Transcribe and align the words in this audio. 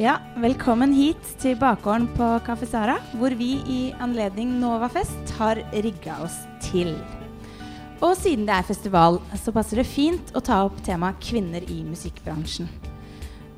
Ja, 0.00 0.14
velkommen 0.40 0.94
hit 0.96 1.26
til 1.42 1.58
bakgården 1.60 2.06
på 2.16 2.26
Kaffe 2.46 2.64
Sara, 2.64 2.94
hvor 3.20 3.34
vi 3.36 3.58
i 3.68 3.80
anledning 4.00 4.54
Novafest 4.56 5.34
har 5.36 5.60
rigga 5.74 6.14
oss 6.24 6.38
til. 6.64 6.94
Og 8.00 8.14
siden 8.16 8.46
det 8.48 8.54
er 8.54 8.64
festival, 8.64 9.18
så 9.36 9.52
passer 9.52 9.82
det 9.82 9.84
fint 9.90 10.32
å 10.32 10.40
ta 10.40 10.62
opp 10.64 10.80
temaet 10.86 11.20
kvinner 11.20 11.68
i 11.68 11.82
musikkbransjen. 11.84 12.72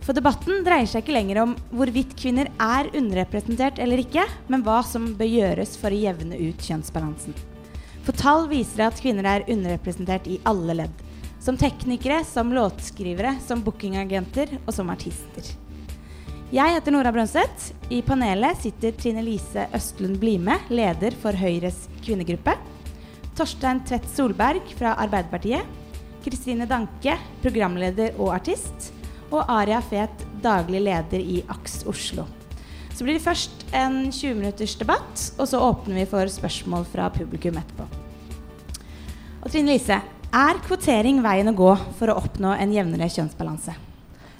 For 0.02 0.18
debatten 0.18 0.66
dreier 0.66 0.90
seg 0.90 1.04
ikke 1.04 1.14
lenger 1.14 1.44
om 1.44 1.54
hvorvidt 1.70 2.18
kvinner 2.18 2.50
er 2.58 2.90
underrepresentert 2.90 3.78
eller 3.78 4.02
ikke, 4.02 4.26
men 4.50 4.66
hva 4.66 4.82
som 4.82 5.12
bør 5.14 5.30
gjøres 5.36 5.78
for 5.78 5.94
å 5.94 6.04
jevne 6.08 6.42
ut 6.42 6.66
kjønnsbalansen. 6.66 7.38
For 8.02 8.18
tall 8.18 8.50
viser 8.50 8.88
at 8.90 8.98
kvinner 8.98 9.30
er 9.30 9.46
underrepresentert 9.46 10.26
i 10.26 10.42
alle 10.42 10.80
ledd. 10.82 11.08
Som 11.38 11.54
teknikere, 11.54 12.24
som 12.26 12.50
låtskrivere, 12.50 13.36
som 13.46 13.62
bookingagenter 13.62 14.58
og 14.64 14.74
som 14.74 14.90
artister. 14.90 15.54
Jeg 16.52 16.74
heter 16.74 16.92
Nora 16.92 17.08
Brønseth. 17.08 17.70
I 17.88 18.02
panelet 18.04 18.58
sitter 18.60 18.92
Trine 18.92 19.22
Lise 19.24 19.62
Østlund 19.72 20.18
Blime, 20.20 20.58
leder 20.68 21.14
for 21.16 21.32
Høyres 21.32 21.86
kvinnegruppe. 22.04 22.52
Torstein 23.38 23.78
Tvedt 23.88 24.10
Solberg 24.12 24.66
fra 24.76 24.90
Arbeiderpartiet. 25.00 25.64
Kristine 26.20 26.66
Danke, 26.68 27.14
programleder 27.40 28.18
og 28.18 28.34
artist. 28.34 28.90
Og 29.30 29.48
Aria 29.48 29.78
Fet, 29.80 30.26
daglig 30.44 30.82
leder 30.84 31.22
i 31.24 31.38
AKS 31.54 31.86
Oslo. 31.88 32.26
Så 32.92 33.06
blir 33.06 33.16
det 33.16 33.24
først 33.24 33.64
en 33.72 34.10
20 34.10 34.36
minutters 34.42 34.74
debatt, 34.76 35.22
og 35.38 35.48
så 35.48 35.62
åpner 35.70 36.02
vi 36.02 36.04
for 36.10 36.28
spørsmål 36.34 36.84
fra 36.92 37.06
publikum 37.16 37.56
etterpå. 37.62 37.86
Og 39.40 39.48
Trine 39.48 39.72
Lise, 39.72 40.02
er 40.36 40.60
kvotering 40.68 41.24
veien 41.24 41.48
å 41.48 41.56
gå 41.56 41.72
for 41.96 42.12
å 42.12 42.18
oppnå 42.20 42.52
en 42.60 42.76
jevnere 42.76 43.08
kjønnsbalanse? 43.16 43.78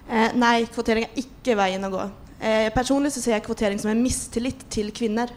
Eh, 0.09 0.35
nei, 0.39 0.67
kvotering 0.73 1.07
er 1.07 1.23
ikke 1.23 1.57
veien 1.59 1.87
å 1.87 1.93
gå. 1.93 2.11
Eh, 2.43 2.69
personlig 2.75 3.13
så 3.15 3.23
ser 3.23 3.37
jeg 3.37 3.47
kvotering 3.47 3.81
som 3.81 3.93
en 3.93 4.03
mistillit 4.03 4.65
til 4.73 4.91
kvinner. 4.95 5.31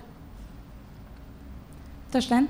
Torstein? 2.14 2.48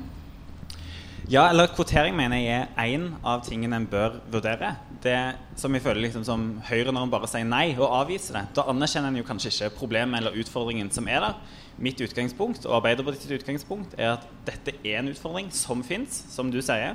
Ja, 1.26 1.48
eller 1.50 1.72
kvotering 1.74 2.14
mener 2.14 2.38
jeg 2.38 2.68
er 2.68 2.84
én 2.86 3.08
av 3.26 3.42
tingene 3.48 3.80
en 3.80 3.88
bør 3.90 4.20
vurdere. 4.30 4.76
Det 5.02 5.18
som 5.58 5.74
jeg 5.74 5.82
føler 5.82 6.04
liksom 6.06 6.26
som 6.28 6.44
Høyre 6.68 6.94
når 6.94 7.08
en 7.08 7.14
bare 7.16 7.30
sier 7.30 7.48
nei 7.50 7.72
og 7.74 7.88
avviser 8.04 8.38
det. 8.38 8.44
Da 8.60 8.68
anerkjenner 8.70 9.10
en 9.10 9.18
jo 9.18 9.26
kanskje 9.26 9.50
ikke 9.50 9.80
problemet 9.80 10.22
eller 10.22 10.38
utfordringen 10.38 10.92
som 10.94 11.10
er 11.10 11.26
der. 11.26 11.40
Mitt 11.82 12.00
utgangspunkt 12.06 12.68
og 12.70 12.78
Arbeiderpartiets 12.78 13.42
utgangspunkt 13.42 13.98
er 13.98 14.14
at 14.14 14.30
dette 14.46 14.78
er 14.84 15.00
en 15.00 15.10
utfordring 15.10 15.50
som 15.52 15.82
fins, 15.84 16.22
som 16.30 16.54
du 16.54 16.62
sier 16.62 16.94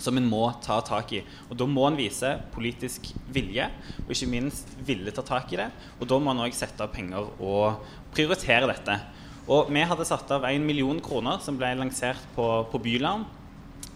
som 0.00 0.16
en 0.18 0.28
må 0.28 0.42
ta 0.64 0.80
tak 0.84 1.14
i. 1.16 1.22
Og 1.48 1.56
Da 1.60 1.66
må 1.68 1.86
en 1.88 1.98
vise 1.98 2.32
politisk 2.54 3.10
vilje, 3.32 3.68
og 4.06 4.12
ikke 4.14 4.30
minst 4.30 4.70
ville 4.86 5.12
ta 5.14 5.22
tak 5.26 5.52
i 5.52 5.60
det. 5.60 5.70
Og 6.00 6.08
da 6.08 6.18
må 6.18 6.32
en 6.32 6.44
òg 6.46 6.56
sette 6.56 6.82
av 6.82 6.92
penger 6.94 7.28
og 7.38 7.82
prioritere 8.14 8.70
dette. 8.70 9.00
Og 9.48 9.70
Vi 9.72 9.80
hadde 9.82 10.06
satt 10.06 10.30
av 10.30 10.44
en 10.44 10.66
million 10.66 11.00
kroner 11.00 11.40
som 11.40 11.56
ble 11.58 11.74
lansert 11.74 12.22
på, 12.36 12.46
på 12.70 12.78
Byland, 12.78 13.26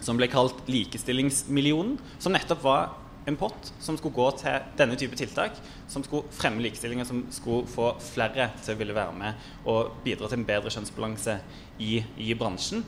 som 0.00 0.16
ble 0.16 0.28
kalt 0.28 0.66
Likestillingsmillionen, 0.68 1.98
som 2.18 2.32
nettopp 2.32 2.62
var 2.62 2.92
en 3.26 3.36
pott 3.36 3.70
som 3.80 3.96
skulle 3.96 4.14
gå 4.14 4.26
til 4.40 4.66
denne 4.76 4.96
type 5.00 5.16
tiltak, 5.16 5.56
som 5.88 6.04
skulle 6.04 6.28
fremme 6.34 6.60
likestilling, 6.64 7.00
og 7.00 7.08
som 7.08 7.22
skulle 7.32 7.68
få 7.70 7.94
flere 8.04 8.50
til 8.60 8.74
å 8.74 8.80
ville 8.80 8.96
være 8.96 9.16
med 9.16 9.46
og 9.70 9.94
bidra 10.04 10.28
til 10.28 10.42
en 10.42 10.48
bedre 10.48 10.72
kjønnsbalanse 10.74 11.38
i, 11.80 12.02
i 12.20 12.34
bransjen. 12.36 12.84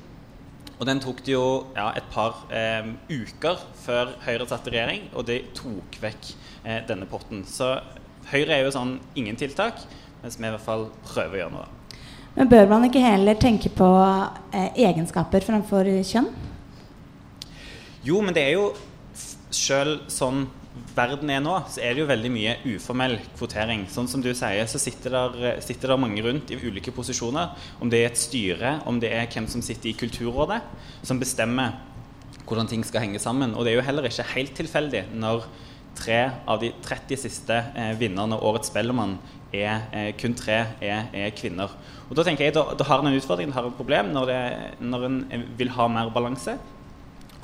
Og 0.77 0.85
den 0.85 1.01
tok 1.01 1.23
det 1.25 1.33
jo 1.33 1.47
ja, 1.77 1.89
et 1.97 2.09
par 2.13 2.43
eh, 2.53 2.91
uker 3.09 3.63
før 3.81 4.13
Høyre 4.27 4.49
satt 4.49 4.67
i 4.69 4.75
regjering, 4.75 5.07
og 5.17 5.25
de 5.31 5.39
tok 5.57 5.97
vekk 6.03 6.33
eh, 6.65 6.83
denne 6.89 7.09
potten. 7.09 7.47
Så 7.49 7.79
Høyre 8.29 8.59
er 8.59 8.67
jo 8.67 8.75
sånn 8.75 8.99
ingen 9.17 9.39
tiltak, 9.41 9.81
mens 10.21 10.37
vi 10.37 10.45
i 10.45 10.53
hvert 10.53 10.67
fall 10.67 10.89
prøver 11.07 11.39
å 11.39 11.41
gjøre 11.45 11.55
noe. 11.55 11.71
Men 12.37 12.51
bør 12.53 12.69
man 12.69 12.85
ikke 12.85 13.01
heller 13.01 13.39
tenke 13.41 13.71
på 13.73 13.89
eh, 14.53 14.69
egenskaper 14.85 15.47
framfor 15.47 15.89
kjønn? 16.05 16.29
Jo, 18.05 18.21
men 18.21 18.37
det 18.37 18.45
er 18.45 18.59
jo 18.59 18.69
sjøl 19.55 19.97
sånn 20.13 20.45
verden 20.97 21.31
er 21.33 21.43
nå, 21.45 21.55
så 21.71 21.83
er 21.85 21.95
det 21.95 22.03
jo 22.03 22.09
veldig 22.09 22.31
mye 22.33 22.55
uformell 22.75 23.19
kvotering. 23.37 23.85
Sånn 23.93 24.09
som 24.11 24.23
du 24.25 24.31
sier, 24.37 24.69
så 24.71 24.81
sitter 24.81 25.15
der, 25.15 25.61
sitter 25.65 25.93
der 25.93 26.01
mange 26.01 26.25
rundt 26.25 26.53
i 26.53 26.59
ulike 26.61 26.95
posisjoner. 26.95 27.53
Om 27.83 27.93
det 27.93 28.01
er 28.03 28.11
et 28.11 28.21
styre, 28.21 28.79
om 28.89 29.01
det 29.03 29.13
er 29.13 29.29
hvem 29.33 29.49
som 29.51 29.65
sitter 29.65 29.93
i 29.93 29.97
Kulturrådet, 29.99 30.63
som 31.07 31.21
bestemmer 31.23 31.77
hvordan 32.47 32.69
ting 32.71 32.85
skal 32.87 33.03
henge 33.05 33.21
sammen. 33.23 33.55
Og 33.55 33.67
det 33.67 33.73
er 33.75 33.81
jo 33.81 33.87
heller 33.89 34.07
ikke 34.09 34.29
helt 34.35 34.55
tilfeldig 34.57 35.07
når 35.19 35.49
tre 35.97 36.21
av 36.47 36.61
de 36.61 36.71
30 36.85 37.19
siste 37.19 37.57
eh, 37.57 37.93
vinnerne 37.99 38.37
av 38.37 38.45
Årets 38.45 38.71
Spellemann 38.71 39.17
er, 39.55 39.87
eh, 39.97 40.11
kun 40.19 40.37
tre 40.37 40.59
er, 40.85 41.09
er, 41.13 41.31
kvinner. 41.37 41.73
Og 42.09 42.17
Da 42.17 42.25
tenker 42.27 42.47
jeg, 42.47 42.55
da, 42.55 42.69
da 42.77 42.87
har 42.87 43.01
en 43.01 43.11
en 43.11 43.19
utfordring, 43.19 43.51
da 43.51 43.61
har 43.61 43.69
en 43.71 43.79
problem 43.79 44.13
når, 44.15 44.27
det, 44.31 44.41
når 44.81 45.07
en 45.07 45.47
vil 45.59 45.73
ha 45.75 45.89
mer 45.89 46.13
balanse. 46.15 46.59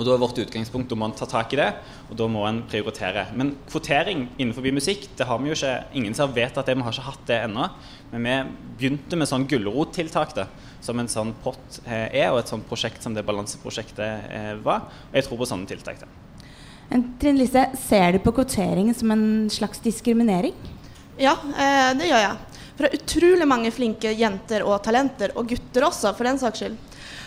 Og 0.03 0.09
Da 0.09 0.17
er 0.17 0.23
vårt 0.23 0.39
utgangspunkt 0.43 0.91
da 0.91 0.97
må 0.99 1.07
en 1.07 1.15
ta 1.15 1.29
tak 1.31 1.53
i 1.55 1.59
det, 1.61 1.69
og 2.11 2.17
da 2.19 2.27
må 2.27 2.43
en 2.49 2.65
prioritere. 2.67 3.29
Men 3.39 3.53
kvotering 3.71 4.25
innenfor 4.35 4.67
musikk 4.75 5.05
det 5.15 5.29
har 5.29 5.39
vi 5.39 5.53
jo 5.53 5.55
ikke, 5.55 5.85
ingen 5.95 6.17
som 6.19 6.27
har 6.27 6.35
vedtatt 6.35 6.67
det, 6.67 6.75
vi 6.75 6.83
har 6.83 6.97
ikke 6.97 7.07
hatt 7.07 7.29
det 7.29 7.39
ennå. 7.45 7.69
Men 8.11 8.27
vi 8.27 8.35
begynte 8.81 9.21
med 9.21 9.31
sånn 9.31 9.47
gulrottiltak, 9.47 10.35
som 10.83 10.99
en 10.99 11.11
sånn 11.11 11.31
pott 11.45 11.79
eh, 11.87 12.09
er, 12.11 12.33
og 12.33 12.41
et 12.41 12.51
sånt 12.51 12.67
prosjekt 12.67 13.07
som 13.07 13.15
det 13.15 13.23
balanseprosjektet 13.29 14.27
eh, 14.27 14.53
var. 14.67 14.91
Og 15.13 15.19
jeg 15.21 15.29
tror 15.29 15.39
på 15.45 15.51
sånne 15.53 15.71
tiltak. 15.71 16.03
Da. 16.03 16.11
Trine 17.23 17.39
Lise, 17.39 17.69
ser 17.87 18.17
du 18.17 18.25
på 18.25 18.35
kvotering 18.35 18.91
som 18.99 19.15
en 19.15 19.27
slags 19.55 19.79
diskriminering? 19.87 20.57
Ja, 21.15 21.37
eh, 21.55 21.93
det 21.95 22.11
gjør 22.11 22.27
jeg. 22.27 22.63
For 22.73 22.83
det 22.83 22.91
er 22.91 23.05
utrolig 23.05 23.47
mange 23.47 23.71
flinke 23.71 24.17
jenter 24.19 24.67
og 24.67 24.81
talenter, 24.83 25.37
og 25.39 25.47
gutter 25.47 25.87
også, 25.87 26.11
for 26.19 26.27
den 26.27 26.43
saks 26.43 26.65
skyld. 26.65 26.81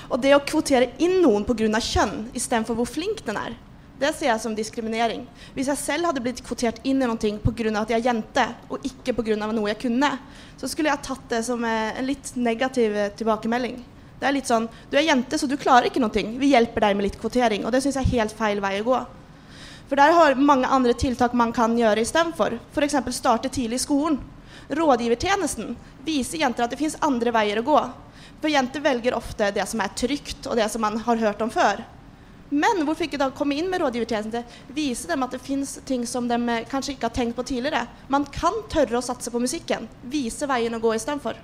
Og 0.10 0.20
det 0.22 0.36
å 0.36 0.44
kvotere 0.46 0.94
inn 1.02 1.22
noen 1.24 1.46
pga. 1.46 1.80
kjønn 1.80 2.30
istedenfor 2.34 2.76
hvor 2.76 2.90
flink 2.90 3.24
den 3.26 3.38
er, 3.38 3.56
det 4.00 4.12
ser 4.12 4.28
jeg 4.28 4.42
som 4.44 4.56
diskriminering. 4.56 5.22
Hvis 5.56 5.70
jeg 5.72 5.80
selv 5.80 6.10
hadde 6.10 6.22
blitt 6.24 6.42
kvotert 6.44 6.82
inn 6.84 7.02
i 7.02 7.08
noe 7.08 7.16
pga. 7.18 7.80
at 7.80 7.90
jeg 7.90 8.00
er 8.00 8.08
jente, 8.10 8.46
og 8.70 8.84
ikke 8.84 9.14
pga. 9.16 9.36
noe 9.36 9.70
jeg 9.70 9.80
kunne, 9.80 10.18
så 10.58 10.68
skulle 10.68 10.90
jeg 10.90 11.02
tatt 11.02 11.30
det 11.30 11.44
som 11.46 11.64
en 11.64 12.06
litt 12.06 12.36
negativ 12.36 12.96
eh, 12.96 13.12
tilbakemelding. 13.16 13.84
Det 14.20 14.28
er 14.28 14.36
litt 14.36 14.48
sånn 14.48 14.68
Du 14.92 14.98
er 14.98 15.08
jente, 15.08 15.38
så 15.38 15.48
du 15.48 15.58
klarer 15.58 15.88
ikke 15.88 16.00
noe. 16.00 16.12
Vi 16.12 16.52
hjelper 16.52 16.82
deg 16.82 16.96
med 16.96 17.08
litt 17.08 17.20
kvotering. 17.20 17.66
Og 17.66 17.72
det 17.72 17.82
syns 17.84 17.96
jeg 17.96 18.06
er 18.06 18.20
helt 18.20 18.36
feil 18.36 18.60
vei 18.60 18.80
å 18.82 18.88
gå. 18.88 19.00
For 19.88 19.96
der 19.96 20.16
har 20.18 20.36
mange 20.36 20.68
andre 20.68 20.96
tiltak 20.98 21.34
man 21.34 21.52
kan 21.54 21.78
gjøre 21.78 22.02
istedenfor. 22.02 22.58
F.eks. 22.74 22.96
starte 23.16 23.50
tidlig 23.50 23.80
i 23.80 23.86
skolen. 23.86 24.18
Rådgivertjenesten 24.70 25.76
viser 26.06 26.42
jenter 26.42 26.66
at 26.66 26.74
det 26.74 26.80
fins 26.80 26.98
andre 27.06 27.32
veier 27.32 27.62
å 27.62 27.68
gå. 27.68 27.82
For 28.46 28.54
jenter 28.54 28.80
velger 28.80 29.16
ofte 29.18 29.48
det 29.50 29.64
som 29.66 29.80
er 29.82 29.94
trygt, 29.98 30.46
og 30.46 30.60
det 30.60 30.68
som 30.70 30.84
man 30.86 31.00
har 31.02 31.18
hørt 31.18 31.40
om 31.42 31.50
før. 31.50 31.80
Men 32.54 32.84
hvorfor 32.86 33.08
ikke 33.08 33.18
da 33.18 33.32
komme 33.34 33.56
inn 33.58 33.72
med 33.72 33.82
rådgivertjeneste? 33.82 34.44
Vise 34.76 35.10
dem 35.10 35.26
at 35.26 35.34
det 35.34 35.40
fins 35.42 35.72
ting 35.90 36.04
som 36.06 36.28
de 36.30 36.38
eh, 36.54 36.68
kanskje 36.70 36.94
ikke 36.94 37.10
har 37.10 37.16
tenkt 37.16 37.34
på 37.40 37.46
tidligere. 37.50 37.88
Man 38.14 38.28
kan 38.30 38.60
tørre 38.70 39.00
å 39.00 39.02
satse 39.02 39.34
på 39.34 39.42
musikken. 39.42 39.88
Vise 40.14 40.46
veien 40.46 40.78
å 40.78 40.82
gå 40.84 40.94
istedenfor. 40.94 41.40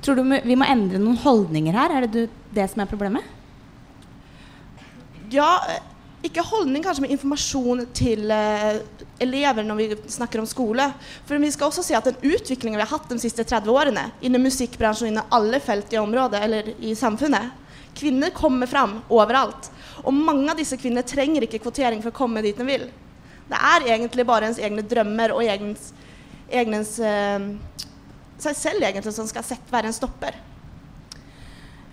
Tror 0.00 0.16
du 0.16 0.24
vi 0.24 0.56
må 0.56 0.64
endre 0.72 1.02
noen 1.02 1.20
holdninger 1.20 1.76
her? 1.76 1.98
Er 1.98 2.08
det 2.08 2.30
det 2.56 2.66
som 2.72 2.80
er 2.80 2.88
problemet? 2.88 3.28
Ja, 5.36 5.50
ikke 6.24 6.44
holdning, 6.48 6.82
kanskje, 6.84 7.04
men 7.04 7.12
informasjon 7.14 7.82
til 7.96 8.30
eh, 8.32 8.78
elever 9.22 9.66
når 9.66 9.80
vi 9.80 9.88
snakker 10.14 10.40
om 10.40 10.48
skole. 10.48 10.86
For 11.28 11.40
vi 11.42 11.50
skal 11.52 11.68
også 11.68 11.84
se 11.84 11.96
at 11.98 12.08
den 12.08 12.32
utviklingen 12.34 12.78
vi 12.78 12.84
har 12.84 12.92
hatt 12.94 13.10
de 13.10 13.20
siste 13.22 13.44
30 13.44 13.70
årene 13.74 14.06
innen 14.24 14.42
musikkbransjen 14.44 15.08
og 15.08 15.12
innen 15.12 15.36
alle 15.36 15.60
felt 15.62 15.92
i 15.92 16.00
området 16.00 16.40
eller 16.46 16.72
i 16.80 16.96
samfunnet 16.98 17.60
Kvinner 17.94 18.32
kommer 18.34 18.66
fram 18.66 18.96
overalt. 19.06 19.68
Og 20.02 20.10
mange 20.14 20.48
av 20.50 20.58
disse 20.58 20.74
kvinnene 20.80 21.06
trenger 21.06 21.44
ikke 21.46 21.60
kvotering 21.62 22.00
for 22.02 22.10
å 22.10 22.16
komme 22.16 22.42
dit 22.42 22.58
de 22.58 22.66
vil. 22.66 22.88
Det 23.46 23.60
er 23.70 23.86
egentlig 23.94 24.24
bare 24.26 24.48
ens 24.48 24.58
egne 24.58 24.82
drømmer 24.82 25.34
og 25.36 25.44
egens, 25.46 25.92
egens 26.50 26.96
eh, 26.98 27.46
seg 28.42 28.58
selv 28.58 28.82
egentlig 28.82 29.14
som 29.14 29.28
skal 29.30 29.46
sett, 29.46 29.70
være 29.70 29.92
en 29.92 29.96
stopper. 29.96 30.40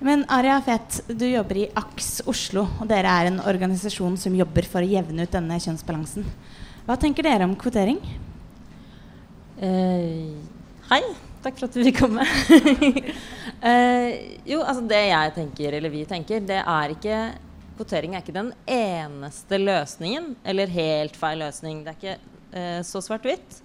Men 0.02 0.24
Aria 0.34 0.56
Fet, 0.66 1.04
du 1.06 1.28
jobber 1.30 1.60
i 1.62 1.68
AKS 1.78 2.24
Oslo, 2.30 2.64
og 2.82 2.88
dere 2.90 3.10
er 3.22 3.28
en 3.30 3.36
organisasjon 3.46 4.16
som 4.18 4.34
jobber 4.34 4.66
for 4.66 4.82
å 4.82 4.90
jevne 4.90 5.28
ut 5.28 5.36
denne 5.36 5.60
kjønnsbalansen. 5.62 6.26
Hva 6.88 6.96
tenker 6.98 7.28
dere 7.28 7.46
om 7.46 7.54
kvotering? 7.54 8.00
Eh, 9.62 10.34
hei, 10.90 11.02
takk 11.46 11.60
for 11.60 11.68
at 11.68 11.78
du 11.78 11.84
vil 11.84 11.94
komme. 11.94 12.26
eh, 13.70 14.42
jo, 14.50 14.64
altså 14.64 14.82
det 14.90 15.04
jeg 15.12 15.36
tenker, 15.38 15.78
eller 15.78 15.94
vi 15.94 16.02
tenker, 16.10 16.42
det 16.50 16.64
er 16.66 16.98
ikke 16.98 17.22
Kvotering 17.72 18.14
er 18.14 18.22
ikke 18.22 18.36
den 18.36 18.50
eneste 18.70 19.58
løsningen, 19.58 20.36
eller 20.46 20.70
helt 20.70 21.16
feil 21.18 21.40
løsning. 21.42 21.80
Det 21.82 21.94
er 21.94 21.98
ikke 21.98 22.18
eh, 22.60 22.82
så 22.86 23.00
svart-hvitt. 23.02 23.62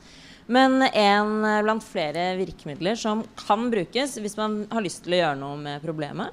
Men 0.47 0.79
en 0.87 1.43
blant 1.67 1.83
flere 1.83 2.37
virkemidler 2.39 2.99
som 2.99 3.25
kan 3.41 3.67
brukes 3.73 4.15
hvis 4.23 4.37
man 4.39 4.61
har 4.71 4.85
lyst 4.85 5.03
til 5.05 5.17
å 5.17 5.23
gjøre 5.25 5.41
noe 5.41 5.59
med 5.59 5.83
problemet. 5.83 6.31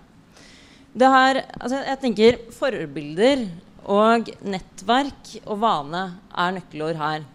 Det 0.93 1.09
har, 1.09 1.39
altså 1.57 1.79
jeg 1.81 1.99
tenker 2.03 2.41
Forbilder 2.53 3.47
og 3.89 4.29
nettverk 4.45 5.31
og 5.43 5.57
vane 5.63 6.03
er 6.29 6.53
nøkkelord 6.59 6.99
her. 6.99 7.25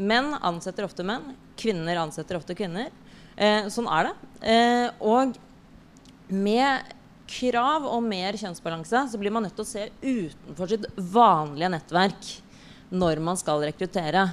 Menn 0.00 0.32
ansetter 0.42 0.88
ofte 0.88 1.06
menn. 1.06 1.30
Kvinner 1.60 2.00
ansetter 2.02 2.40
ofte 2.40 2.56
kvinner. 2.58 2.90
Eh, 3.36 3.68
sånn 3.72 3.88
er 3.88 4.08
det. 4.08 4.14
Eh, 4.42 4.86
og 5.00 5.36
med 6.30 6.96
krav 7.30 7.86
om 7.86 8.06
mer 8.10 8.36
kjønnsbalanse, 8.38 9.06
så 9.12 9.20
blir 9.20 9.32
man 9.32 9.46
nødt 9.46 9.54
til 9.58 9.66
å 9.66 9.70
se 9.70 9.86
utenfor 10.02 10.72
sitt 10.72 10.86
vanlige 10.96 11.70
nettverk 11.76 12.30
når 12.90 13.22
man 13.22 13.38
skal 13.38 13.62
rekruttere. 13.62 14.26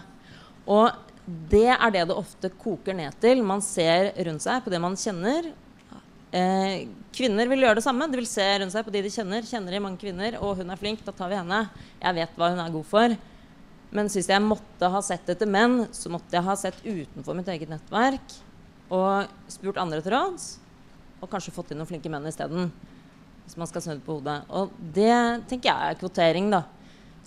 Og 0.65 0.89
det 1.27 1.69
er 1.73 1.93
det 1.93 2.05
det 2.09 2.15
ofte 2.15 2.51
koker 2.55 2.95
ned 2.95 3.15
til. 3.21 3.43
Man 3.43 3.63
ser 3.63 4.13
rundt 4.27 4.45
seg 4.45 4.61
på 4.63 4.71
det 4.71 4.79
man 4.83 4.95
kjenner. 4.99 5.49
Eh, 6.31 6.87
kvinner 7.15 7.49
vil 7.51 7.65
gjøre 7.65 7.79
det 7.79 7.85
samme. 7.85 8.07
De 8.07 8.19
vil 8.19 8.29
se 8.29 8.45
rundt 8.61 8.75
seg 8.75 8.85
på 8.87 8.93
de 8.95 9.01
de 9.03 9.11
kjenner. 9.11 9.47
Kjenner 9.47 9.75
de 9.75 9.81
mange 9.83 9.99
kvinner, 10.01 10.37
og 10.39 10.61
hun 10.61 10.71
er 10.71 10.79
flink, 10.79 11.03
da 11.03 11.15
tar 11.15 11.31
vi 11.31 11.39
henne. 11.39 11.65
Jeg 11.99 12.17
vet 12.19 12.39
hva 12.39 12.51
hun 12.53 12.63
er 12.63 12.71
god 12.75 12.87
for. 12.87 13.17
Men 13.97 14.11
hvis 14.11 14.29
jeg 14.31 14.43
måtte 14.43 14.91
ha 14.91 15.01
sett 15.03 15.27
etter 15.31 15.49
menn, 15.49 15.81
så 15.95 16.11
måtte 16.11 16.35
jeg 16.35 16.47
ha 16.47 16.55
sett 16.59 16.79
utenfor 16.83 17.35
mitt 17.37 17.51
eget 17.51 17.71
nettverk 17.71 18.39
og 18.91 19.51
spurt 19.51 19.79
andre 19.81 19.99
til 20.03 20.13
råds 20.15 20.47
og 21.21 21.29
kanskje 21.31 21.53
fått 21.55 21.71
inn 21.73 21.81
noen 21.81 21.89
flinke 21.89 22.11
menn 22.11 22.27
isteden. 22.29 22.69
Hvis 23.45 23.57
man 23.59 23.69
skal 23.69 23.83
snu 23.83 23.93
det 23.95 24.05
på 24.05 24.17
hodet. 24.19 24.41
Og 24.51 24.73
det 24.95 25.47
tenker 25.49 25.71
jeg 25.71 25.91
er 25.91 25.99
kvotering, 25.99 26.51
da. 26.51 26.65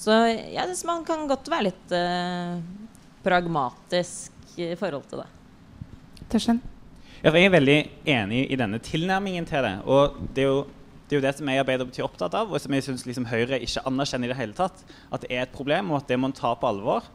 Så 0.00 0.14
jeg 0.31 0.69
syns 0.69 0.87
man 0.88 1.05
kan 1.08 1.26
godt 1.29 1.49
være 1.52 1.67
litt 1.69 1.94
eh, 1.97 2.61
pragmatisk 3.25 4.58
i 4.61 4.75
forhold 4.78 5.06
til 5.11 5.22
det. 5.22 5.28
Tørsten? 6.31 6.61
Jeg 7.20 7.37
er 7.37 7.52
veldig 7.52 7.78
enig 8.08 8.44
i 8.49 8.56
denne 8.56 8.78
tilnærmingen 8.81 9.44
til 9.49 9.64
det. 9.67 9.75
Og 9.84 10.17
det 10.34 10.44
er 10.44 10.49
jo 10.49 10.61
det, 11.11 11.17
er 11.17 11.19
jo 11.19 11.26
det 11.26 11.32
som 11.37 11.49
jeg 11.50 11.58
i 11.58 11.61
Arbeiderpartiet 11.61 12.05
er 12.05 12.06
opptatt 12.06 12.34
av, 12.38 12.52
og 12.55 12.61
som 12.62 12.75
jeg 12.76 12.84
syns 12.87 13.02
liksom 13.02 13.25
Høyre 13.26 13.58
ikke 13.58 13.82
anerkjenner 13.88 14.28
i 14.28 14.31
det 14.31 14.37
hele 14.38 14.55
tatt. 14.55 14.84
At 15.11 15.25
det 15.25 15.32
er 15.34 15.43
et 15.43 15.50
problem, 15.50 15.90
og 15.90 15.99
at 15.99 16.12
det 16.12 16.19
må 16.22 16.31
en 16.31 16.37
ta 16.37 16.52
på 16.55 16.69
alvor. 16.70 17.08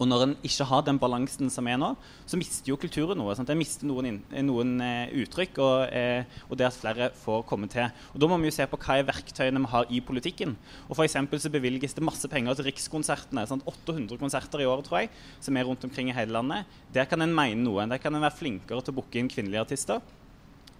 Og 0.00 0.08
når 0.08 0.22
en 0.24 0.34
ikke 0.46 0.64
har 0.64 0.84
den 0.86 0.98
balansen 1.00 1.50
som 1.52 1.66
er 1.68 1.76
nå, 1.80 1.90
så 2.24 2.38
mister 2.40 2.70
jo 2.72 2.78
kulturen 2.80 3.18
noe. 3.20 3.34
Sant? 3.36 3.50
Den 3.50 3.60
mister 3.60 3.84
noen, 3.88 4.22
noen 4.48 4.70
eh, 4.84 5.12
uttrykk, 5.20 5.60
og, 5.60 5.74
eh, 5.92 6.38
og, 6.48 6.54
det 6.56 6.70
at 6.70 6.78
flere 6.78 7.10
får 7.20 7.44
komme 7.50 7.68
til. 7.68 7.90
Og 8.14 8.22
Da 8.22 8.30
må 8.30 8.38
vi 8.40 8.48
jo 8.48 8.54
se 8.56 8.64
på 8.70 8.80
hva 8.80 8.96
er 8.96 9.08
verktøyene 9.10 9.60
vi 9.60 9.72
har 9.74 9.92
i 9.92 10.00
politikken. 10.00 10.56
Og 10.88 10.96
for 10.96 11.10
så 11.10 11.52
bevilges 11.52 11.96
det 11.96 12.06
masse 12.06 12.28
penger 12.32 12.56
til 12.56 12.70
Rikskonsertene. 12.70 13.44
Sant? 13.50 13.66
800 13.68 14.16
konserter 14.20 14.64
i 14.64 14.68
året, 14.68 14.88
tror 14.88 15.04
jeg, 15.04 15.12
som 15.44 15.56
er 15.56 15.68
rundt 15.68 15.84
omkring 15.84 16.08
i 16.08 16.16
hele 16.16 16.32
landet. 16.32 16.64
Der 16.94 17.04
kan 17.04 17.20
en 17.20 17.36
mene 17.36 17.60
noe. 17.60 17.84
Der 17.90 18.00
kan 18.00 18.16
en 18.16 18.24
være 18.24 18.40
flinkere 18.40 18.80
til 18.80 18.94
å 18.94 19.00
booke 19.02 19.20
inn 19.20 19.28
kvinnelige 19.28 19.68
artister 19.68 20.00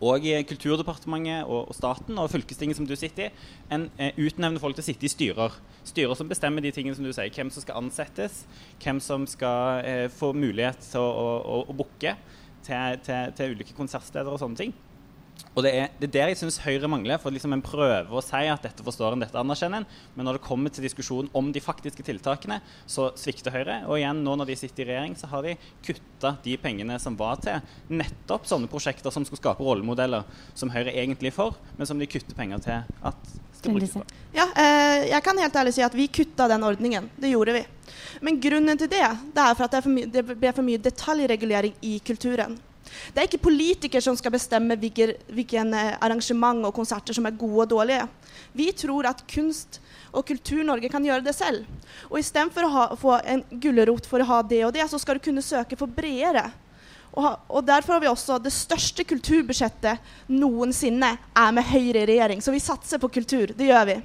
og 0.00 0.25
Kulturdepartementet 0.49 1.44
og, 1.44 1.69
og, 1.69 1.75
staten 1.76 2.19
og 2.19 2.31
fylkestinget 2.32 2.78
som 2.78 2.87
du 2.88 2.94
sitter 2.96 3.28
i, 3.28 3.49
en 3.72 3.88
eh, 4.00 4.17
utnevner 4.17 4.62
folk 4.62 4.78
til 4.78 4.84
å 4.84 4.88
sitte 4.88 5.06
i 5.06 5.12
styrer. 5.12 5.58
Styrer 5.88 6.19
som 6.19 6.29
bestemmer 6.29 6.65
de 6.65 6.73
tingene 6.75 6.97
som 6.97 7.06
du 7.06 7.12
sier. 7.12 7.32
Hvem 7.32 7.50
som 7.53 7.65
skal 7.65 7.81
ansettes, 7.81 8.44
hvem 8.82 9.00
som 9.03 9.27
skal 9.31 9.87
eh, 9.87 10.06
få 10.12 10.35
mulighet 10.37 10.85
til 10.91 11.00
å, 11.00 11.32
å, 11.41 11.65
å 11.73 11.77
booke 11.77 12.15
til, 12.67 13.03
til, 13.06 13.35
til, 13.37 13.56
ulike 13.56 13.77
konsertsteder 13.77 14.31
og 14.31 14.41
sånne 14.43 14.61
ting. 14.61 14.77
Og 15.56 15.65
det 15.65 15.71
er, 15.75 15.88
det 15.99 16.06
er 16.11 16.12
der 16.15 16.31
jeg 16.31 16.38
syns 16.38 16.61
Høyre 16.62 16.88
mangler. 16.91 17.19
for 17.19 17.35
liksom 17.35 17.53
En 17.56 17.62
prøver 17.65 18.12
å 18.12 18.23
si 18.23 18.43
at 18.47 18.62
dette 18.62 18.85
forstår 18.87 19.17
en, 19.17 19.25
dette 19.25 19.41
anerkjenner 19.41 19.82
en. 19.82 19.87
Men 20.15 20.29
når 20.29 20.38
det 20.38 20.44
kommer 20.47 20.71
til 20.71 20.85
diskusjon 20.85 21.31
om 21.35 21.50
de 21.53 21.62
faktiske 21.65 22.05
tiltakene, 22.06 22.61
så 22.87 23.09
svikter 23.19 23.55
Høyre. 23.55 23.81
Og 23.88 23.99
igjen, 23.99 24.23
nå 24.27 24.37
når 24.38 24.53
de 24.53 24.59
sitter 24.61 24.85
i 24.85 24.91
regjering, 24.93 25.17
så 25.19 25.31
har 25.32 25.49
de 25.49 25.56
kutta 25.87 26.37
de 26.44 26.56
pengene 26.61 27.00
som 27.03 27.19
var 27.19 27.41
til 27.43 27.59
nettopp 27.91 28.47
sånne 28.47 28.71
prosjekter 28.71 29.15
som 29.15 29.27
skulle 29.27 29.43
skape 29.43 29.65
rollemodeller 29.65 30.29
som 30.55 30.71
Høyre 30.71 30.94
egentlig 30.94 31.32
er 31.32 31.38
for, 31.41 31.59
men 31.79 31.88
som 31.88 31.99
de 31.99 32.11
kutter 32.11 32.37
penger 32.38 32.67
til 32.69 33.00
at. 33.11 33.38
Ja, 34.34 34.46
eh, 34.54 35.10
jeg 35.10 35.22
kan 35.26 35.38
helt 35.38 35.60
ærlig 35.62 35.74
si 35.76 35.84
at 35.84 35.94
vi 35.96 36.08
kutta 36.08 36.48
den 36.50 36.64
ordningen. 36.66 37.10
Det 37.16 37.32
gjorde 37.32 37.56
vi. 37.58 37.64
Men 38.20 38.40
grunnen 38.40 38.78
til 38.78 38.90
det, 38.90 39.04
det 39.34 39.44
er 39.44 39.54
for 39.54 39.66
at 39.66 39.76
det, 39.76 39.84
for 39.84 40.10
det 40.16 40.24
ble 40.30 40.52
for 40.56 40.66
mye 40.66 40.82
detaljregulering 40.82 41.76
i 41.86 41.98
kulturen. 42.04 42.58
Det 43.14 43.22
er 43.22 43.28
ikke 43.28 43.42
politikere 43.44 44.02
som 44.02 44.16
skal 44.18 44.34
bestemme 44.34 44.76
hvilke, 44.80 45.12
hvilke 45.30 45.62
eh, 45.62 45.92
arrangement 46.02 46.66
og 46.66 46.74
konserter 46.76 47.16
som 47.16 47.28
er 47.28 47.38
gode 47.38 47.66
og 47.66 47.70
dårlige. 47.74 48.06
Vi 48.56 48.70
tror 48.76 49.10
at 49.10 49.22
kunst 49.30 49.80
og 50.10 50.26
Kultur-Norge 50.26 50.90
kan 50.90 51.04
gjøre 51.06 51.22
det 51.22 51.36
selv. 51.36 51.68
Og 52.10 52.18
istedenfor 52.18 52.66
å 52.66 52.72
ha, 52.74 52.86
få 52.98 53.18
en 53.22 53.44
gulrot 53.62 54.08
for 54.10 54.22
å 54.22 54.26
ha 54.26 54.40
det 54.42 54.64
og 54.66 54.74
det, 54.74 54.86
så 54.90 54.98
skal 54.98 55.18
du 55.18 55.24
kunne 55.28 55.44
søke 55.44 55.78
for 55.78 55.90
bredere. 55.90 56.48
Og, 57.10 57.26
og, 57.48 57.64
derfor 57.66 57.96
har 57.96 58.04
vi 58.04 58.10
også 58.10 58.38
det 58.42 58.52
største 58.54 59.04
kulturbudsjettet 59.08 60.30
noensinne 60.30 61.16
er 61.18 61.52
med 61.56 61.66
Høyre 61.66 62.04
i 62.04 62.08
regjering. 62.12 62.42
Så 62.42 62.54
vi 62.54 62.62
satser 62.62 63.02
på 63.02 63.10
kultur. 63.10 63.50
Det 63.56 63.66
gjør 63.66 63.88
vi. 63.88 63.98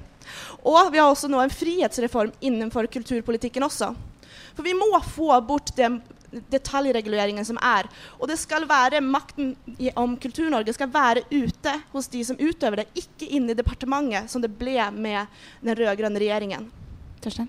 Og 0.66 0.90
vi 0.90 0.98
har 0.98 1.08
også 1.08 1.30
nå 1.30 1.38
en 1.42 1.54
frihetsreform 1.54 2.34
innenfor 2.40 2.88
kulturpolitikken 2.90 3.66
også. 3.66 3.92
For 4.56 4.66
vi 4.66 4.74
må 4.74 4.90
få 5.06 5.30
bort 5.46 5.70
den 5.76 6.00
detaljreguleringen 6.50 7.46
som 7.46 7.58
er. 7.62 7.86
Og 8.18 8.28
det 8.30 8.38
skal 8.40 8.66
være 8.68 9.02
makten 9.04 9.54
i, 9.78 9.92
om 9.94 10.16
Kultur-Norge 10.20 10.74
skal 10.74 10.90
være 10.92 11.22
ute 11.30 11.76
hos 11.92 12.10
de 12.12 12.24
som 12.26 12.40
utøver 12.40 12.82
det, 12.82 12.88
ikke 12.98 13.30
inne 13.38 13.54
i 13.54 13.58
departementet, 13.58 14.30
som 14.32 14.42
det 14.42 14.52
ble 14.58 14.90
med 14.96 15.30
den 15.62 15.78
rød-grønne 15.78 16.20
regjeringen. 16.20 16.68
Torstein? 17.22 17.48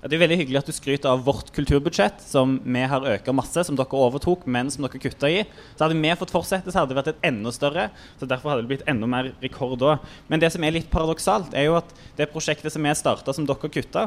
Det 0.00 0.16
er 0.16 0.22
veldig 0.22 0.36
hyggelig 0.40 0.58
at 0.62 0.68
du 0.70 0.72
skryter 0.72 1.10
av 1.10 1.26
vårt 1.26 1.50
kulturbudsjett, 1.52 2.22
som 2.24 2.54
vi 2.64 2.84
har 2.88 3.04
økt 3.04 3.26
masse, 3.36 3.66
som 3.68 3.76
dere 3.76 3.98
overtok, 4.00 4.46
men 4.48 4.70
som 4.72 4.86
dere 4.86 5.00
kutta 5.02 5.28
i. 5.28 5.42
Så 5.76 5.84
hadde 5.84 5.98
vi 5.98 6.12
fått 6.16 6.32
fortsette, 6.32 6.72
så 6.72 6.80
hadde 6.80 6.94
det 6.94 6.96
vært 7.02 7.10
et 7.12 7.26
enda 7.28 7.52
større. 7.52 7.90
Så 8.16 8.28
derfor 8.30 8.54
hadde 8.54 8.64
det 8.64 8.70
blitt 8.70 8.88
enda 8.88 9.10
mer 9.12 9.28
rekord 9.44 9.76
da. 9.82 9.98
Men 10.32 10.40
det 10.40 10.54
som 10.54 10.64
er 10.64 10.72
litt 10.72 10.88
paradoksalt, 10.88 11.52
er 11.52 11.68
jo 11.68 11.76
at 11.82 11.92
det 12.16 12.30
prosjektet 12.32 12.72
som 12.72 12.88
vi 12.88 12.94
starta, 12.96 13.34
som 13.36 13.44
dere 13.44 13.72
kutta, 13.76 14.06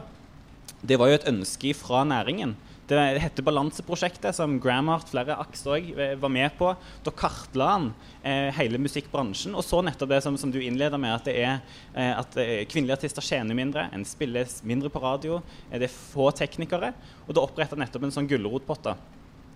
det 0.81 0.97
var 0.97 1.11
jo 1.11 1.19
et 1.19 1.29
ønske 1.29 1.75
fra 1.77 2.01
næringen. 2.09 2.57
Det 2.87 2.99
heter 3.23 3.45
Balanseprosjektet, 3.47 4.35
som 4.35 4.57
Gramart, 4.59 5.07
flere 5.07 5.37
AKS 5.39 5.61
òg, 5.71 5.85
eh, 5.95 6.15
var 6.19 6.29
med 6.29 6.51
på. 6.57 6.73
Da 7.05 7.13
kartla 7.15 7.67
han 7.69 7.85
eh, 8.21 8.49
hele 8.57 8.81
musikkbransjen 8.81 9.55
og 9.55 9.63
så 9.63 9.79
nettopp 9.85 10.11
det 10.11 10.19
som, 10.25 10.35
som 10.37 10.51
du 10.51 10.59
innleder 10.59 10.99
med, 10.99 11.15
at, 11.15 11.29
det 11.29 11.37
er, 11.39 11.61
eh, 11.95 12.11
at 12.11 12.35
eh, 12.43 12.65
kvinnelige 12.67 12.97
artister 12.99 13.23
tjener 13.23 13.55
mindre, 13.55 13.87
en 13.95 14.03
spilles 14.03 14.59
mindre 14.67 14.91
på 14.91 14.99
radio, 14.99 15.39
eh, 15.69 15.79
det 15.79 15.87
er 15.87 15.95
få 15.95 16.27
teknikere. 16.35 16.91
Og 17.23 17.37
da 17.37 17.45
oppretta 17.47 17.79
nettopp 17.79 18.03
en 18.03 18.17
sånn 18.17 18.27
gulrotpott. 18.27 18.91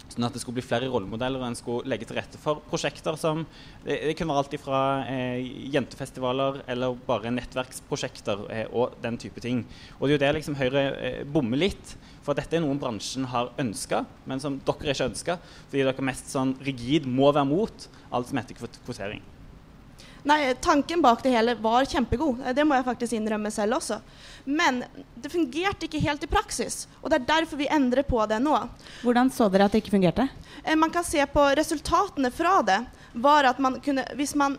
Sånn 0.08 0.24
at 0.24 0.36
det 0.36 0.42
skulle 0.42 0.58
bli 0.58 0.66
flere 0.66 0.88
rollemodeller, 0.92 1.42
og 1.42 1.50
en 1.50 1.58
skulle 1.58 1.90
legge 1.92 2.08
til 2.08 2.18
rette 2.18 2.40
for 2.40 2.62
prosjekter 2.70 3.18
som 3.20 3.44
Det, 3.84 3.98
det 4.08 4.16
kunne 4.18 4.34
være 4.34 4.44
alt 4.46 4.56
fra 4.64 4.82
eh, 5.12 5.44
jentefestivaler 5.74 6.62
eller 6.68 6.98
bare 7.08 7.32
nettverksprosjekter 7.36 8.46
eh, 8.54 8.66
og 8.72 8.96
den 9.04 9.20
type 9.22 9.44
ting. 9.44 9.66
Og 10.00 10.08
det 10.08 10.16
er 10.16 10.18
jo 10.18 10.24
det 10.26 10.34
liksom 10.40 10.60
Høyre 10.60 10.86
eh, 10.96 11.24
bommer 11.24 11.60
litt. 11.60 11.96
For 12.26 12.36
dette 12.36 12.58
er 12.58 12.64
noe 12.64 12.80
bransjen 12.80 13.30
har 13.32 13.54
ønska, 13.62 14.04
men 14.28 14.44
som 14.44 14.60
dere 14.68 14.96
ikke 14.96 15.12
ønsker. 15.12 15.40
Fordi 15.70 15.88
dere 15.88 16.10
mest 16.10 16.32
sånn 16.34 16.58
rigid 16.66 17.08
må 17.08 17.32
være 17.32 17.48
mot 17.48 17.90
alt 18.12 18.32
som 18.32 18.40
heter 18.42 18.60
kvotering. 18.60 19.24
Nei, 20.24 20.54
Tanken 20.62 21.02
bak 21.02 21.24
det 21.24 21.32
hele 21.32 21.56
var 21.62 21.86
kjempegod. 21.86 22.42
Det 22.56 22.66
må 22.68 22.76
jeg 22.76 22.86
faktisk 22.88 23.18
innrømme 23.18 23.52
selv 23.54 23.78
også. 23.78 24.00
Men 24.46 24.84
det 25.16 25.32
fungerte 25.32 25.88
ikke 25.88 26.02
helt 26.04 26.24
i 26.24 26.30
praksis. 26.32 26.86
Og 27.02 27.10
det 27.12 27.22
er 27.22 27.28
derfor 27.32 27.60
vi 27.60 27.70
endrer 27.72 28.08
på 28.08 28.20
det 28.30 28.40
nå. 28.44 28.56
Hvordan 29.04 29.32
så 29.34 29.50
dere 29.52 29.68
at 29.68 29.76
det 29.76 29.84
ikke 29.84 29.96
fungerte? 29.98 30.28
Eh, 30.64 30.76
man 30.76 30.94
kan 30.94 31.06
se 31.08 31.24
på 31.32 31.50
resultatene 31.60 32.32
fra 32.32 32.62
det. 32.62 32.82
var 33.14 33.44
at 33.50 33.60
man 33.60 33.80
kunne, 33.82 34.06
hvis 34.16 34.36
man 34.36 34.58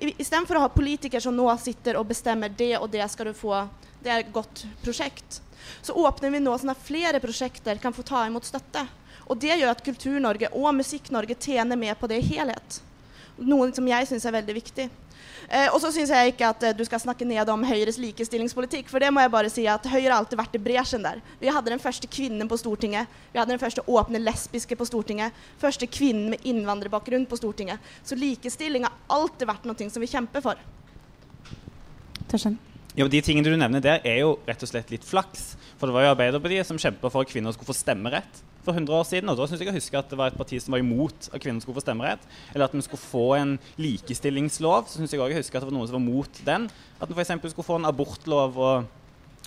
Istedenfor 0.00 0.56
å 0.56 0.60
ha 0.62 0.68
politikere 0.72 1.20
som 1.20 1.34
nå 1.36 1.44
sitter 1.60 1.98
og 2.00 2.06
bestemmer 2.08 2.48
det 2.48 2.78
og 2.78 2.86
det 2.88 3.04
skal 3.12 3.28
du 3.28 3.34
få, 3.36 3.66
det 4.00 4.08
er 4.08 4.22
et 4.22 4.30
godt 4.32 4.62
prosjekt 4.80 5.42
så 5.82 5.92
åpner 5.92 6.30
vi 6.30 6.40
nå 6.40 6.56
sånn 6.58 6.72
at 6.72 6.82
flere 6.84 7.20
prosjekter 7.22 7.80
kan 7.82 7.94
få 7.94 8.04
ta 8.06 8.24
imot 8.26 8.48
støtte. 8.48 8.86
Og 9.30 9.38
det 9.38 9.54
gjør 9.54 9.72
at 9.72 9.82
Kultur-Norge 9.86 10.50
og 10.56 10.72
Musikk-Norge 10.74 11.36
tjener 11.38 11.78
med 11.78 11.98
på 12.00 12.08
det 12.10 12.20
i 12.20 12.28
helhet. 12.32 12.80
Noe 13.40 13.70
som 13.72 13.86
jeg 13.88 14.08
syns 14.08 14.26
er 14.28 14.36
veldig 14.36 14.56
viktig. 14.56 14.90
Eh, 15.50 15.66
og 15.72 15.80
så 15.82 15.90
syns 15.90 16.12
jeg 16.12 16.32
ikke 16.32 16.48
at 16.52 16.64
eh, 16.68 16.74
du 16.76 16.82
skal 16.86 17.00
snakke 17.02 17.26
ned 17.26 17.48
om 17.50 17.64
Høyres 17.66 17.98
likestillingspolitikk, 17.98 18.90
for 18.90 19.02
det 19.02 19.08
må 19.10 19.22
jeg 19.24 19.32
bare 19.32 19.50
si 19.50 19.64
at 19.70 19.86
Høyre 19.90 20.12
har 20.12 20.18
alltid 20.20 20.38
vært 20.38 20.54
i 20.54 20.62
bresjen 20.62 21.02
der. 21.06 21.22
Vi 21.40 21.50
hadde 21.50 21.72
den 21.72 21.82
første 21.82 22.06
kvinnen 22.10 22.50
på 22.50 22.58
Stortinget. 22.60 23.10
Vi 23.32 23.40
hadde 23.40 23.54
den 23.54 23.62
første 23.62 23.82
åpne 23.82 24.20
lesbiske 24.22 24.78
på 24.78 24.86
Stortinget. 24.86 25.36
Første 25.58 25.88
kvinnen 25.90 26.28
med 26.34 26.46
innvandrerbakgrunn 26.46 27.26
på 27.30 27.40
Stortinget. 27.40 27.82
Så 28.06 28.18
likestilling 28.20 28.86
har 28.86 28.94
alltid 29.10 29.48
vært 29.50 29.66
noe 29.66 29.90
som 29.90 30.04
vi 30.04 30.10
kjemper 30.12 30.44
for. 30.44 30.60
Torstein? 32.30 32.60
Ja, 32.94 33.06
De 33.08 33.22
tingene 33.22 33.50
du 33.50 33.56
nevner 33.56 33.82
der, 33.82 34.04
er 34.06 34.22
jo 34.22 34.36
rett 34.46 34.62
og 34.62 34.70
slett 34.70 34.90
litt 34.92 35.06
flaks. 35.06 35.54
For 35.80 35.88
det 35.88 35.96
var 35.96 36.06
jo 36.06 36.14
Arbeiderpartiet 36.14 36.68
som 36.68 36.78
kjempa 36.78 37.10
for 37.10 37.24
at 37.24 37.32
kvinner 37.32 37.54
skulle 37.54 37.72
få 37.72 37.78
stemmerett 37.80 38.44
for 38.70 38.78
100 38.78 38.96
år 39.00 39.08
siden. 39.08 39.32
Og 39.32 39.38
da 39.38 39.48
syns 39.50 39.64
jeg 39.64 39.72
å 39.72 39.76
huske 39.76 39.98
at 40.00 40.12
det 40.12 40.20
var 40.20 40.30
et 40.30 40.38
parti 40.38 40.60
som 40.62 40.76
var 40.76 40.84
imot 40.84 41.28
at 41.30 41.42
kvinner 41.42 41.62
skulle 41.64 41.80
få 41.80 41.84
stemmerett. 41.84 42.24
Eller 42.54 42.68
at 42.68 42.76
vi 42.76 42.86
skulle 42.86 43.02
få 43.02 43.26
en 43.40 43.58
likestillingslov. 43.80 44.88
Så 44.88 45.00
syns 45.00 45.14
jeg 45.14 45.22
òg 45.22 45.34
å 45.34 45.42
huske 45.42 45.58
at 45.58 45.66
det 45.66 45.70
var 45.70 45.76
noen 45.76 45.90
som 45.90 45.98
var 45.98 46.06
mot 46.06 46.40
den. 46.46 46.70
At 47.00 47.10
vi 47.10 47.18
f.eks. 47.18 47.52
skulle 47.52 47.66
få 47.66 47.82
en 47.82 47.90
abortlov 47.90 48.58
og 48.60 48.96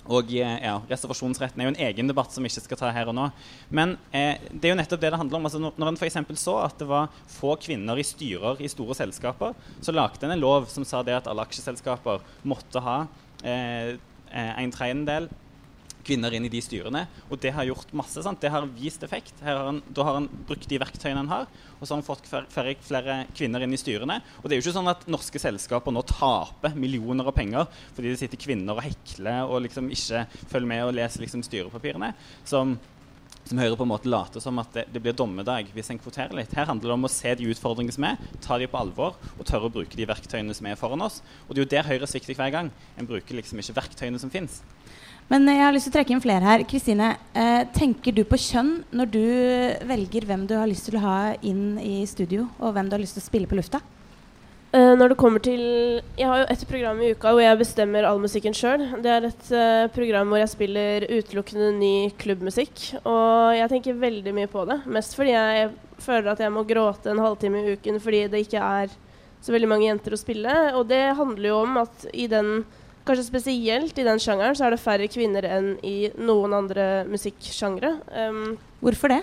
og 0.04 0.28
ja, 0.36 0.74
reservasjonsretten 0.84 1.62
er 1.62 1.64
jo 1.64 1.72
en 1.72 1.78
egen 1.86 2.10
debatt 2.10 2.32
som 2.34 2.44
vi 2.44 2.50
ikke 2.52 2.66
skal 2.66 2.76
ta 2.76 2.90
her 2.92 3.08
og 3.08 3.16
nå. 3.16 3.30
Men 3.72 3.94
eh, 4.12 4.42
det 4.52 4.68
er 4.68 4.74
jo 4.74 4.76
nettopp 4.76 5.00
det 5.00 5.12
det 5.14 5.20
handler 5.20 5.38
om. 5.38 5.46
Altså, 5.48 5.60
når 5.64 5.90
en 5.90 5.96
f.eks. 5.96 6.18
så 6.42 6.58
at 6.60 6.76
det 6.80 6.88
var 6.90 7.12
få 7.32 7.54
kvinner 7.62 7.96
i 7.96 8.04
styrer 8.04 8.60
i 8.60 8.68
store 8.68 8.96
selskaper, 8.98 9.56
så 9.80 9.94
lagde 9.96 10.26
en 10.26 10.34
en 10.36 10.42
lov 10.44 10.68
som 10.72 10.84
sa 10.84 11.00
det 11.06 11.16
at 11.16 11.30
alle 11.30 11.46
aksjeselskaper 11.46 12.20
måtte 12.44 12.84
ha 12.84 12.98
eh, 13.40 13.96
en 14.34 14.76
tredjedel 14.76 15.30
kvinner 16.06 16.34
inn 16.36 16.46
i 16.46 16.52
de 16.52 16.60
styrene. 16.64 17.04
Og 17.28 17.40
det 17.42 17.54
har 17.56 17.66
gjort 17.68 17.92
masse. 17.96 18.22
sant? 18.22 18.40
Det 18.40 18.52
har 18.52 18.66
vist 18.76 19.02
effekt. 19.06 19.34
Har 19.44 19.62
han, 19.70 19.82
da 19.88 20.06
har 20.06 20.18
han 20.20 20.28
brukt 20.48 20.68
de 20.70 20.80
verktøyene 20.80 21.22
han 21.22 21.32
har, 21.32 21.48
og 21.78 21.84
så 21.84 21.94
har 21.94 22.00
han 22.00 22.06
fått 22.06 22.30
flere, 22.30 22.76
flere, 22.84 23.18
kvinner 23.36 23.64
inn 23.64 23.74
i 23.74 23.80
styrene. 23.80 24.20
Og 24.42 24.48
det 24.48 24.56
er 24.56 24.62
jo 24.62 24.66
ikke 24.66 24.78
sånn 24.78 24.92
at 24.92 25.06
norske 25.10 25.42
selskaper 25.42 25.94
nå 25.94 26.04
taper 26.08 26.76
millioner 26.78 27.28
av 27.28 27.36
penger 27.36 27.68
fordi 27.94 28.12
det 28.12 28.20
sitter 28.20 28.40
kvinner 28.40 28.76
og 28.76 28.84
hekler 28.84 29.48
og 29.48 29.62
liksom 29.66 29.90
ikke 29.92 30.24
følger 30.50 30.70
med 30.70 30.84
og 30.86 30.96
leser 30.96 31.24
liksom 31.24 31.44
styrepapirene. 31.46 32.12
som 32.44 32.76
som 33.44 33.60
Høyre 33.60 33.76
på 33.76 33.84
en 33.84 33.90
måte 33.90 34.08
later 34.08 34.40
som 34.40 34.58
at 34.62 34.70
det, 34.72 34.86
det, 34.94 35.02
blir 35.04 35.16
dommedag 35.16 35.68
hvis 35.74 35.90
en 35.92 36.00
kvoterer 36.00 36.32
litt. 36.36 36.54
Her 36.56 36.68
handler 36.70 36.90
det 36.90 36.96
om 36.96 37.08
å 37.08 37.12
se 37.12 37.34
de 37.36 37.48
utfordringene 37.52 37.96
som 37.96 38.06
er, 38.08 38.20
ta 38.44 38.56
de 38.60 38.68
på 38.70 38.80
alvor 38.80 39.18
og 39.34 39.44
tørre 39.48 39.68
å 39.68 39.74
bruke 39.74 39.98
de 39.98 40.08
verktøyene 40.08 40.56
som 40.56 40.68
er 40.70 40.80
foran 40.80 41.04
oss. 41.04 41.20
Og 41.46 41.52
det 41.52 41.60
er 41.60 41.66
jo 41.66 41.72
der 41.74 41.90
Høyre 41.90 42.08
svikter 42.08 42.38
hver 42.38 42.54
gang. 42.54 42.72
En 42.96 43.08
bruker 43.08 43.36
liksom 43.36 43.60
ikke 43.60 43.76
verktøyene 43.82 44.20
som 44.22 44.32
fins. 44.32 44.62
Men 45.32 45.48
jeg 45.48 45.62
har 45.62 45.72
lyst 45.72 45.88
til 45.88 45.94
å 45.94 45.96
trekke 45.96 46.12
inn 46.12 46.22
flere 46.22 46.44
her. 46.44 46.62
Kristine, 46.68 47.14
eh, 47.32 47.64
tenker 47.72 48.12
du 48.12 48.24
på 48.28 48.36
kjønn 48.36 48.84
når 48.92 49.10
du 49.10 49.24
velger 49.88 50.26
hvem 50.28 50.46
du 50.46 50.54
har 50.58 50.68
lyst 50.68 50.90
til 50.90 50.98
å 50.98 51.04
ha 51.04 51.18
inn 51.40 51.78
i 51.80 52.04
studio, 52.06 52.48
og 52.60 52.74
hvem 52.74 52.90
du 52.90 52.96
har 52.98 53.02
lyst 53.02 53.16
til 53.16 53.24
å 53.24 53.30
spille 53.30 53.48
på 53.48 53.56
lufta? 53.56 53.80
Eh, 54.74 54.92
når 54.98 55.12
det 55.12 55.16
kommer 55.16 55.38
til 55.38 55.60
Jeg 56.18 56.26
har 56.26 56.40
jo 56.40 56.46
et 56.50 56.62
program 56.66 56.98
i 56.98 57.12
uka 57.14 57.30
hvor 57.30 57.40
jeg 57.44 57.58
bestemmer 57.60 58.04
all 58.08 58.18
musikken 58.18 58.56
sjøl. 58.58 58.82
Det 59.04 59.10
er 59.10 59.26
et 59.28 59.50
eh, 59.54 59.86
program 59.94 60.28
hvor 60.28 60.40
jeg 60.42 60.50
spiller 60.50 61.06
utelukkende 61.06 61.68
ny 61.78 62.10
klubbmusikk. 62.18 62.82
Og 63.06 63.54
jeg 63.54 63.70
tenker 63.70 64.00
veldig 64.02 64.34
mye 64.34 64.50
på 64.50 64.66
det. 64.66 64.80
Mest 64.90 65.14
fordi 65.14 65.30
jeg 65.30 65.70
føler 66.02 66.32
at 66.32 66.42
jeg 66.42 66.52
må 66.52 66.66
gråte 66.66 67.12
en 67.12 67.22
halvtime 67.22 67.62
i 67.62 67.76
uken 67.78 68.00
fordi 68.02 68.26
det 68.32 68.44
ikke 68.48 68.64
er 68.82 68.96
så 69.44 69.54
veldig 69.54 69.70
mange 69.70 69.86
jenter 69.86 70.16
å 70.16 70.18
spille. 70.18 70.56
Og 70.74 70.88
det 70.90 71.04
handler 71.20 71.48
jo 71.52 71.60
om 71.62 71.78
at 71.84 72.08
i 72.10 72.26
den 72.32 72.64
Kanskje 73.04 73.26
spesielt 73.26 73.98
i 74.00 74.04
den 74.06 74.20
sjangeren 74.22 74.56
så 74.56 74.64
er 74.64 74.74
det 74.74 74.80
færre 74.80 75.08
kvinner 75.12 75.44
enn 75.44 75.74
i 75.84 76.08
noen 76.16 76.54
andre 76.56 77.04
musikksjangre. 77.08 77.98
Um, 78.16 78.54
Hvorfor 78.80 79.12
det? 79.12 79.22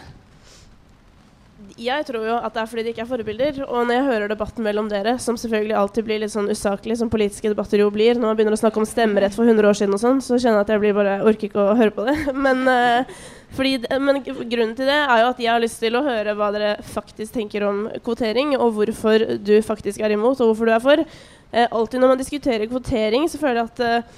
Jeg 1.81 2.05
tror 2.05 2.25
jo 2.25 2.35
at 2.37 2.53
det 2.53 2.61
er 2.61 2.69
fordi 2.69 2.83
det 2.85 2.93
ikke 2.93 3.03
er 3.05 3.09
forbilder. 3.09 3.59
Og 3.65 3.87
når 3.87 3.95
jeg 3.95 4.07
hører 4.09 4.31
debatten 4.31 4.65
mellom 4.65 4.89
dere, 4.91 5.15
som 5.21 5.37
selvfølgelig 5.39 5.77
alltid 5.77 6.05
blir 6.05 6.21
litt 6.21 6.33
sånn 6.33 6.49
usaklig, 6.51 6.97
som 6.99 7.09
politiske 7.09 7.49
debatter 7.49 7.81
jo 7.81 7.89
blir, 7.93 8.17
når 8.17 8.31
man 8.31 8.37
begynner 8.37 8.57
å 8.57 8.61
snakke 8.61 8.81
om 8.81 8.87
stemmerett 8.89 9.33
for 9.37 9.49
100 9.49 9.69
år 9.69 9.77
siden 9.79 9.97
og 9.97 10.01
sånn, 10.03 10.21
så 10.25 10.37
kjenner 10.37 10.61
jeg 10.61 10.67
at 10.67 10.73
jeg 10.75 10.83
blir 10.83 10.97
bare 10.97 11.19
orker 11.25 11.49
ikke 11.49 11.63
å 11.63 11.77
høre 11.79 11.95
på 11.95 12.05
det. 12.09 12.17
Men, 12.45 12.65
uh, 12.69 13.21
fordi, 13.51 13.73
men 13.99 14.21
grunnen 14.23 14.75
til 14.77 14.87
det 14.87 14.97
er 15.01 15.23
jo 15.23 15.29
at 15.33 15.41
jeg 15.43 15.51
har 15.51 15.63
lyst 15.63 15.81
til 15.83 15.97
å 15.99 16.03
høre 16.05 16.35
hva 16.39 16.51
dere 16.55 16.71
faktisk 16.87 17.35
tenker 17.35 17.65
om 17.67 17.83
kvotering, 18.05 18.55
og 18.55 18.77
hvorfor 18.77 19.25
du 19.43 19.57
faktisk 19.65 19.99
er 19.99 20.15
imot, 20.15 20.39
og 20.39 20.51
hvorfor 20.51 20.69
du 20.69 20.75
er 20.75 20.83
for 20.83 21.03
eh, 21.03 21.67
alltid 21.67 21.99
når 21.99 22.13
man 22.13 22.21
diskuterer 22.21 22.69
kvotering, 22.71 23.27
så 23.27 23.41
føler 23.41 23.61
jeg 23.61 23.71
at 23.73 23.83
eh, 23.87 24.15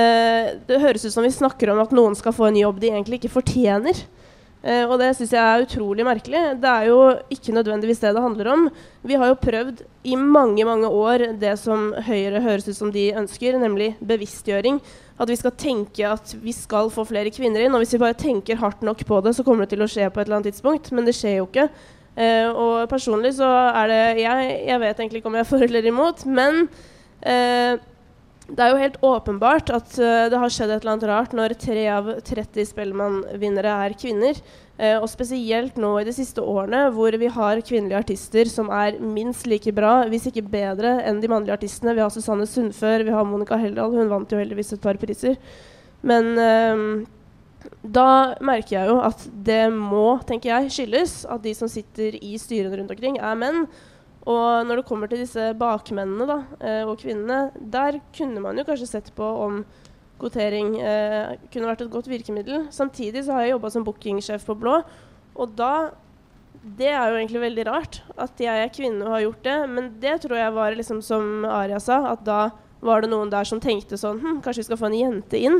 eh, 0.00 0.50
det 0.66 0.82
høres 0.82 1.06
ut 1.06 1.14
som 1.14 1.26
vi 1.26 1.32
snakker 1.34 1.70
om 1.70 1.84
at 1.84 1.94
noen 1.94 2.18
skal 2.18 2.34
få 2.34 2.50
en 2.50 2.60
jobb 2.64 2.82
de 2.82 2.90
egentlig 2.90 3.22
ikke 3.22 3.36
fortjener. 3.36 4.02
Eh, 4.64 4.86
og 4.88 4.96
det 4.96 5.10
syns 5.12 5.34
jeg 5.34 5.44
er 5.44 5.64
utrolig 5.66 6.06
merkelig. 6.08 6.42
Det 6.62 6.70
er 6.70 6.88
jo 6.88 7.00
ikke 7.34 7.52
nødvendigvis 7.52 8.00
det 8.00 8.14
det 8.16 8.22
handler 8.24 8.48
om. 8.54 8.62
Vi 9.04 9.18
har 9.20 9.28
jo 9.28 9.40
prøvd 9.42 9.82
i 10.08 10.16
mange 10.16 10.64
mange 10.64 10.88
år 10.88 11.26
det 11.40 11.52
som 11.60 11.90
Høyre 12.06 12.40
høres 12.40 12.68
ut 12.70 12.78
som 12.78 12.92
de 12.94 13.10
ønsker, 13.12 13.58
nemlig 13.60 13.92
bevisstgjøring. 14.00 14.80
At 15.14 15.30
vi 15.30 15.36
skal 15.38 15.54
tenke 15.54 16.08
at 16.10 16.32
vi 16.42 16.52
skal 16.54 16.88
få 16.90 17.04
flere 17.06 17.30
kvinner 17.34 17.62
inn. 17.62 17.74
Og 17.76 17.84
hvis 17.84 17.94
vi 17.94 18.02
bare 18.02 18.18
tenker 18.18 18.58
hardt 18.58 18.82
nok 18.82 19.04
på 19.06 19.20
det, 19.22 19.36
så 19.36 19.44
kommer 19.46 19.64
det 19.64 19.76
til 19.76 19.84
å 19.84 19.90
skje 19.90 20.08
på 20.10 20.20
et 20.20 20.26
eller 20.26 20.40
annet 20.40 20.50
tidspunkt. 20.52 20.90
Men 20.94 21.06
det 21.06 21.14
skjer 21.18 21.38
jo 21.38 21.48
ikke. 21.48 21.68
Eh, 22.14 22.48
og 22.50 22.88
personlig 22.90 23.34
så 23.38 23.48
er 23.74 23.90
det 23.90 24.02
jeg, 24.22 24.50
jeg 24.68 24.82
vet 24.82 25.00
egentlig 25.00 25.22
ikke 25.22 25.30
om 25.30 25.38
jeg 25.38 25.46
er 25.46 25.50
for 25.50 25.66
eller 25.66 25.88
imot, 25.90 26.20
men 26.30 26.60
uh, 27.26 27.72
det 28.48 28.60
er 28.60 28.72
jo 28.72 28.80
helt 28.82 28.98
åpenbart 29.04 29.70
at 29.72 29.94
uh, 29.96 30.26
det 30.32 30.40
har 30.40 30.52
skjedd 30.52 30.74
et 30.74 30.82
eller 30.82 30.92
annet 30.94 31.08
rart 31.08 31.36
når 31.36 31.56
tre 31.60 31.86
av 31.92 32.10
30 32.26 32.68
Spellemann-vinnere 32.72 33.78
er 33.86 33.96
kvinner. 34.00 34.44
og 34.74 35.06
spesielt 35.06 35.76
nå 35.78 35.92
i 36.00 36.04
de 36.08 36.10
siste 36.10 36.42
årene 36.42 36.88
hvor 36.90 37.14
vi 37.14 37.28
har 37.30 37.60
kvinnelige 37.62 38.00
artister 38.00 38.48
som 38.50 38.72
er 38.74 38.96
minst 38.98 39.46
like 39.46 39.70
bra, 39.70 40.08
hvis 40.10 40.26
ikke 40.26 40.42
bedre, 40.50 40.96
enn 41.06 41.20
de 41.22 41.30
mannlige 41.30 41.54
artistene. 41.54 41.94
Vi 41.94 42.02
har 42.02 42.10
Susanne 42.10 42.46
Sundfør, 42.50 43.04
vi 43.06 43.14
har 43.14 43.24
Monica 43.24 43.54
Heldal. 43.54 43.94
Hun 43.94 44.10
vant 44.10 44.34
jo 44.34 44.40
heldigvis 44.40 44.74
et 44.74 44.82
par 44.82 44.98
priser. 44.98 45.38
Men 46.02 46.34
da 47.84 48.34
merker 48.44 48.76
jeg 48.76 48.90
jo 48.90 49.00
at 49.04 49.24
det 49.46 49.64
må, 49.72 50.18
tenker 50.28 50.50
jeg, 50.50 50.72
skyldes 50.72 51.16
at 51.30 51.42
de 51.44 51.54
som 51.56 51.70
sitter 51.70 52.16
i 52.20 52.36
styrene 52.40 52.80
rundt 52.80 52.94
omkring, 52.94 53.18
er 53.20 53.38
menn. 53.38 53.66
Og 54.24 54.64
når 54.64 54.80
det 54.80 54.86
kommer 54.88 55.10
til 55.10 55.20
disse 55.20 55.50
bakmennene 55.60 56.26
da, 56.28 56.38
eh, 56.64 56.82
og 56.88 56.96
kvinnene, 57.02 57.50
der 57.58 58.00
kunne 58.16 58.40
man 58.40 58.56
jo 58.56 58.64
kanskje 58.64 58.88
sett 58.88 59.10
på 59.16 59.24
om 59.24 59.64
kvotering 60.20 60.78
eh, 60.80 61.34
kunne 61.52 61.68
vært 61.68 61.84
et 61.84 61.92
godt 61.92 62.08
virkemiddel. 62.08 62.68
Samtidig 62.72 63.26
så 63.26 63.36
har 63.36 63.44
jeg 63.44 63.56
jobba 63.56 63.72
som 63.74 63.84
bookingsjef 63.84 64.46
på 64.48 64.56
Blå, 64.60 64.80
og 65.34 65.58
da 65.58 65.74
Det 66.64 66.86
er 66.88 67.10
jo 67.10 67.16
egentlig 67.18 67.40
veldig 67.42 67.64
rart 67.66 67.98
at 68.16 68.38
jeg 68.40 68.56
er 68.56 68.70
kvinne 68.72 69.04
og 69.04 69.12
har 69.12 69.20
gjort 69.20 69.42
det, 69.44 69.56
men 69.68 69.88
det 70.00 70.14
tror 70.22 70.38
jeg 70.38 70.52
var 70.54 70.72
liksom 70.72 71.02
som 71.04 71.44
Aria 71.44 71.76
sa, 71.76 71.98
at 72.14 72.22
da 72.24 72.54
var 72.80 73.02
det 73.02 73.10
noen 73.10 73.28
der 73.28 73.44
som 73.44 73.60
tenkte 73.60 73.98
sånn 74.00 74.22
hm, 74.22 74.38
Kanskje 74.40 74.62
vi 74.62 74.68
skal 74.70 74.80
få 74.80 74.88
en 74.88 74.96
jente 74.96 75.36
inn? 75.36 75.58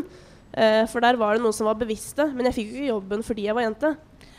Eh, 0.55 0.87
for 0.89 1.05
der 1.05 1.19
var 1.21 1.35
det 1.35 1.43
noen 1.43 1.53
som 1.57 1.67
var 1.69 1.77
bevisste. 1.77 2.29
Men 2.33 2.49
jeg 2.49 2.57
fikk 2.59 2.71
jo 2.71 2.79
ikke 2.79 2.93
jobben 2.93 3.25
fordi 3.27 3.47
jeg 3.49 3.57
var 3.57 3.67
jente. 3.67 3.91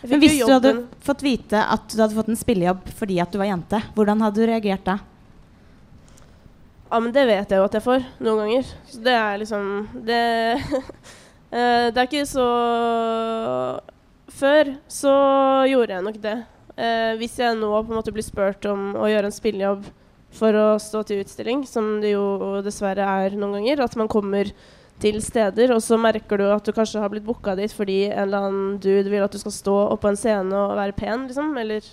Men 0.09 0.21
hvis 0.21 0.37
du 0.39 0.51
hadde 0.51 0.73
fått 1.05 1.25
vite 1.25 1.59
at 1.59 1.89
du 1.91 1.99
hadde 2.01 2.17
fått 2.17 2.31
en 2.31 2.39
spillejobb 2.39 2.87
fordi 2.99 3.19
at 3.23 3.33
du 3.33 3.39
var 3.41 3.49
jente, 3.49 3.81
hvordan 3.97 4.23
hadde 4.25 4.41
du 4.41 4.49
reagert 4.49 4.85
da? 4.87 4.99
Ja, 6.89 7.01
men 7.01 7.11
det 7.15 7.25
vet 7.27 7.51
jeg 7.51 7.59
jo 7.59 7.65
at 7.65 7.75
jeg 7.75 7.83
får 7.83 8.05
noen 8.23 8.41
ganger. 8.43 8.71
Så 8.87 9.01
det 9.03 9.15
er 9.17 9.39
liksom 9.41 9.65
Det, 10.05 10.21
uh, 11.49 11.87
det 11.91 11.97
er 11.97 12.05
ikke 12.05 12.27
så 12.29 12.47
Før 14.35 14.73
så 14.91 15.15
gjorde 15.71 15.97
jeg 15.97 16.05
nok 16.05 16.21
det. 16.23 16.37
Uh, 16.75 17.13
hvis 17.19 17.37
jeg 17.39 17.57
nå 17.57 17.71
på 17.71 17.93
en 17.93 17.99
måte 17.99 18.13
blir 18.15 18.25
spurt 18.25 18.65
om 18.69 18.93
å 18.99 19.09
gjøre 19.09 19.31
en 19.31 19.35
spillejobb 19.35 19.85
for 20.35 20.57
å 20.59 20.65
stå 20.81 21.05
til 21.07 21.21
utstilling, 21.23 21.61
som 21.67 22.01
det 22.03 22.11
jo 22.11 22.59
dessverre 22.65 23.05
er 23.23 23.37
noen 23.39 23.61
ganger, 23.61 23.85
at 23.85 23.95
man 23.95 24.09
kommer 24.11 24.49
til 25.03 25.19
steder, 25.23 25.73
og 25.75 25.81
så 25.83 25.97
merker 25.99 26.39
du 26.39 26.45
at 26.47 26.65
du 26.65 26.71
kanskje 26.75 27.01
har 27.03 27.11
blitt 27.11 27.25
booka 27.25 27.55
dit 27.59 27.73
fordi 27.75 28.05
en 28.07 28.21
eller 28.23 28.47
annen 28.47 28.75
dude 28.79 29.11
vil 29.11 29.25
at 29.25 29.33
du 29.33 29.41
skal 29.41 29.53
stå 29.53 29.75
oppå 29.95 30.11
en 30.11 30.19
scene 30.19 30.55
og 30.55 30.77
være 30.79 30.95
pen, 30.95 31.27
liksom, 31.27 31.51
eller 31.59 31.87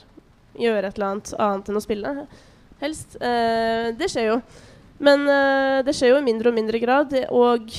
gjøre 0.59 0.87
et 0.87 0.99
eller 0.99 1.09
annet 1.09 1.33
annet 1.41 1.71
enn 1.71 1.81
å 1.81 1.83
spille. 1.83 2.13
Helst. 2.83 3.17
Eh, 3.23 3.91
det 3.99 4.11
skjer 4.11 4.29
jo. 4.33 4.37
Men 5.03 5.27
eh, 5.31 5.81
det 5.87 5.95
skjer 5.99 6.13
jo 6.13 6.21
i 6.21 6.27
mindre 6.27 6.53
og 6.53 6.57
mindre 6.57 6.79
grad, 6.83 7.15
og 7.35 7.73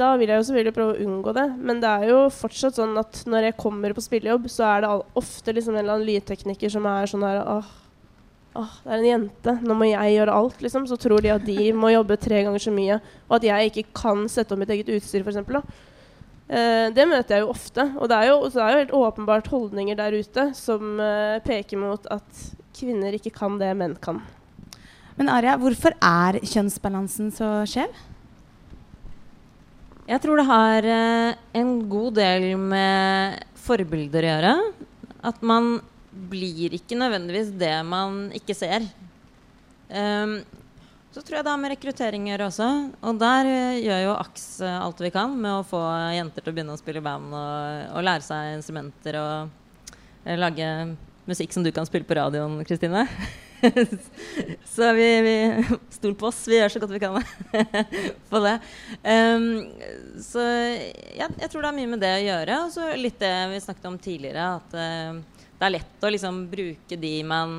da 0.00 0.12
vil 0.18 0.30
jeg 0.30 0.38
jo 0.38 0.46
selvfølgelig 0.48 0.74
prøve 0.76 0.94
å 0.94 1.04
unngå 1.06 1.34
det. 1.34 1.46
Men 1.58 1.82
det 1.82 1.90
er 1.90 2.12
jo 2.12 2.20
fortsatt 2.34 2.78
sånn 2.78 2.94
at 3.00 3.22
når 3.30 3.48
jeg 3.48 3.58
kommer 3.60 3.94
på 3.96 4.04
spillejobb, 4.04 4.46
så 4.52 4.68
er 4.68 4.84
det 4.84 4.92
ofte 5.18 5.54
liksom 5.56 5.74
en 5.74 5.82
eller 5.82 5.98
annen 5.98 6.08
lydtekniker 6.08 6.72
som 6.72 6.86
er 6.90 7.10
sånn 7.10 7.26
her 7.26 7.42
åh, 7.42 7.70
Åh, 8.58 8.72
det 8.82 8.90
er 8.90 8.96
en 8.98 9.06
jente, 9.06 9.52
nå 9.62 9.76
må 9.78 9.86
jeg 9.86 10.16
gjøre 10.16 10.34
alt, 10.34 10.62
liksom. 10.64 10.88
Så 10.90 10.98
tror 10.98 11.22
de 11.22 11.30
at 11.36 11.44
de 11.46 11.70
må 11.76 11.92
jobbe 11.92 12.18
tre 12.18 12.42
ganger 12.46 12.62
så 12.62 12.72
mye, 12.74 12.98
og 13.28 13.36
at 13.38 13.46
jeg 13.46 13.70
ikke 13.70 13.94
kan 14.02 14.24
sette 14.32 14.56
opp 14.56 14.62
mitt 14.62 14.72
eget 14.74 14.90
utstyr, 14.96 15.22
f.eks. 15.22 15.38
Eh, 16.50 16.88
det 16.90 17.06
møter 17.06 17.36
jeg 17.36 17.44
jo 17.44 17.52
ofte. 17.52 17.86
Og 18.00 18.10
det 18.10 18.18
er 18.18 18.30
jo, 18.32 18.40
det 18.50 18.62
er 18.64 18.72
jo 18.74 18.82
helt 18.82 18.96
åpenbart 19.04 19.50
holdninger 19.52 19.98
der 19.98 20.18
ute 20.18 20.48
som 20.58 20.98
eh, 20.98 21.38
peker 21.46 21.78
mot 21.78 22.10
at 22.10 22.44
kvinner 22.74 23.14
ikke 23.14 23.32
kan 23.36 23.58
det 23.60 23.70
menn 23.78 23.94
kan. 24.02 24.18
Men 25.20 25.30
Aria, 25.30 25.54
hvorfor 25.60 25.94
er 25.94 26.40
kjønnsbalansen 26.42 27.30
så 27.36 27.60
skjev? 27.70 27.94
Jeg 30.10 30.22
tror 30.24 30.40
det 30.40 30.48
har 30.48 30.90
eh, 30.90 31.38
en 31.60 31.74
god 31.92 32.18
del 32.18 32.50
med 32.58 33.38
forbilder 33.62 34.26
å 34.26 34.32
gjøre. 34.32 34.54
At 35.30 35.42
man 35.46 35.76
blir 36.10 36.74
ikke 36.74 36.98
nødvendigvis 36.98 37.52
det 37.60 37.76
man 37.86 38.26
ikke 38.36 38.56
ser. 38.58 38.86
Um, 39.90 40.40
Så 41.10 41.24
tror 41.26 41.40
jeg 41.40 41.46
det 41.46 41.50
har 41.50 41.58
med 41.58 41.72
rekruttering 41.72 42.28
å 42.28 42.30
gjøre 42.30 42.48
også. 42.52 42.66
Og 43.02 43.16
der 43.18 43.48
eh, 43.50 43.80
gjør 43.82 44.02
jo 44.04 44.10
AKS 44.14 44.44
eh, 44.62 44.76
alt 44.78 45.00
vi 45.02 45.10
kan 45.10 45.32
med 45.34 45.56
å 45.56 45.66
få 45.66 45.80
jenter 46.14 46.44
til 46.44 46.52
å 46.52 46.54
begynne 46.54 46.76
å 46.76 46.78
spille 46.78 47.02
band 47.02 47.34
og, 47.34 47.80
og 47.98 48.04
lære 48.06 48.22
seg 48.22 48.50
instrumenter 48.54 49.18
og 49.18 49.88
eh, 50.22 50.38
lage 50.38 50.68
musikk 51.26 51.56
som 51.56 51.66
du 51.66 51.72
kan 51.74 51.88
spille 51.88 52.06
på 52.06 52.14
radioen, 52.14 52.60
Kristine. 52.66 53.02
så 54.74 54.92
vi, 54.94 55.08
vi 55.26 55.34
Stol 55.96 56.14
på 56.14 56.30
oss, 56.30 56.44
vi 56.46 56.60
gjør 56.60 56.76
så 56.76 56.84
godt 56.84 56.94
vi 56.94 57.02
kan 57.02 57.18
på 58.30 58.44
det. 58.46 58.54
Um, 59.02 59.50
så 60.22 60.46
ja, 60.46 61.26
jeg 61.26 61.50
tror 61.50 61.58
det 61.58 61.72
har 61.72 61.76
mye 61.76 61.90
med 61.90 62.06
det 62.06 62.14
å 62.20 62.24
gjøre. 62.28 62.62
Og 62.68 62.74
så 62.78 62.86
litt 62.94 63.18
det 63.18 63.34
vi 63.50 63.60
snakket 63.66 63.90
om 63.90 63.98
tidligere, 63.98 64.46
at 64.60 64.78
uh, 64.78 65.39
det 65.60 65.68
er 65.68 65.74
lett 65.74 66.04
å 66.04 66.10
liksom 66.10 66.44
bruke 66.48 66.96
de 66.96 67.12
man 67.28 67.50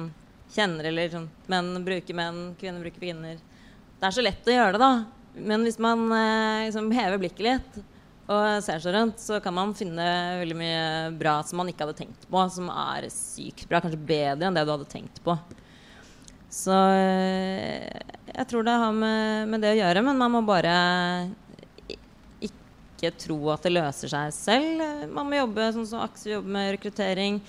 kjenner, 0.52 0.88
eller 0.90 1.12
sånn 1.14 1.30
menn 1.52 1.84
bruker 1.86 2.18
menn, 2.18 2.40
kvinner 2.58 2.82
bruker 2.82 3.04
kvinner. 3.04 3.38
Det 4.02 4.08
er 4.08 4.16
så 4.16 4.24
lett 4.26 4.48
å 4.50 4.56
gjøre 4.56 4.74
det, 4.74 4.82
da. 4.82 5.38
Men 5.38 5.64
hvis 5.68 5.78
man 5.80 6.08
eh, 6.18 6.66
liksom 6.66 6.90
hever 6.92 7.22
blikket 7.22 7.46
litt 7.46 7.78
og 8.32 8.64
ser 8.64 8.82
seg 8.82 8.96
rundt, 8.96 9.22
så 9.22 9.38
kan 9.44 9.54
man 9.54 9.76
finne 9.78 10.06
veldig 10.40 10.58
mye 10.58 10.84
bra 11.20 11.38
som 11.46 11.62
man 11.62 11.70
ikke 11.70 11.86
hadde 11.86 12.00
tenkt 12.02 12.26
på, 12.26 12.44
som 12.54 12.72
er 12.74 13.06
sykt 13.14 13.68
bra. 13.70 13.84
Kanskje 13.84 14.02
bedre 14.02 14.50
enn 14.50 14.58
det 14.58 14.66
du 14.66 14.74
hadde 14.74 14.90
tenkt 14.90 15.22
på. 15.26 15.38
Så 16.52 16.74
eh, 16.74 17.86
jeg 18.34 18.50
tror 18.50 18.66
det 18.66 18.82
har 18.82 18.98
med, 18.98 19.52
med 19.52 19.62
det 19.62 19.76
å 19.76 19.82
gjøre, 19.84 20.06
men 20.10 20.20
man 20.20 20.40
må 20.40 20.42
bare 20.48 20.74
ikke 21.92 23.14
tro 23.18 23.40
at 23.54 23.66
det 23.66 23.78
løser 23.78 24.12
seg 24.12 24.34
selv. 24.36 24.88
Man 25.14 25.30
må 25.30 25.40
jobbe 25.44 25.74
sånn 25.78 25.90
som 25.90 26.04
Aksel 26.06 26.40
jobber 26.40 26.58
med 26.58 26.74
rekruttering. 26.76 27.40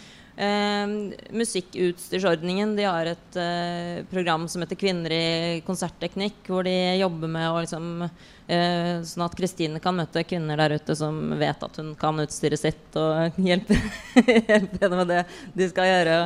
Eh, 0.42 0.88
musikkutstyrsordningen 1.30 2.72
de 2.76 2.87
har 2.88 3.06
et 3.06 3.37
eh, 3.38 4.04
program 4.11 4.49
som 4.49 4.64
heter 4.64 4.75
'Kvinner 4.80 5.12
i 5.14 5.61
konsertteknikk', 5.62 6.49
hvor 6.49 6.64
de 6.66 6.72
jobber 6.99 7.30
med 7.30 7.46
å 7.46 7.61
liksom 7.61 8.02
eh, 8.02 8.96
Sånn 9.06 9.22
at 9.22 9.37
Kristine 9.38 9.78
kan 9.78 9.94
møte 9.94 10.25
kvinner 10.26 10.58
der 10.58 10.75
ute 10.80 10.96
som 10.99 11.37
vet 11.38 11.62
at 11.62 11.78
hun 11.78 11.94
kan 12.00 12.18
utstyret 12.25 12.58
sitt, 12.58 12.90
og 12.99 13.38
hjelpe, 13.50 13.78
henne 14.16 14.90
med 14.96 15.12
det 15.12 15.22
de 15.54 15.70
skal 15.70 15.90
gjøre. 15.92 16.18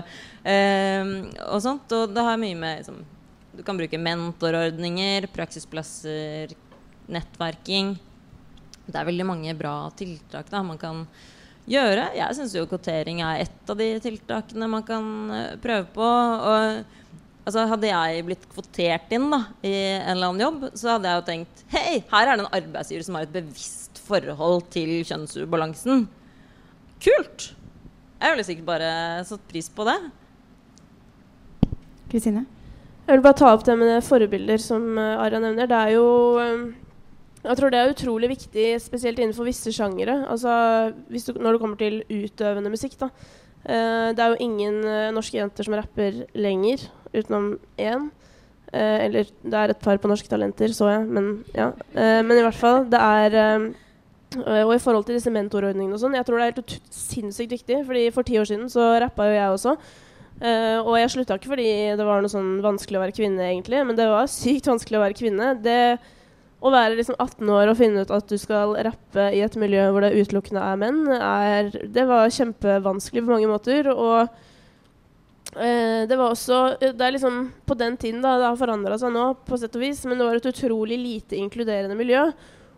Eh, 0.55 1.13
og 1.51 1.61
sånt. 1.69 1.93
Og 1.93 2.17
det 2.17 2.25
har 2.31 2.41
mye 2.41 2.57
med 2.57 2.81
liksom, 2.81 3.05
Du 3.57 3.63
kan 3.65 3.77
bruke 3.77 4.01
mentorordninger, 4.01 5.29
praksisplasser, 5.33 6.57
nettverking. 7.09 7.97
Det 8.87 8.97
er 8.97 9.09
veldig 9.13 9.27
mange 9.29 9.55
bra 9.57 9.79
tiltak 9.97 10.49
da 10.53 10.63
man 10.63 10.81
kan 10.81 11.07
gjøre. 11.71 12.11
Jeg 12.17 12.37
syns 12.39 12.55
jo 12.57 12.67
kvotering 12.71 13.23
er 13.25 13.45
ett 13.47 13.73
av 13.73 13.79
de 13.81 13.89
tiltakene 14.03 14.69
man 14.71 14.85
kan 14.87 15.09
uh, 15.33 15.57
prøve 15.63 15.89
på. 15.95 16.07
Og, 16.07 17.09
altså, 17.47 17.67
hadde 17.73 17.91
jeg 17.91 18.27
blitt 18.29 18.47
kvotert 18.53 19.15
inn 19.17 19.29
da, 19.33 19.43
i 19.67 19.75
en 19.99 20.13
eller 20.15 20.31
annen 20.31 20.45
jobb, 20.47 20.69
så 20.79 20.95
hadde 20.95 21.11
jeg 21.11 21.21
jo 21.21 21.27
tenkt 21.31 21.65
Hei, 21.75 21.99
her 22.13 22.31
er 22.31 22.39
det 22.39 22.47
en 22.47 22.57
arbeidsgiver 22.61 23.07
som 23.07 23.19
har 23.19 23.27
et 23.27 23.35
bevisst 23.35 24.03
forhold 24.07 24.69
til 24.75 25.01
kjønnsubalansen. 25.07 26.07
Kult! 27.03 27.51
Jeg 28.17 28.33
ville 28.33 28.47
sikkert 28.49 28.69
bare 28.71 28.91
satt 29.29 29.43
pris 29.51 29.67
på 29.69 29.85
det. 29.89 29.97
Kristine? 32.09 32.47
Jeg 33.07 33.19
vil 33.19 33.23
bare 33.23 33.39
ta 33.39 33.51
opp 33.55 33.63
det 33.67 33.75
med 33.79 34.03
forbilder 34.07 34.63
som 34.63 34.97
uh, 34.99 35.23
Aria 35.23 35.43
nevner. 35.43 35.69
Det 35.71 35.79
er 35.79 35.95
jo 35.95 36.07
um, 36.41 36.67
jeg 37.47 37.59
tror 37.59 37.73
det 37.73 37.81
er 37.81 37.93
utrolig 37.93 38.31
viktig, 38.33 38.67
spesielt 38.83 39.21
innenfor 39.23 39.47
visse 39.47 39.73
sjangere. 39.75 40.19
Altså, 40.33 40.53
du, 41.07 41.19
når 41.39 41.57
det 41.57 41.61
kommer 41.63 41.79
til 41.81 42.01
utøvende 42.11 42.73
musikk. 42.73 42.97
Da. 43.01 43.11
Uh, 43.67 44.13
det 44.15 44.23
er 44.23 44.33
jo 44.33 44.45
ingen 44.45 44.79
uh, 44.87 45.15
norske 45.15 45.39
jenter 45.39 45.67
som 45.67 45.75
rapper 45.79 46.25
lenger, 46.39 46.87
utenom 47.15 47.57
én. 47.79 48.09
Uh, 48.73 48.99
eller 49.07 49.31
det 49.43 49.59
er 49.59 49.73
et 49.73 49.83
par 49.83 49.99
på 50.03 50.11
Norske 50.11 50.31
Talenter, 50.31 50.75
så 50.75 50.91
jeg. 50.91 51.05
Men, 51.07 51.33
ja. 51.55 51.73
men 51.95 52.39
i 52.39 52.47
hvert 52.47 52.59
fall, 52.59 52.87
det 52.91 53.01
er 53.01 53.73
Og 54.37 54.73
i 54.75 54.81
forhold 54.83 55.05
til 55.07 55.17
disse 55.17 55.31
mentorordningene 55.31 55.95
og 55.95 56.01
sånn, 56.03 56.17
jeg 56.19 56.27
tror 56.27 56.41
det 56.41 56.47
er 56.47 56.51
helt 56.57 56.75
sinnssykt 56.93 57.55
viktig. 57.55 57.79
fordi 57.87 58.11
for 58.11 58.27
ti 58.27 58.37
år 58.39 58.45
siden 58.45 58.67
så 58.69 58.99
rappa 59.01 59.29
jo 59.31 59.37
jeg 59.37 59.55
også. 59.55 59.77
og 60.83 60.99
jeg 60.99 61.11
slutta 61.11 61.39
ikke 61.39 61.55
fordi 61.55 61.71
det 61.97 62.05
var 62.05 62.21
noe 62.21 62.29
sånn 62.29 62.59
vanskelig 62.61 62.99
å 62.99 63.05
være 63.07 63.17
kvinne, 63.17 63.47
egentlig. 63.47 63.87
Men 63.87 63.97
det 63.97 64.11
var 64.11 64.27
sykt 64.27 64.67
vanskelig 64.67 64.99
å 64.99 65.05
være 65.07 65.19
kvinne. 65.23 65.55
Det 65.63 65.79
å 66.65 66.73
være 66.73 66.97
liksom 66.97 67.19
18 67.21 67.53
år 67.53 67.71
og 67.71 67.79
finne 67.79 68.03
ut 68.03 68.13
at 68.15 68.29
du 68.31 68.37
skal 68.41 68.75
rappe 68.87 69.29
i 69.37 69.43
et 69.45 69.57
miljø 69.61 69.85
hvor 69.93 70.07
det 70.07 70.17
utelukkende 70.17 70.65
er 70.65 70.81
menn, 70.81 71.03
er, 71.13 71.71
det 71.93 72.07
var 72.09 72.33
kjempevanskelig 72.33 73.25
på 73.25 73.33
mange 73.35 73.51
måter. 73.51 73.91
Og 73.93 74.25
eh, 75.61 76.03
det 76.09 76.17
var 76.17 76.33
også 76.33 76.61
Det 76.81 76.95
er 76.97 77.17
liksom 77.17 77.51
på 77.69 77.77
den 77.79 77.99
tiden, 78.01 78.23
da, 78.25 78.39
det 78.41 78.49
har 78.49 78.61
forandra 78.61 78.99
seg 79.01 79.13
nå, 79.15 79.31
på 79.47 79.61
sett 79.61 79.77
og 79.77 79.85
vis, 79.85 80.05
men 80.09 80.19
det 80.19 80.29
var 80.29 80.41
et 80.41 80.53
utrolig 80.53 80.99
lite 81.01 81.37
inkluderende 81.39 81.99
miljø. 81.99 82.31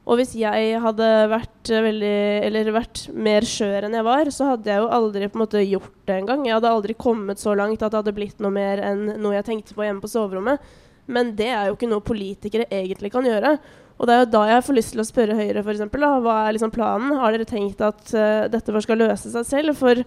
Og 0.08 0.16
hvis 0.16 0.32
jeg 0.40 0.78
hadde 0.80 1.06
vært, 1.28 1.68
veldig, 1.68 2.62
vært 2.72 3.00
mer 3.12 3.44
skjør 3.44 3.86
enn 3.86 3.96
jeg 3.98 4.06
var, 4.06 4.30
så 4.32 4.54
hadde 4.54 4.70
jeg 4.72 4.80
jo 4.80 4.92
aldri 4.96 5.28
måte 5.36 5.60
gjort 5.60 5.98
det 6.08 6.14
engang. 6.22 6.46
Jeg 6.48 6.56
hadde 6.56 6.70
aldri 6.72 6.96
kommet 6.96 7.42
så 7.42 7.52
langt 7.52 7.82
at 7.84 7.92
det 7.92 8.00
hadde 8.00 8.14
blitt 8.16 8.40
noe 8.40 8.54
mer 8.54 8.80
enn 8.88 9.18
noe 9.20 9.36
jeg 9.36 9.46
tenkte 9.50 9.76
på 9.76 9.84
hjemme 9.84 10.00
på 10.00 10.08
soverommet. 10.08 10.64
Men 11.08 11.34
det 11.36 11.48
er 11.50 11.68
jo 11.68 11.76
ikke 11.76 11.90
noe 11.90 12.04
politikere 12.04 12.68
egentlig 12.68 13.10
kan 13.14 13.26
gjøre. 13.26 13.56
Og 13.98 14.06
det 14.06 14.14
er 14.14 14.20
jo 14.22 14.30
da 14.30 14.42
jeg 14.46 14.64
får 14.66 14.76
lyst 14.76 14.92
til 14.94 15.02
å 15.02 15.06
spørre 15.08 15.36
Høyre, 15.38 15.62
f.eks. 15.64 15.86
Hva 15.90 16.34
er 16.44 16.54
liksom 16.54 16.72
planen? 16.74 17.16
Har 17.18 17.34
dere 17.34 17.48
tenkt 17.48 17.80
at 17.82 18.12
uh, 18.14 18.44
dette 18.52 18.82
skal 18.84 19.00
løse 19.00 19.32
seg 19.32 19.46
selv? 19.48 19.74
For 19.78 20.02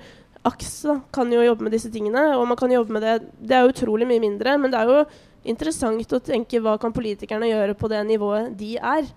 AKS 0.48 0.76
da, 0.88 0.96
kan 1.14 1.34
jo 1.34 1.44
jobbe 1.44 1.68
med 1.68 1.76
disse 1.76 1.92
tingene, 1.94 2.32
og 2.38 2.48
man 2.50 2.58
kan 2.58 2.72
jobbe 2.72 2.96
med 2.96 3.04
det 3.06 3.18
Det 3.38 3.58
er 3.58 3.68
utrolig 3.70 4.08
mye 4.10 4.24
mindre, 4.24 4.56
men 4.58 4.72
det 4.74 4.80
er 4.80 4.90
jo 4.90 5.04
interessant 5.52 6.16
å 6.16 6.22
tenke 6.24 6.62
hva 6.62 6.78
kan 6.82 6.94
politikerne 6.94 7.50
gjøre 7.50 7.76
på 7.78 7.90
det 7.92 8.02
nivået 8.08 8.54
de 8.58 8.76
er. 8.78 9.10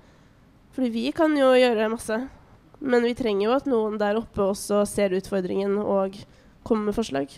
Fordi 0.75 0.90
vi 0.90 1.07
kan 1.14 1.37
jo 1.38 1.53
gjøre 1.55 1.92
masse. 1.92 2.18
Men 2.85 3.07
vi 3.07 3.14
trenger 3.16 3.47
jo 3.47 3.55
at 3.55 3.68
noen 3.70 3.94
der 4.01 4.18
oppe 4.18 4.42
også 4.51 4.83
ser 4.88 5.14
utfordringen 5.16 5.79
og 5.81 6.18
kommer 6.66 6.90
med 6.90 6.97
forslag. 6.97 7.31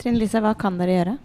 Trine 0.00 0.18
Lise, 0.18 0.40
hva 0.42 0.54
kan 0.58 0.80
dere 0.80 0.96
gjøre? 0.96 1.18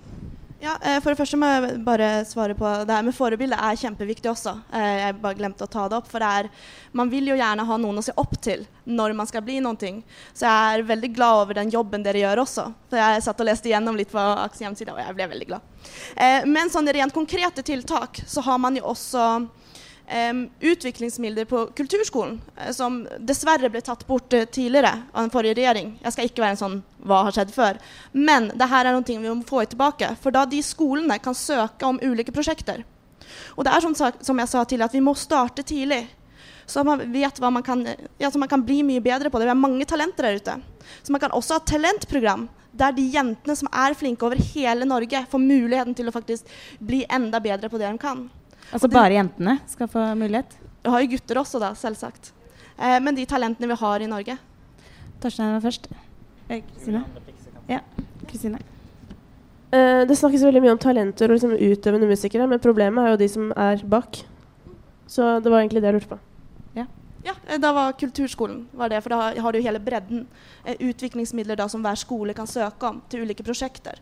Ja, 0.62 0.74
eh, 0.84 1.00
For 1.00 1.13
det 1.13 1.19
første 1.22 1.38
må 1.39 1.48
jeg 1.48 1.78
bare 1.88 2.08
svare 2.28 2.56
på 2.58 2.67
det 2.84 2.91
her 2.91 3.06
med 3.08 3.15
forbilde 3.15 3.56
er 3.56 3.78
kjempeviktig 3.80 4.28
også. 4.28 4.58
Eh, 4.76 4.95
jeg 5.06 5.15
bare 5.22 5.38
glemte 5.39 5.63
å 5.63 5.72
ta 5.72 5.86
det 5.88 5.95
opp. 5.95 6.10
For 6.12 6.19
det 6.19 6.32
er, 6.41 6.50
man 6.91 7.12
vil 7.12 7.32
jo 7.32 7.38
gjerne 7.39 7.63
ha 7.63 7.78
noen 7.80 8.02
å 8.02 8.04
se 8.04 8.15
opp 8.19 8.36
til 8.43 8.65
når 8.84 9.15
man 9.15 9.30
skal 9.30 9.45
bli 9.45 9.62
noen 9.63 9.80
ting. 9.80 10.02
Så 10.34 10.43
jeg 10.50 10.82
er 10.82 10.84
veldig 10.89 11.13
glad 11.15 11.45
over 11.45 11.60
den 11.62 11.72
jobben 11.72 12.04
dere 12.04 12.26
gjør 12.26 12.43
også. 12.43 12.67
For 12.91 13.00
jeg 13.00 13.24
satt 13.24 13.39
og 13.39 13.48
leste 13.48 13.72
igjennom 13.72 13.95
litt 13.95 14.12
på 14.12 14.19
Aks 14.19 14.60
hjemmeside, 14.60 14.91
og 14.91 15.00
jeg 15.00 15.15
ble 15.15 15.30
veldig 15.32 15.48
glad. 15.54 15.72
Eh, 16.19 16.43
men 16.50 16.74
sånne 16.74 16.98
rent 16.98 17.15
konkrete 17.15 17.63
tiltak 17.63 18.19
så 18.28 18.43
har 18.43 18.60
man 18.60 18.76
jo 18.76 18.84
også 18.91 19.30
utviklingsmidler 20.60 21.45
på 21.45 21.65
kulturskolen, 21.78 22.39
uh, 22.58 22.72
som 22.74 23.04
dessverre 23.19 23.69
ble 23.69 23.82
tatt 23.86 24.08
bort 24.08 24.34
uh, 24.34 24.45
tidligere 24.45 24.95
av 25.13 25.26
den 25.26 25.34
forrige 25.34 25.58
regjering. 25.60 25.91
Jeg 26.04 26.15
skal 26.15 26.30
ikke 26.30 26.43
være 26.43 26.58
en 26.58 26.63
sånn 26.63 26.78
'hva 27.06 27.24
har 27.28 27.36
skjedd 27.36 27.52
før', 27.54 27.82
men 28.13 28.52
det 28.56 28.69
her 28.69 28.86
er 28.86 28.93
noe 28.93 29.06
vi 29.06 29.17
må 29.17 29.43
få 29.45 29.65
tilbake. 29.65 30.15
For 30.22 30.32
da 30.32 30.45
de 30.45 30.62
skolene 30.62 31.19
kan 31.19 31.34
søke 31.34 31.86
om 31.86 32.00
ulike 32.02 32.34
prosjekter. 32.34 32.84
Og 33.56 33.65
det 33.65 33.74
er 33.74 33.82
som, 33.82 33.95
som 33.95 34.39
jeg 34.39 34.48
sa 34.48 34.63
til 34.63 34.82
at 34.82 34.93
vi 34.93 35.02
må 35.04 35.13
starte 35.15 35.63
tidlig. 35.63 36.08
Så 36.69 36.84
man 36.86 37.02
vet 37.12 37.39
hva 37.41 37.50
man 37.52 37.63
kan, 37.65 37.82
ja, 38.19 38.30
så 38.30 38.38
man 38.38 38.50
kan 38.50 38.62
bli 38.62 38.84
mye 38.86 39.02
bedre 39.02 39.30
på 39.30 39.39
det. 39.39 39.48
Vi 39.48 39.54
har 39.56 39.58
mange 39.58 39.86
talenter 39.89 40.24
der 40.28 40.38
ute. 40.38 40.62
Så 41.04 41.12
man 41.12 41.22
kan 41.22 41.34
også 41.34 41.58
ha 41.58 41.60
talentprogram 41.65 42.48
der 42.72 42.93
de 42.93 43.08
jentene 43.10 43.56
som 43.58 43.69
er 43.74 43.95
flinke 43.98 44.26
over 44.26 44.38
hele 44.54 44.86
Norge, 44.86 45.24
får 45.32 45.41
muligheten 45.41 45.95
til 45.98 46.10
å 46.10 46.13
faktisk 46.13 46.45
bli 46.80 47.02
enda 47.10 47.41
bedre 47.41 47.69
på 47.72 47.82
det 47.82 47.89
de 47.89 48.02
kan. 48.02 48.28
Altså 48.70 48.90
bare 48.92 49.16
jentene 49.18 49.58
skal 49.70 49.90
få 49.90 50.04
mulighet? 50.20 50.58
Vi 50.84 50.92
har 50.94 51.04
jo 51.04 51.12
gutter 51.16 51.42
også, 51.42 51.62
da, 51.62 51.74
selvsagt. 51.78 52.32
Eh, 52.78 53.00
men 53.04 53.18
de 53.18 53.26
talentene 53.30 53.70
vi 53.72 53.78
har 53.82 54.04
i 54.04 54.10
Norge. 54.10 54.38
Torstein 55.20 55.56
var 55.56 55.64
først. 55.64 55.90
Eh, 56.48 56.62
Kristine? 56.64 57.04
Ja, 57.70 57.82
Kristine. 58.28 58.62
Eh, 59.72 60.06
det 60.10 60.18
snakkes 60.18 60.46
veldig 60.48 60.62
mye 60.64 60.74
om 60.74 60.82
talenter 60.82 61.30
og 61.30 61.38
liksom 61.38 61.58
utøvende 61.58 62.10
musikere, 62.10 62.48
men 62.50 62.62
problemet 62.62 63.06
er 63.06 63.14
jo 63.14 63.22
de 63.22 63.28
som 63.30 63.52
er 63.54 63.84
bak. 63.86 64.24
Så 65.10 65.36
det 65.44 65.52
var 65.52 65.62
egentlig 65.62 65.84
det 65.84 65.92
jeg 65.92 65.98
lurte 66.00 66.14
på. 66.14 66.20
Ja, 66.78 66.86
ja 67.26 67.36
eh, 67.46 67.60
da 67.62 67.74
var 67.76 67.98
kulturskolen 68.00 68.64
var 68.74 68.90
det, 68.94 69.04
for 69.06 69.14
da 69.14 69.34
har 69.38 69.54
du 69.54 69.62
hele 69.62 69.82
bredden. 69.84 70.26
Utviklingsmidler 70.66 71.60
da 71.60 71.68
som 71.70 71.86
hver 71.86 72.00
skole 72.02 72.38
kan 72.38 72.50
søke 72.50 72.90
om 72.90 73.02
til 73.10 73.26
ulike 73.26 73.46
prosjekter. 73.46 74.02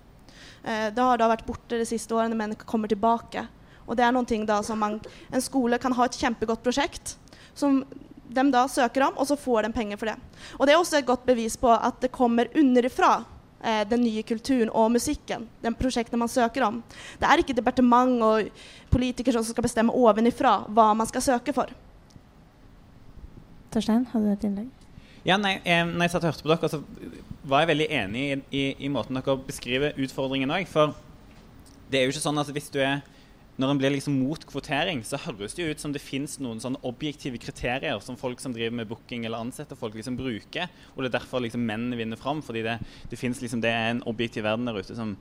Eh, 0.64 0.88
det 0.96 1.04
har 1.04 1.20
da 1.20 1.30
vært 1.32 1.46
borte 1.48 1.80
de 1.80 1.88
siste 1.88 2.16
årene, 2.16 2.38
men 2.38 2.56
kommer 2.64 2.92
tilbake. 2.92 3.48
Og 3.88 3.96
det 3.98 4.04
er 4.06 4.14
noen 4.16 4.28
ting 4.28 4.44
da 4.48 4.60
som 4.64 4.80
man, 4.80 5.00
En 5.32 5.44
skole 5.44 5.80
kan 5.80 5.96
ha 5.96 6.06
et 6.06 6.20
kjempegodt 6.20 6.64
prosjekt 6.64 7.16
som 7.58 7.82
de 8.28 8.44
da 8.52 8.68
søker 8.68 9.08
om, 9.08 9.18
og 9.18 9.28
så 9.28 9.38
får 9.40 9.66
de 9.66 9.74
penger 9.74 9.98
for 9.98 10.12
det. 10.12 10.18
Og 10.60 10.68
Det 10.68 10.74
er 10.74 10.78
også 10.78 11.00
et 11.00 11.08
godt 11.08 11.26
bevis 11.26 11.58
på 11.58 11.72
at 11.72 12.02
det 12.02 12.12
kommer 12.12 12.52
underifra, 12.56 13.26
eh, 13.64 13.84
den 13.88 14.04
nye 14.04 14.24
kulturen 14.24 14.70
og 14.70 14.92
musikken. 14.92 15.48
Den 15.64 15.74
prosjektene 15.74 16.20
man 16.20 16.28
søker 16.28 16.64
om. 16.68 16.84
Det 17.20 17.28
er 17.28 17.38
ikke 17.38 17.56
departement 17.56 18.22
og 18.22 18.50
politikere 18.92 19.42
som 19.42 19.54
skal 19.54 19.64
bestemme 19.64 19.94
ovenifra 19.94 20.68
hva 20.68 20.94
man 20.94 21.08
skal 21.08 21.22
søke 21.22 21.54
for. 21.54 21.72
Torstein, 23.72 24.06
hadde 24.12 24.26
du 24.26 24.32
et 24.32 24.44
innlegg? 24.44 24.70
Ja, 25.26 25.38
nei, 25.38 25.60
eh, 25.66 25.84
når 25.84 26.06
jeg 26.06 26.12
satt 26.12 26.24
og 26.24 26.32
hørte 26.32 26.44
på 26.44 26.54
dere, 26.54 26.70
så 26.70 26.84
var 27.44 27.64
jeg 27.64 27.68
veldig 27.68 27.88
enig 27.90 28.22
i, 28.22 28.42
i, 28.52 28.64
i 28.86 28.88
måten 28.88 29.16
dere 29.16 29.38
beskriver 29.48 29.98
utfordringen 29.98 30.52
òg. 30.52 30.68
For 30.68 30.94
det 31.92 32.00
er 32.00 32.06
jo 32.06 32.14
ikke 32.14 32.24
sånn 32.24 32.40
at 32.40 32.52
hvis 32.56 32.70
du 32.72 32.80
er 32.80 33.02
når 33.58 33.72
en 33.74 33.80
blir 33.82 33.94
liksom 33.96 34.20
mot 34.22 34.44
kvotering, 34.46 35.00
så 35.06 35.18
høres 35.24 35.56
det 35.58 35.64
jo 35.64 35.74
ut 35.74 35.82
som 35.82 35.94
det 35.94 36.02
fins 36.04 36.36
noen 36.44 36.60
sånne 36.62 36.82
objektive 36.86 37.40
kriterier 37.42 37.98
som 38.06 38.20
folk 38.20 38.42
som 38.42 38.54
driver 38.54 38.76
med 38.78 38.90
booking 38.90 39.26
eller 39.26 39.42
ansetter 39.42 39.80
folk, 39.80 39.98
liksom 39.98 40.20
bruker. 40.20 40.70
Og 40.94 41.02
det 41.02 41.10
er 41.10 41.16
derfor 41.18 41.42
liksom 41.42 41.66
mennene 41.66 41.98
vinner 41.98 42.22
fram. 42.22 42.44
Fordi 42.46 42.62
det, 42.68 42.78
det, 43.10 43.18
finnes 43.18 43.42
liksom, 43.42 43.64
det 43.66 43.74
er 43.74 43.96
en 43.96 44.04
objektiv 44.10 44.46
verden 44.46 44.70
der 44.70 44.78
ute 44.78 44.98
som, 44.98 45.16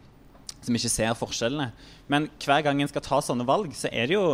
som 0.60 0.76
ikke 0.76 0.92
ser 0.92 1.16
forskjellene. 1.16 1.70
Men 2.12 2.28
hver 2.44 2.66
gang 2.66 2.84
en 2.84 2.92
skal 2.92 3.06
ta 3.08 3.22
sånne 3.24 3.48
valg, 3.48 3.72
så 3.78 3.88
er 3.88 4.10
det 4.10 4.18
jo 4.18 4.28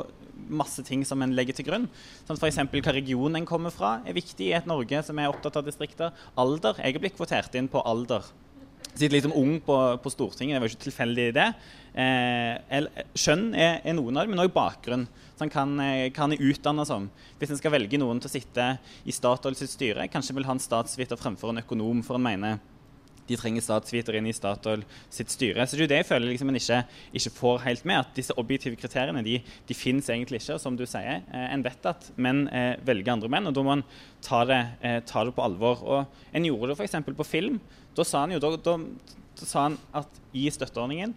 masse 0.50 0.82
ting 0.82 1.06
som 1.06 1.22
en 1.22 1.36
legger 1.38 1.60
til 1.60 1.70
grunn. 1.70 1.86
Som 2.26 2.40
F.eks. 2.40 2.58
hva 2.58 2.96
region 2.98 3.38
en 3.38 3.46
kommer 3.46 3.70
fra, 3.70 4.00
er 4.02 4.18
viktig 4.18 4.50
i 4.50 4.56
et 4.58 4.66
Norge 4.66 5.06
som 5.06 5.22
er 5.22 5.30
opptatt 5.30 5.62
av 5.62 5.68
distrikter. 5.68 6.10
Alder. 6.34 6.82
Jeg 6.82 6.98
er 6.98 7.06
blitt 7.06 7.20
kvotert 7.20 7.54
inn 7.54 7.70
på 7.70 7.86
alder 7.86 8.26
sitter 8.94 9.16
liksom 9.16 9.34
ung 9.38 9.60
på, 9.64 9.76
på, 10.02 10.12
Stortinget. 10.12 10.56
Det 10.56 10.62
var 10.62 10.72
ikke 10.72 10.86
tilfeldig, 10.86 11.26
det. 11.36 11.48
Eh, 12.02 12.88
skjønn 13.18 13.52
er, 13.54 13.80
er, 13.80 13.96
noen 13.96 14.16
av 14.16 14.26
det, 14.26 14.32
men 14.32 14.44
òg 14.44 14.52
bakgrunn. 14.54 15.06
Så 15.32 15.46
han 15.46 15.52
kan, 15.52 15.72
eh, 15.80 16.10
kan 16.14 16.34
utdanne 16.36 16.84
som. 16.88 17.08
Hvis 17.40 17.54
en 17.54 17.60
skal 17.60 17.74
velge 17.74 18.00
noen 18.00 18.20
til 18.22 18.30
å 18.30 18.34
sitte 18.34 18.68
i 19.08 19.14
Statoil 19.14 19.56
sitt 19.58 19.72
styre, 19.72 20.08
kanskje 20.12 20.36
vil 20.36 20.48
ha 20.48 20.56
en 20.56 20.62
statsviter 20.62 21.20
fremfor 21.20 21.52
en 21.52 21.62
økonom, 21.64 22.04
for 22.06 22.20
en 22.20 22.28
mener 22.28 22.60
de 23.28 23.38
trenger 23.38 23.64
statsviter 23.64 24.16
inn 24.18 24.28
i 24.28 24.34
Statoil 24.34 24.82
sitt 25.12 25.32
styre. 25.32 25.66
Så 25.66 25.76
det 25.76 25.82
er 25.82 25.86
jo 25.86 25.90
det 25.92 26.00
jeg 26.00 26.08
føler 26.08 26.32
liksom 26.32 26.50
en 26.50 26.58
ikke, 26.58 26.80
ikke, 27.18 27.34
får 27.38 27.64
helt 27.66 27.86
med. 27.88 28.02
At 28.02 28.14
disse 28.18 28.36
objektive 28.40 28.78
kriteriene 28.80 29.24
de, 29.26 29.38
de 29.68 29.78
finnes 29.78 30.08
egentlig 30.10 30.42
ikke. 30.42 30.58
Som 30.62 30.76
du 30.78 30.84
sier, 30.88 31.22
eh, 31.22 31.48
en 31.54 31.64
vet 31.64 31.90
at 31.90 32.10
menn 32.16 32.44
eh, 32.50 32.74
velger 32.86 33.14
andre 33.14 33.30
menn, 33.32 33.50
og 33.50 33.56
da 33.56 33.66
må 33.66 33.76
en 33.78 33.86
ta 34.24 34.42
det, 34.48 34.62
eh, 34.82 35.00
ta 35.08 35.24
det 35.26 35.36
på 35.36 35.44
alvor. 35.44 35.84
Og 35.86 36.32
En 36.32 36.48
gjorde 36.48 36.72
det 36.72 36.80
f.eks. 36.80 36.98
på 37.16 37.28
film. 37.28 37.60
Da 37.96 38.06
sa 38.08 38.24
han 38.24 38.34
jo 38.34 38.40
da, 38.42 38.54
da, 38.56 38.78
da 39.38 39.48
sa 39.48 39.68
han 39.68 39.78
at 40.02 40.22
i 40.34 40.48
støtteordningen 40.50 41.14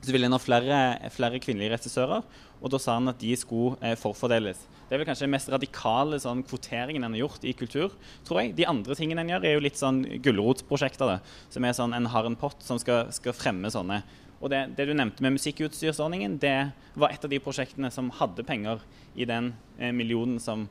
så 0.00 0.14
ville 0.14 0.30
en 0.30 0.32
ha 0.32 0.40
flere, 0.40 0.76
flere, 1.12 1.40
kvinnelige 1.42 1.74
regissører, 1.74 2.24
og 2.60 2.72
da 2.72 2.80
sa 2.80 2.98
han 2.98 3.10
at 3.10 3.20
de 3.20 3.32
skulle 3.38 3.78
eh, 3.84 3.96
forfordeles. 3.98 4.60
Det 4.88 4.96
er 4.96 5.00
vel 5.02 5.06
kanskje 5.08 5.26
den 5.28 5.34
mest 5.36 5.50
radikale 5.52 6.18
sånn, 6.20 6.42
kvoteringen 6.44 7.06
en 7.06 7.14
har 7.14 7.22
gjort 7.22 7.44
i 7.46 7.54
kultur. 7.56 7.92
tror 8.26 8.40
jeg. 8.40 8.56
De 8.58 8.66
andre 8.68 8.96
tingene 8.98 9.22
en 9.22 9.30
gjør, 9.30 9.46
er 9.46 9.54
jo 9.54 9.62
litt 9.62 9.78
sånn 9.78 10.02
gulrotprosjekter. 10.24 11.20
Som 11.48 11.64
er 11.64 11.76
sånn 11.78 11.94
en 11.94 12.10
har 12.10 12.26
en 12.26 12.38
pott 12.38 12.58
som 12.66 12.80
skal, 12.82 13.12
skal 13.14 13.36
fremme 13.36 13.70
sånne. 13.70 14.02
Og 14.40 14.50
det, 14.50 14.64
det, 14.76 14.88
du 14.88 14.94
nevnte 14.96 15.22
med 15.22 15.36
musikkutstyrsordningen, 15.36 16.38
det 16.40 16.72
var 16.98 17.12
et 17.12 17.24
av 17.24 17.30
de 17.32 17.40
prosjektene 17.44 17.90
som 17.92 18.08
hadde 18.18 18.44
penger 18.48 18.82
i 19.14 19.28
den 19.28 19.52
eh, 19.78 19.92
millionen 19.92 20.40
som 20.42 20.66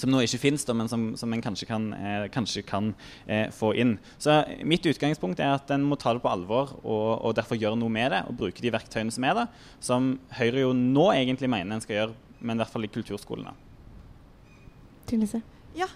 som 0.00 0.12
nå 0.12 0.22
ikke 0.24 0.40
finnes, 0.40 0.64
men 0.76 0.90
som, 0.90 1.06
som 1.20 1.32
en 1.32 1.44
kanskje 1.44 1.68
kan, 1.68 1.90
eh, 1.94 2.26
kanskje 2.32 2.64
kan 2.66 2.92
eh, 3.26 3.48
få 3.54 3.72
inn. 3.78 3.96
Så 4.18 4.40
Mitt 4.66 4.86
utgangspunkt 4.88 5.40
er 5.40 5.54
at 5.58 5.70
en 5.74 5.86
må 5.86 5.98
ta 6.00 6.14
det 6.16 6.24
på 6.24 6.32
alvor 6.32 6.74
og, 6.80 7.08
og, 7.20 7.34
derfor 7.38 7.60
gjøre 7.60 7.78
noe 7.80 7.92
med 7.92 8.12
det. 8.14 8.24
Og 8.28 8.38
bruke 8.40 8.64
de 8.64 8.72
verktøyene 8.72 9.14
som 9.14 9.26
er 9.28 9.38
der, 9.42 9.62
som 9.84 10.12
Høyre 10.38 10.66
jo 10.66 10.74
nå 10.76 11.10
egentlig 11.14 11.50
mener 11.52 11.76
en 11.76 11.84
skal 11.84 11.98
gjøre, 11.98 12.18
men 12.40 12.56
i 12.56 12.64
hvert 12.64 12.74
fall 12.74 12.88
i 12.88 12.92
kulturskolene. 12.92 13.54
Ja, 15.78 15.86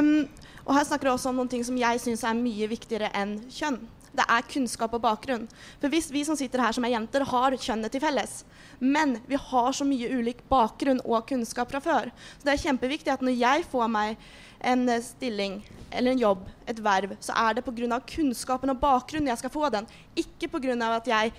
um, 0.00 0.24
og 0.64 0.74
her 0.76 0.86
snakker 0.88 1.08
du 1.08 1.12
også 1.12 1.30
om 1.30 1.38
noen 1.40 1.50
ting 1.52 1.64
som 1.64 1.76
jeg 1.76 2.00
syns 2.00 2.24
er 2.24 2.36
mye 2.36 2.68
viktigere 2.70 3.10
enn 3.16 3.38
kjønn. 3.52 3.80
Det 4.18 4.26
er 4.26 4.46
kunnskap 4.50 4.94
og 4.96 5.02
bakgrunn. 5.04 5.46
For 5.78 5.92
hvis 5.92 6.10
vi 6.10 6.24
som 6.26 6.38
sitter 6.38 6.62
her 6.64 6.74
som 6.74 6.86
er 6.86 6.96
jenter, 6.96 7.22
har 7.28 7.54
kjønnet 7.54 7.92
til 7.94 8.02
felles, 8.02 8.40
men 8.78 9.16
vi 9.30 9.38
har 9.38 9.72
så 9.74 9.86
mye 9.86 10.10
ulik 10.18 10.42
bakgrunn 10.50 11.02
og 11.04 11.26
kunnskap 11.28 11.70
fra 11.70 11.82
før, 11.82 12.10
så 12.38 12.48
det 12.48 12.54
er 12.56 12.64
kjempeviktig 12.66 13.14
at 13.14 13.22
når 13.22 13.38
jeg 13.38 13.66
får 13.70 13.90
meg 13.94 14.30
en 14.66 14.88
stilling 15.04 15.60
eller 15.94 16.12
en 16.12 16.22
jobb, 16.24 16.42
et 16.68 16.80
verv, 16.84 17.14
så 17.22 17.36
er 17.46 17.56
det 17.56 17.64
pga. 17.64 18.00
kunnskapen 18.02 18.74
og 18.74 18.80
bakgrunnen 18.80 19.30
jeg 19.30 19.40
skal 19.40 19.54
få 19.54 19.70
den, 19.72 19.86
ikke 20.16 20.50
pga. 20.50 20.74
at 20.96 21.06
jeg 21.06 21.32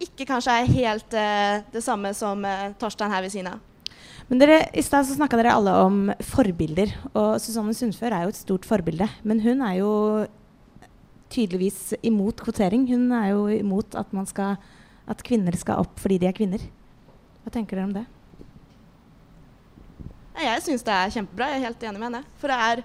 ikke 0.00 0.26
kanskje 0.26 0.54
er 0.54 0.72
helt 0.72 1.14
uh, 1.14 1.64
det 1.72 1.82
samme 1.82 2.14
som 2.14 2.44
uh, 2.44 2.70
Torstein 2.78 3.10
her 3.10 3.22
ved 3.22 3.34
siden 3.34 3.52
av. 3.52 3.64
Men 4.28 4.42
dere, 4.42 4.58
I 4.76 4.82
stad 4.84 5.08
snakka 5.08 5.38
dere 5.40 5.54
alle 5.56 5.72
om 5.86 6.00
forbilder. 6.20 6.92
Og 7.16 7.38
Susanne 7.40 7.72
Sundfør 7.74 8.12
er 8.12 8.26
jo 8.26 8.34
et 8.34 8.40
stort 8.40 8.66
forbilde. 8.68 9.08
Men 9.24 9.40
hun 9.40 9.62
er 9.64 9.78
jo 9.80 9.92
tydeligvis 11.32 11.94
imot 12.02 12.40
kvotering. 12.44 12.86
Hun 12.90 13.10
er 13.12 13.32
jo 13.32 13.46
imot 13.52 13.96
at, 13.98 14.12
skal, 14.30 14.56
at 15.08 15.24
kvinner 15.26 15.56
skal 15.56 15.82
opp 15.84 15.98
fordi 16.00 16.20
de 16.22 16.30
er 16.30 16.36
kvinner. 16.36 16.62
Hva 17.42 17.52
tenker 17.54 17.78
dere 17.78 17.88
om 17.88 17.96
det? 17.96 18.06
Jeg 20.38 20.62
syns 20.62 20.84
det 20.86 20.94
er 20.94 21.12
kjempebra. 21.16 21.50
Jeg 21.50 21.60
er 21.60 21.66
helt 21.66 21.84
enig 21.88 22.00
med 22.00 22.08
henne. 22.10 22.24
For 22.38 22.52
det 22.52 22.58
er, 22.70 22.82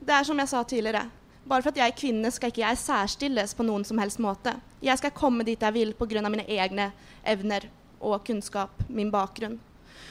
det 0.00 0.14
er 0.14 0.26
som 0.28 0.40
jeg 0.40 0.50
sa 0.52 0.62
tidligere. 0.62 1.06
Bare 1.44 1.60
for 1.60 1.74
at 1.74 1.80
jeg 1.80 1.92
er 1.92 1.98
kvinne, 1.98 2.30
skal 2.32 2.52
ikke 2.52 2.62
jeg 2.62 2.80
særstilles 2.80 3.52
på 3.56 3.66
noen 3.66 3.84
som 3.84 3.98
helst 4.00 4.20
måte. 4.22 4.54
Jeg 4.84 5.00
skal 5.00 5.12
komme 5.16 5.44
dit 5.44 5.60
jeg 5.60 5.74
vil 5.74 5.92
pga. 5.98 6.22
mine 6.28 6.46
egne 6.48 6.92
evner 7.24 7.68
og 8.00 8.24
kunnskap, 8.24 8.70
min 8.88 9.10
bakgrunn. 9.10 9.58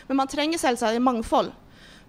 Men 0.08 0.18
man 0.18 0.28
trenger 0.28 0.58
selvsagt 0.58 1.02
mangfold. 1.02 1.52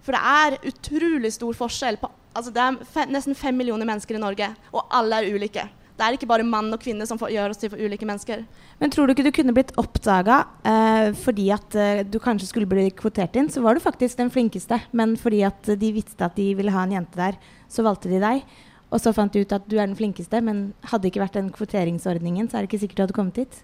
For 0.05 0.13
det 0.13 0.21
er 0.21 0.59
utrolig 0.69 1.33
stor 1.33 1.57
forskjell 1.57 1.99
på 2.01 2.11
Altså, 2.35 2.51
det 2.51 2.59
er 2.59 2.77
fe 2.91 3.05
nesten 3.07 3.35
fem 3.39 3.55
millioner 3.55 3.87
mennesker 3.87 4.17
i 4.17 4.19
Norge, 4.19 4.49
og 4.75 4.89
alle 4.91 5.21
er 5.21 5.31
ulike. 5.31 5.61
Det 5.95 6.03
er 6.03 6.17
ikke 6.17 6.27
bare 6.27 6.43
mann 6.43 6.67
og 6.75 6.81
kvinne 6.83 7.05
som 7.07 7.15
får, 7.15 7.29
gjør 7.31 7.53
oss 7.53 7.61
til 7.61 7.69
for 7.71 7.79
ulike 7.79 8.07
mennesker. 8.07 8.41
Men 8.81 8.91
tror 8.91 9.07
du 9.07 9.13
ikke 9.13 9.23
du 9.23 9.31
kunne 9.37 9.53
blitt 9.55 9.71
oppdaga 9.79 10.41
eh, 10.67 11.13
fordi 11.15 11.45
at 11.55 11.77
eh, 11.79 12.01
du 12.03 12.17
kanskje 12.19 12.49
skulle 12.49 12.67
bli 12.67 12.89
kvotert 12.91 13.39
inn? 13.39 13.47
Så 13.47 13.63
var 13.63 13.79
du 13.79 13.83
faktisk 13.83 14.19
den 14.19 14.33
flinkeste, 14.33 14.81
men 14.91 15.15
fordi 15.15 15.45
at 15.47 15.71
de 15.79 15.93
visste 15.95 16.27
at 16.27 16.35
de 16.35 16.49
ville 16.59 16.75
ha 16.75 16.83
en 16.83 16.97
jente 16.97 17.15
der, 17.15 17.39
så 17.71 17.87
valgte 17.87 18.11
de 18.11 18.19
deg. 18.19 18.43
Og 18.91 18.99
så 18.99 19.15
fant 19.15 19.31
de 19.31 19.45
ut 19.45 19.55
at 19.55 19.63
du 19.71 19.77
er 19.77 19.87
den 19.87 19.95
flinkeste, 19.95 20.43
men 20.43 20.67
hadde 20.91 21.05
det 21.05 21.13
ikke 21.13 21.23
vært 21.23 21.39
den 21.39 21.53
kvoteringsordningen, 21.55 22.51
så 22.51 22.59
er 22.59 22.65
det 22.65 22.73
ikke 22.73 22.83
sikkert 22.83 22.99
du 22.99 23.05
hadde 23.05 23.17
kommet 23.21 23.39
hit. 23.45 23.63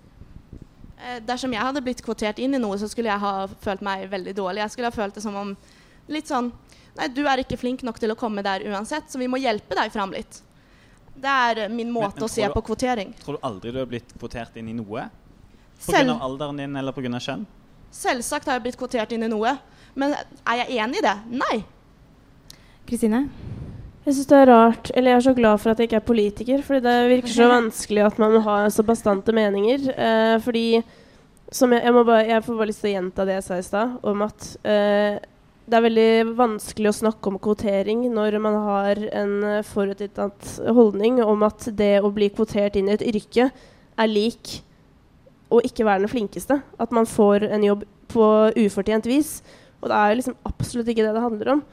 Eh, 1.01 1.19
dersom 1.27 1.51
jeg 1.51 1.67
hadde 1.67 1.84
blitt 1.84 2.04
kvotert 2.06 2.39
inn 2.39 2.56
i 2.56 2.63
noe, 2.63 2.80
så 2.80 2.88
skulle 2.88 3.12
jeg 3.12 3.25
ha 3.27 3.36
følt 3.67 3.84
meg 3.84 4.08
veldig 4.12 4.38
dårlig. 4.39 4.63
Jeg 4.63 4.77
skulle 4.77 4.91
ha 4.91 4.95
følt 4.95 5.19
det 5.19 5.27
som 5.27 5.36
om 5.36 5.54
litt 6.13 6.30
sånn 6.32 6.52
Nei, 6.91 7.08
du 7.08 7.21
er 7.24 7.39
ikke 7.39 7.56
flink 7.56 7.86
nok 7.88 8.02
til 8.02 8.12
å 8.12 8.17
komme 8.19 8.43
der 8.43 8.65
uansett, 8.67 9.06
så 9.08 9.15
vi 9.15 9.30
må 9.32 9.38
hjelpe 9.39 9.78
deg 9.78 9.93
fram 9.93 10.12
litt. 10.12 10.41
Det 11.15 11.36
er 11.47 11.69
min 11.71 11.88
måte 11.88 12.10
men, 12.10 12.17
men 12.17 12.26
å 12.26 12.30
se 12.34 12.43
du, 12.43 12.52
på 12.52 12.63
kvotering. 12.67 13.13
Tror 13.21 13.38
du 13.38 13.45
aldri 13.47 13.71
du 13.71 13.80
har 13.80 13.88
blitt 13.88 14.12
kvotert 14.17 14.58
inn 14.60 14.74
i 14.74 14.76
noe? 14.76 15.06
Pga. 15.86 16.17
alderen 16.19 16.60
din 16.60 16.76
eller 16.76 16.91
pga. 16.91 17.15
kjønn? 17.15 17.45
Selvsagt 17.95 18.47
har 18.47 18.60
jeg 18.60 18.65
blitt 18.67 18.80
kvotert 18.80 19.15
inn 19.15 19.24
i 19.24 19.32
noe. 19.32 19.56
Men 19.95 20.15
er 20.15 20.62
jeg 20.63 20.84
enig 20.84 21.02
i 21.02 21.06
det? 21.06 21.15
Nei. 21.32 21.58
Kristine? 22.88 23.26
Jeg 24.02 24.15
syns 24.17 24.30
det 24.32 24.38
er 24.39 24.50
rart, 24.50 24.89
eller 24.95 25.12
jeg 25.12 25.19
er 25.19 25.26
så 25.28 25.34
glad 25.38 25.60
for 25.62 25.71
at 25.71 25.82
jeg 25.82 25.89
ikke 25.89 26.00
er 26.00 26.08
politiker. 26.08 26.63
Fordi 26.65 26.84
det 26.86 26.95
virker 27.12 27.36
så 27.36 27.50
vanskelig 27.52 28.06
at 28.08 28.21
man 28.21 28.38
må 28.38 28.43
ha 28.47 28.62
så 28.74 28.86
bastante 28.88 29.36
meninger. 29.36 29.91
Eh, 29.91 30.38
fordi 30.41 30.65
som 31.52 31.74
jeg, 31.76 31.84
jeg, 31.84 31.93
bare, 31.97 32.24
jeg, 32.30 32.43
får 32.45 32.58
bare 32.62 32.71
lyst 32.71 32.82
til 32.82 32.93
å 32.93 32.95
gjenta 32.95 33.28
det 33.28 33.36
jeg 33.38 33.45
sa 33.45 33.60
i 33.60 33.67
stad, 33.67 34.00
om 34.08 34.24
at 34.26 34.47
eh, 34.63 35.19
det 35.72 35.78
er 35.78 35.86
veldig 35.86 36.34
vanskelig 36.36 36.90
å 36.90 36.98
snakke 36.98 37.32
om 37.32 37.38
kvotering 37.40 38.02
når 38.12 38.36
man 38.44 38.58
har 38.66 39.00
en 39.16 39.36
forutinntatt 39.64 40.58
holdning 40.76 41.22
om 41.24 41.46
at 41.48 41.70
det 41.80 42.02
å 42.04 42.12
bli 42.12 42.28
kvotert 42.34 42.76
inn 42.76 42.90
i 42.90 42.98
et 42.98 43.06
yrke 43.08 43.48
er 43.52 44.12
lik 44.12 44.58
å 45.52 45.62
ikke 45.64 45.86
være 45.88 46.04
den 46.04 46.12
flinkeste. 46.12 46.60
At 46.76 46.92
man 46.96 47.08
får 47.08 47.48
en 47.48 47.64
jobb 47.64 47.86
på 48.12 48.26
ufortjent 48.66 49.08
vis. 49.08 49.40
Og 49.80 49.88
det 49.92 49.98
er 49.98 50.18
liksom 50.20 50.36
absolutt 50.48 50.92
ikke 50.92 51.06
det 51.06 51.16
det 51.16 51.24
handler 51.24 51.54
om. 51.56 51.64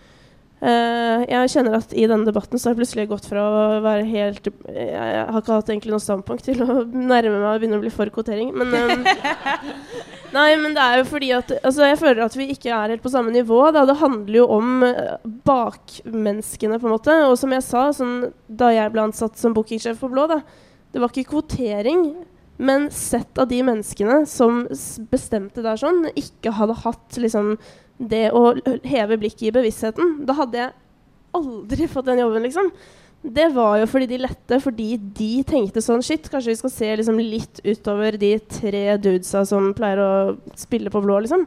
Uh, 0.58 1.22
jeg 1.22 1.50
kjenner 1.52 1.76
at 1.78 1.92
i 1.94 2.06
denne 2.10 2.26
debatten 2.26 2.58
så 2.58 2.66
har 2.66 2.74
jeg 2.74 2.80
plutselig 2.80 3.04
gått 3.12 3.28
fra 3.30 3.44
å 3.46 3.58
være 3.84 4.02
helt 4.10 4.48
Jeg, 4.66 4.90
har 4.98 5.36
ikke 5.38 5.54
hatt 5.54 5.68
egentlig 5.70 5.92
noe 5.94 6.02
standpunkt 6.02 6.48
til 6.48 6.64
å 6.64 6.80
nærme 6.82 7.36
meg 7.36 7.46
og 7.52 7.60
begynne 7.62 7.78
å 7.78 7.82
bli 7.84 7.92
for 7.94 8.10
kvotering. 8.10 8.50
Men 8.58 8.74
um, 8.74 9.04
Nei, 10.36 10.48
men 10.60 10.74
det 10.74 10.82
er 10.82 11.00
jo 11.00 11.06
fordi 11.08 11.30
at 11.36 11.52
altså, 11.62 11.86
Jeg 11.86 12.00
føler 12.02 12.24
at 12.26 12.34
vi 12.36 12.48
ikke 12.52 12.72
er 12.74 12.94
helt 12.94 13.04
på 13.04 13.12
samme 13.12 13.30
nivå. 13.34 13.60
Da. 13.76 13.84
Det 13.88 14.00
handler 14.02 14.40
jo 14.40 14.48
om 14.58 14.82
uh, 14.82 15.14
bakmenneskene, 15.46 16.80
på 16.82 16.90
en 16.90 16.96
måte. 16.96 17.14
Og 17.28 17.38
som 17.40 17.54
jeg 17.54 17.64
sa, 17.66 17.86
sånn, 17.94 18.32
da 18.48 18.72
jeg 18.74 18.94
ble 18.94 19.06
ansatt 19.06 19.38
som 19.38 19.54
bookingsjef 19.56 20.02
på 20.02 20.10
Blå, 20.10 20.26
da, 20.30 20.42
det 20.90 21.04
var 21.04 21.14
ikke 21.14 21.30
kvotering. 21.36 22.08
Men 22.58 22.88
sett 22.90 23.38
av 23.38 23.48
de 23.50 23.60
menneskene 23.62 24.24
som 24.26 24.64
bestemte 25.12 25.62
der 25.62 25.78
sånn, 25.78 26.08
ikke 26.18 26.56
hadde 26.58 26.80
hatt 26.82 27.18
liksom 27.20 27.54
det 27.98 28.28
å 28.34 28.52
heve 28.86 29.18
blikket 29.18 29.48
i 29.48 29.54
bevisstheten, 29.54 30.20
da 30.26 30.34
hadde 30.38 30.58
jeg 30.64 30.74
aldri 31.38 31.86
fått 31.90 32.08
den 32.10 32.22
jobben, 32.22 32.42
liksom. 32.46 32.72
Det 33.22 33.48
var 33.54 33.80
jo 33.80 33.86
fordi 33.90 34.06
de 34.12 34.20
lette, 34.22 34.60
fordi 34.62 34.92
de 34.96 35.32
tenkte 35.46 35.82
sånn 35.82 36.04
Shit, 36.06 36.28
kanskje 36.30 36.52
vi 36.52 36.60
skal 36.60 36.70
se 36.70 36.90
liksom 37.00 37.18
litt 37.18 37.58
utover 37.66 38.14
de 38.18 38.36
tre 38.46 38.84
dudesa 39.02 39.42
som 39.46 39.72
pleier 39.74 40.02
å 40.02 40.12
spille 40.58 40.92
på 40.94 41.02
blå, 41.02 41.18
liksom. 41.24 41.42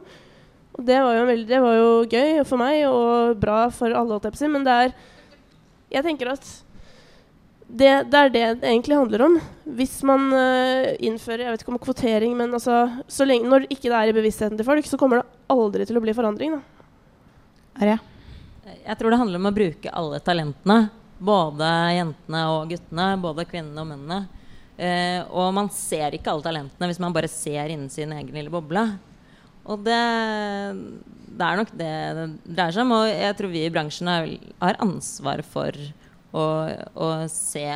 Og 0.72 0.84
det 0.88 0.98
var 1.04 1.16
jo, 1.16 1.24
veldig, 1.28 1.48
det 1.48 1.62
var 1.64 1.76
jo 1.76 1.88
gøy 2.08 2.44
for 2.48 2.60
meg 2.60 2.84
og 2.88 3.40
bra 3.40 3.64
for 3.72 3.92
alle, 3.96 4.20
men 4.48 4.68
det 4.68 4.76
er 4.84 4.94
Jeg 5.92 6.04
tenker 6.04 6.30
at 6.32 6.46
det, 7.72 7.90
det, 8.12 8.18
er 8.18 8.32
det 8.32 8.44
det 8.60 8.68
egentlig 8.68 8.98
handler 8.98 9.24
om. 9.24 9.36
Hvis 9.78 9.94
man 10.04 10.26
uh, 10.34 10.92
innfører 11.00 11.46
jeg 11.46 11.54
vet 11.54 11.62
ikke 11.64 11.72
om 11.72 11.80
kvotering, 11.80 12.34
men 12.36 12.52
altså, 12.52 12.82
så 13.08 13.24
lenge, 13.24 13.48
når 13.48 13.64
ikke 13.70 13.88
det 13.88 13.96
er 13.96 14.10
i 14.10 14.16
bevisstheten 14.16 14.58
til 14.60 14.68
folk, 14.68 14.88
så 14.88 14.98
kommer 15.00 15.22
det 15.22 15.54
aldri 15.54 15.86
til 15.88 15.96
å 15.96 16.02
bli 16.04 16.14
forandring. 16.16 16.58
Da. 16.58 16.90
Arja? 17.80 17.96
Jeg 18.82 18.98
tror 18.98 19.12
det 19.14 19.20
handler 19.22 19.40
om 19.40 19.48
å 19.48 19.54
bruke 19.56 19.94
alle 20.02 20.20
talentene. 20.24 20.78
Både 21.22 21.70
jentene 21.96 22.42
og 22.50 22.74
guttene, 22.74 23.08
både 23.22 23.48
kvinnene 23.48 23.84
og 23.84 23.88
mennene. 23.94 24.20
Uh, 24.76 25.32
og 25.32 25.48
man 25.56 25.72
ser 25.72 26.12
ikke 26.16 26.32
alle 26.32 26.44
talentene 26.44 26.90
hvis 26.90 27.00
man 27.00 27.14
bare 27.14 27.30
ser 27.30 27.72
innen 27.72 27.88
sin 27.92 28.12
egen 28.12 28.36
lille 28.36 28.52
boble. 28.52 28.84
Og 29.62 29.80
det, 29.86 29.98
det 31.38 31.48
er 31.48 31.58
nok 31.60 31.72
det 31.78 31.90
det 32.18 32.28
dreier 32.44 32.76
seg 32.76 32.84
om. 32.84 32.94
Og 33.00 33.08
jeg 33.08 33.40
tror 33.40 33.52
vi 33.56 33.64
i 33.64 33.72
bransjen 33.72 34.12
har, 34.12 34.28
har 34.60 34.80
ansvar 34.84 35.40
for 35.46 35.80
å, 36.32 36.44
å 36.96 37.08
se 37.30 37.66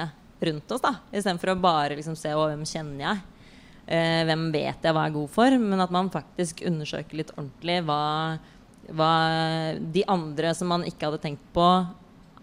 rundt 0.47 0.73
oss, 0.75 0.85
da. 0.85 0.97
Istedenfor 1.13 1.53
å 1.53 1.61
bare 1.61 1.97
liksom 1.99 2.17
se 2.19 2.33
å, 2.37 2.47
hvem 2.51 2.65
kjenner 2.69 3.05
jeg. 3.05 3.23
Eh, 3.87 4.23
hvem 4.27 4.49
vet 4.51 4.83
jeg 4.83 4.95
hva 4.95 5.07
jeg 5.07 5.13
er 5.13 5.17
god 5.17 5.33
for? 5.37 5.59
Men 5.63 5.85
at 5.85 5.95
man 5.95 6.11
faktisk 6.13 6.65
undersøker 6.67 7.21
litt 7.21 7.31
ordentlig 7.37 7.79
hva, 7.87 8.01
hva 8.91 9.13
de 9.95 10.03
andre 10.11 10.51
som 10.59 10.73
man 10.75 10.87
ikke 10.89 11.09
hadde 11.09 11.23
tenkt 11.23 11.47
på, 11.57 11.69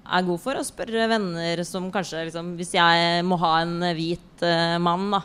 er 0.04 0.26
god 0.28 0.42
for. 0.44 0.60
Og 0.60 0.68
spørre 0.68 1.10
venner 1.12 1.64
som 1.68 1.92
kanskje 1.92 2.26
liksom, 2.30 2.56
Hvis 2.60 2.74
jeg 2.76 3.28
må 3.28 3.38
ha 3.44 3.58
en 3.64 3.78
hvit 3.96 4.48
eh, 4.48 4.80
mann 4.82 5.12
da, 5.14 5.24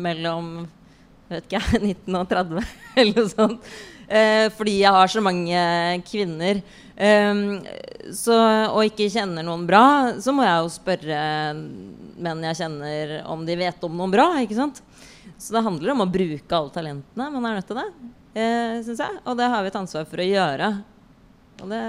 mellom 0.00 0.52
vet 1.30 1.46
ikke 1.46 1.78
19 1.78 2.16
og 2.20 2.28
30 2.30 2.60
eller 3.00 3.16
noe 3.16 3.30
sånt. 3.30 3.72
Eh, 4.10 4.48
fordi 4.56 4.80
jeg 4.80 4.96
har 4.96 5.10
så 5.10 5.22
mange 5.22 5.64
kvinner. 6.08 6.62
Um, 7.00 7.62
så, 8.12 8.34
og 8.74 8.82
ikke 8.84 9.06
kjenner 9.08 9.44
noen 9.46 9.62
bra, 9.68 9.82
så 10.20 10.34
må 10.36 10.44
jeg 10.44 10.58
jo 10.60 10.72
spørre 10.74 11.20
menn 12.20 12.42
jeg 12.44 12.58
kjenner, 12.58 13.14
om 13.32 13.46
de 13.48 13.56
vet 13.56 13.86
om 13.88 13.94
noen 13.96 14.12
bra. 14.12 14.26
ikke 14.42 14.58
sant? 14.58 14.82
Så 15.40 15.54
det 15.56 15.62
handler 15.64 15.94
om 15.94 16.04
å 16.04 16.10
bruke 16.12 16.52
alle 16.58 16.74
talentene 16.74 17.30
man 17.32 17.46
er 17.48 17.56
nødt 17.56 17.70
til 17.70 17.78
det. 17.80 17.86
Uh, 18.36 18.74
synes 18.84 19.00
jeg. 19.00 19.20
Og 19.24 19.38
det 19.40 19.48
har 19.48 19.64
vi 19.64 19.72
et 19.72 19.78
ansvar 19.80 20.04
for 20.10 20.20
å 20.20 20.28
gjøre. 20.28 20.68
Og 21.62 21.72
det 21.72 21.80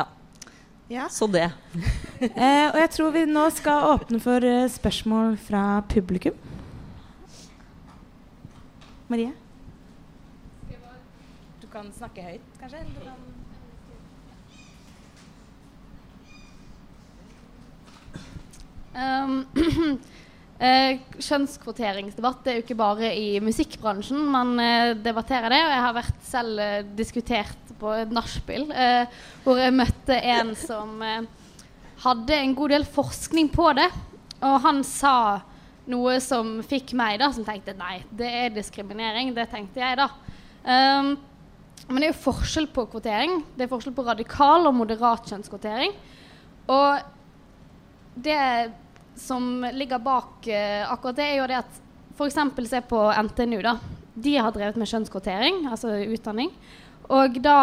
Ja. 0.00 0.06
Ja. 0.90 1.04
Så 1.06 1.28
det. 1.30 1.46
uh, 1.46 2.66
og 2.72 2.78
jeg 2.82 2.90
tror 2.96 3.12
vi 3.14 3.22
nå 3.30 3.44
skal 3.54 3.92
åpne 3.92 4.18
for 4.22 4.42
uh, 4.42 4.66
spørsmål 4.66 5.36
fra 5.38 5.62
publikum. 5.94 6.34
Marie? 9.10 9.30
Du 11.62 11.66
kan 11.70 11.86
snakke 11.94 12.22
høyt, 12.26 12.50
kanskje? 12.58 12.82
eller 12.82 12.94
du 12.98 13.06
kan- 13.06 13.29
Um, 18.90 19.44
eh, 20.66 21.00
kjønnskvoteringsdebatt 21.16 22.40
det 22.44 22.52
er 22.52 22.58
jo 22.58 22.64
ikke 22.64 22.78
bare 22.78 23.12
i 23.14 23.28
musikkbransjen 23.44 24.24
man 24.32 24.56
eh, 24.62 24.94
debatterer 24.98 25.52
det. 25.52 25.60
Og 25.64 25.74
jeg 25.74 25.84
har 25.86 25.98
vært 26.00 26.24
selv 26.26 26.62
eh, 26.64 26.80
diskutert 26.98 27.74
på 27.80 27.92
et 27.96 28.10
nachspiel 28.12 28.66
hvor 29.40 29.56
jeg 29.56 29.72
møtte 29.72 30.18
en 30.34 30.50
som 30.58 30.98
hadde 32.02 32.36
en 32.36 32.52
god 32.58 32.74
del 32.74 32.84
forskning 32.84 33.48
på 33.54 33.70
det. 33.78 33.86
Og 34.44 34.58
han 34.66 34.82
sa 34.84 35.14
noe 35.90 36.18
som 36.20 36.58
fikk 36.66 36.92
meg, 36.98 37.18
da, 37.22 37.30
som 37.32 37.46
tenkte 37.46 37.72
nei, 37.78 38.02
det 38.12 38.28
er 38.28 38.52
diskriminering. 38.52 39.32
Det 39.36 39.48
tenkte 39.52 39.80
jeg, 39.80 39.96
da. 39.96 40.10
Um, 40.60 41.14
men 41.88 42.02
det 42.02 42.10
er 42.10 42.12
jo 42.12 42.24
forskjell 42.26 42.68
på 42.70 42.84
kvotering. 42.92 43.40
Det 43.56 43.64
er 43.64 43.72
forskjell 43.72 43.96
på 43.96 44.04
radikal 44.06 44.68
og 44.68 44.76
moderat 44.76 45.26
kjønnskvotering. 45.30 45.96
Og 46.70 47.00
det 48.24 48.72
som 49.20 49.66
ligger 49.72 50.00
bak 50.02 50.48
uh, 50.48 50.92
akkurat 50.92 51.18
det, 51.18 51.28
er 51.28 51.40
jo 51.40 51.48
det 51.50 51.60
at 51.60 51.80
f.eks. 52.16 52.38
se 52.70 52.80
på 52.88 53.00
NTNU. 53.28 53.60
da. 53.62 53.76
De 54.14 54.36
har 54.36 54.52
drevet 54.52 54.76
med 54.76 54.88
kjønnskvotering, 54.88 55.64
altså 55.70 55.94
utdanning. 56.04 56.52
Og 57.08 57.40
da 57.42 57.58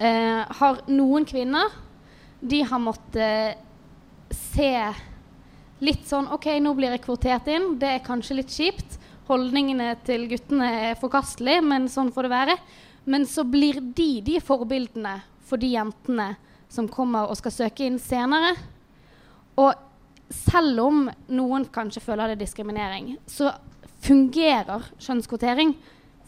uh, 0.00 0.42
har 0.60 0.82
noen 0.90 1.26
kvinner 1.28 1.70
De 2.40 2.62
har 2.64 2.80
måttet 2.80 3.60
se 4.32 4.72
litt 5.84 6.06
sånn 6.08 6.28
OK, 6.32 6.46
nå 6.60 6.72
blir 6.76 6.94
jeg 6.94 7.04
kvotert 7.04 7.48
inn. 7.52 7.74
Det 7.80 7.96
er 7.96 8.04
kanskje 8.04 8.38
litt 8.40 8.52
kjipt. 8.52 8.98
Holdningene 9.30 9.92
til 10.06 10.26
guttene 10.30 10.68
er 10.90 10.98
forkastelige, 11.00 11.62
men 11.64 11.88
sånn 11.92 12.12
får 12.14 12.26
det 12.26 12.32
være. 12.32 12.56
Men 13.10 13.26
så 13.28 13.44
blir 13.48 13.80
de 13.80 14.10
de 14.24 14.40
forbildene 14.44 15.18
for 15.46 15.60
de 15.60 15.72
jentene 15.74 16.34
som 16.70 16.88
kommer 16.90 17.30
og 17.30 17.38
skal 17.40 17.54
søke 17.54 17.86
inn 17.86 17.98
senere. 18.02 18.54
Og 19.60 20.32
selv 20.32 20.82
om 20.84 21.06
noen 21.32 21.66
kanskje 21.74 22.02
føler 22.04 22.30
det 22.30 22.38
er 22.38 22.44
diskriminering, 22.44 23.14
så 23.26 23.52
fungerer 24.04 24.86
kjønnskvotering. 25.02 25.74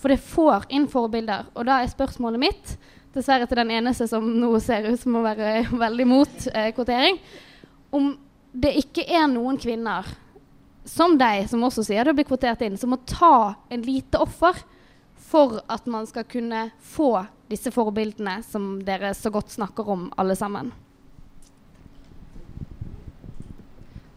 For 0.03 0.11
det 0.11 0.23
får 0.25 0.67
inn 0.75 0.89
forbilder. 0.91 1.47
Og 1.55 1.69
da 1.69 1.79
er 1.81 1.91
spørsmålet 1.93 2.43
mitt, 2.43 2.75
dessverre 3.15 3.47
til 3.47 3.61
den 3.61 3.71
eneste 3.77 4.09
som 4.11 4.27
nå 4.41 4.51
ser 4.65 4.89
ut 4.89 5.01
som 5.01 5.21
å 5.21 5.25
være 5.25 5.63
veldig 5.85 6.09
mot 6.09 6.49
eh, 6.53 6.73
kvotering, 6.75 7.21
om 7.93 8.15
det 8.53 8.75
ikke 8.83 9.05
er 9.09 9.29
noen 9.31 9.59
kvinner 9.61 10.09
som 10.89 11.15
deg, 11.19 11.47
som 11.49 11.63
også 11.63 11.85
sier 11.87 12.09
du 12.09 12.17
blir 12.17 12.27
kvotert 12.27 12.65
inn, 12.67 12.77
som 12.81 12.91
må 12.93 12.99
ta 13.07 13.55
en 13.73 13.85
lite 13.87 14.19
offer 14.21 14.59
for 15.33 15.61
at 15.71 15.87
man 15.89 16.09
skal 16.09 16.27
kunne 16.29 16.67
få 16.83 17.23
disse 17.53 17.71
forbildene 17.73 18.41
som 18.45 18.75
dere 18.85 19.13
så 19.15 19.31
godt 19.33 19.53
snakker 19.55 19.89
om, 19.95 20.09
alle 20.19 20.37
sammen. 20.37 20.73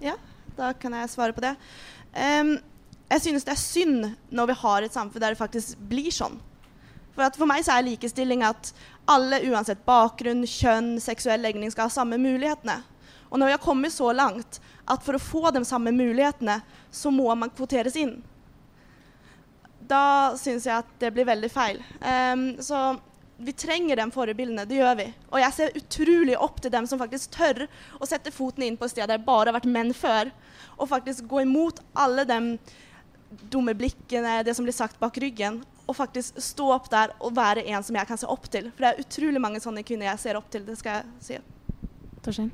Ja, 0.03 0.15
da 0.57 0.73
kan 0.73 0.95
jeg 0.95 1.11
svare 1.11 1.35
på 1.35 1.43
det. 1.43 1.55
Um, 2.15 2.55
jeg 3.09 3.21
synes 3.21 3.45
det 3.45 3.53
er 3.53 3.61
synd 3.61 4.09
når 4.33 4.49
vi 4.49 4.59
har 4.63 4.85
et 4.85 4.95
samfunn 4.95 5.21
der 5.21 5.35
det 5.35 5.39
faktisk 5.39 5.79
blir 5.89 6.11
sånn. 6.13 6.39
For, 7.15 7.27
for 7.37 7.47
meg 7.49 7.63
så 7.63 7.75
er 7.75 7.87
likestilling 7.87 8.43
at 8.43 8.73
alle 9.09 9.39
uansett 9.47 9.85
bakgrunn, 9.87 10.43
kjønn, 10.49 10.95
seksuell 11.03 11.43
legning 11.45 11.71
skal 11.71 11.87
ha 11.87 11.93
samme 11.93 12.19
mulighetene. 12.19 12.81
Og 13.29 13.39
når 13.39 13.51
vi 13.51 13.55
har 13.55 13.63
kommet 13.63 13.93
så 13.93 14.11
langt 14.15 14.59
at 14.89 15.03
for 15.05 15.17
å 15.17 15.21
få 15.21 15.51
de 15.53 15.63
samme 15.67 15.93
mulighetene, 15.95 16.59
så 16.91 17.11
må 17.13 17.27
man 17.37 17.53
kvoteres 17.53 17.97
inn. 17.99 18.17
Da 19.85 20.33
syns 20.39 20.65
jeg 20.65 20.81
at 20.81 20.89
det 21.01 21.11
blir 21.13 21.27
veldig 21.29 21.51
feil. 21.53 21.81
Um, 22.01 22.47
så 22.63 22.95
vi 23.37 23.53
trenger 23.53 23.99
de 23.99 24.05
forbildene, 24.11 24.65
det 24.67 24.79
gjør 24.79 24.95
vi. 24.99 25.05
Og 25.31 25.39
jeg 25.41 25.55
ser 25.57 25.77
utrolig 25.79 26.37
opp 26.39 26.61
til 26.63 26.71
dem 26.73 26.87
som 26.87 26.99
faktisk 27.01 27.35
tør 27.35 27.65
å 27.99 28.07
sette 28.07 28.33
foten 28.33 28.63
inn 28.65 28.77
på 28.79 28.87
et 28.87 28.93
sted 28.95 29.03
der 29.05 29.19
det 29.19 29.27
bare 29.27 29.49
har 29.51 29.57
vært 29.57 29.71
menn 29.71 29.91
før, 29.95 30.31
og 30.79 30.91
faktisk 30.91 31.27
gå 31.31 31.43
imot 31.43 31.81
alle 31.93 32.25
de 32.27 32.39
dumme 33.51 33.75
blikkene, 33.75 34.41
det 34.47 34.55
som 34.55 34.67
blir 34.67 34.75
sagt 34.75 34.99
bak 35.01 35.17
ryggen, 35.19 35.61
og 35.85 35.97
faktisk 35.97 36.39
stå 36.41 36.69
opp 36.77 36.87
der 36.89 37.11
og 37.19 37.35
være 37.37 37.65
en 37.69 37.83
som 37.85 37.97
jeg 37.97 38.09
kan 38.09 38.19
se 38.19 38.29
opp 38.31 38.47
til. 38.51 38.71
For 38.73 38.85
det 38.85 38.93
er 38.93 39.03
utrolig 39.03 39.41
mange 39.43 39.61
sånne 39.63 39.83
kvinner 39.85 40.09
jeg 40.13 40.23
ser 40.23 40.39
opp 40.39 40.47
til, 40.53 40.65
det 40.65 40.79
skal 40.79 41.01
jeg 41.01 41.27
si. 41.27 41.89
Torstein? 42.25 42.53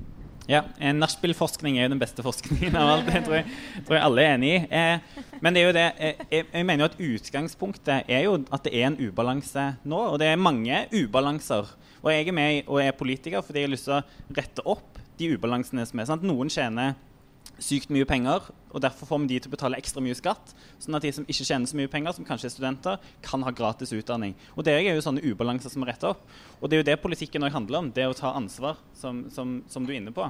Ja, 0.51 0.65
Nachspiel-forskning 0.91 1.77
er 1.77 1.85
jo 1.85 1.93
den 1.93 2.01
beste 2.01 2.23
forskningen 2.25 2.75
av 2.75 2.89
alt. 2.97 3.05
Det 3.07 3.21
tror 3.23 3.37
jeg, 3.37 3.45
tror 3.87 3.95
jeg 3.95 4.03
alle 4.03 4.23
er 4.23 4.33
enig 4.33 4.49
i. 4.51 4.57
Eh, 4.67 5.21
men 5.39 5.55
det 5.55 5.61
er 5.61 5.69
jo 5.69 5.75
det, 5.77 5.85
eh, 5.95 6.41
jeg 6.41 6.65
mener 6.67 6.83
jo 6.83 6.89
at 6.89 6.97
utgangspunktet 7.07 8.09
er 8.11 8.25
jo 8.25 8.33
at 8.51 8.65
det 8.65 8.73
er 8.75 8.89
en 8.89 8.97
ubalanse 8.99 9.63
nå. 9.87 10.01
Og 10.09 10.17
det 10.19 10.27
er 10.27 10.41
mange 10.41 10.81
ubalanser. 10.91 11.71
Og 12.01 12.11
jeg 12.11 12.27
er 12.27 12.35
med 12.35 12.67
og 12.67 12.81
er 12.83 12.97
politiker 12.97 13.45
fordi 13.45 13.63
jeg 13.63 13.69
har 13.69 13.75
lyst 13.77 13.87
til 13.87 13.95
å 13.95 14.01
rette 14.41 14.65
opp 14.67 14.99
de 15.21 15.31
ubalansene 15.37 15.85
som 15.87 16.03
er. 16.03 16.09
Sant? 16.09 16.27
Noen 16.27 16.51
tjener 16.51 16.97
sykt 17.61 17.91
mye 17.93 18.07
penger, 18.09 18.49
og 18.71 18.83
derfor 18.83 19.09
får 19.09 19.21
vi 19.23 19.31
de 19.31 19.39
til 19.43 19.51
å 19.51 19.55
betale 19.55 19.79
ekstra 19.79 20.03
mye 20.03 20.17
skatt. 20.17 20.53
Sånn 20.81 20.97
at 20.97 21.05
de 21.05 21.11
som 21.15 21.27
ikke 21.27 21.45
tjener 21.47 21.69
så 21.69 21.77
mye 21.77 21.91
penger, 21.91 22.15
som 22.17 22.27
kanskje 22.27 22.49
er 22.49 22.55
studenter, 22.55 23.09
kan 23.25 23.43
ha 23.45 23.53
gratis 23.55 23.93
utdanning. 23.95 24.35
Og 24.55 24.65
det 24.67 24.75
er 24.77 24.89
jo 24.89 25.03
sånne 25.05 25.23
ubalanser 25.23 25.73
som 25.73 25.83
må 25.83 25.89
rette 25.89 26.09
opp. 26.09 26.23
Og 26.59 26.69
det 26.69 26.77
er 26.77 26.83
jo 26.83 26.89
det 26.91 27.01
politikken 27.03 27.45
òg 27.45 27.53
handler 27.55 27.83
om. 27.83 27.91
Det 27.93 28.07
å 28.09 28.17
ta 28.17 28.33
ansvar, 28.37 28.81
som, 28.97 29.27
som, 29.33 29.59
som 29.71 29.85
du 29.85 29.93
er 29.93 30.01
inne 30.01 30.15
på. 30.15 30.27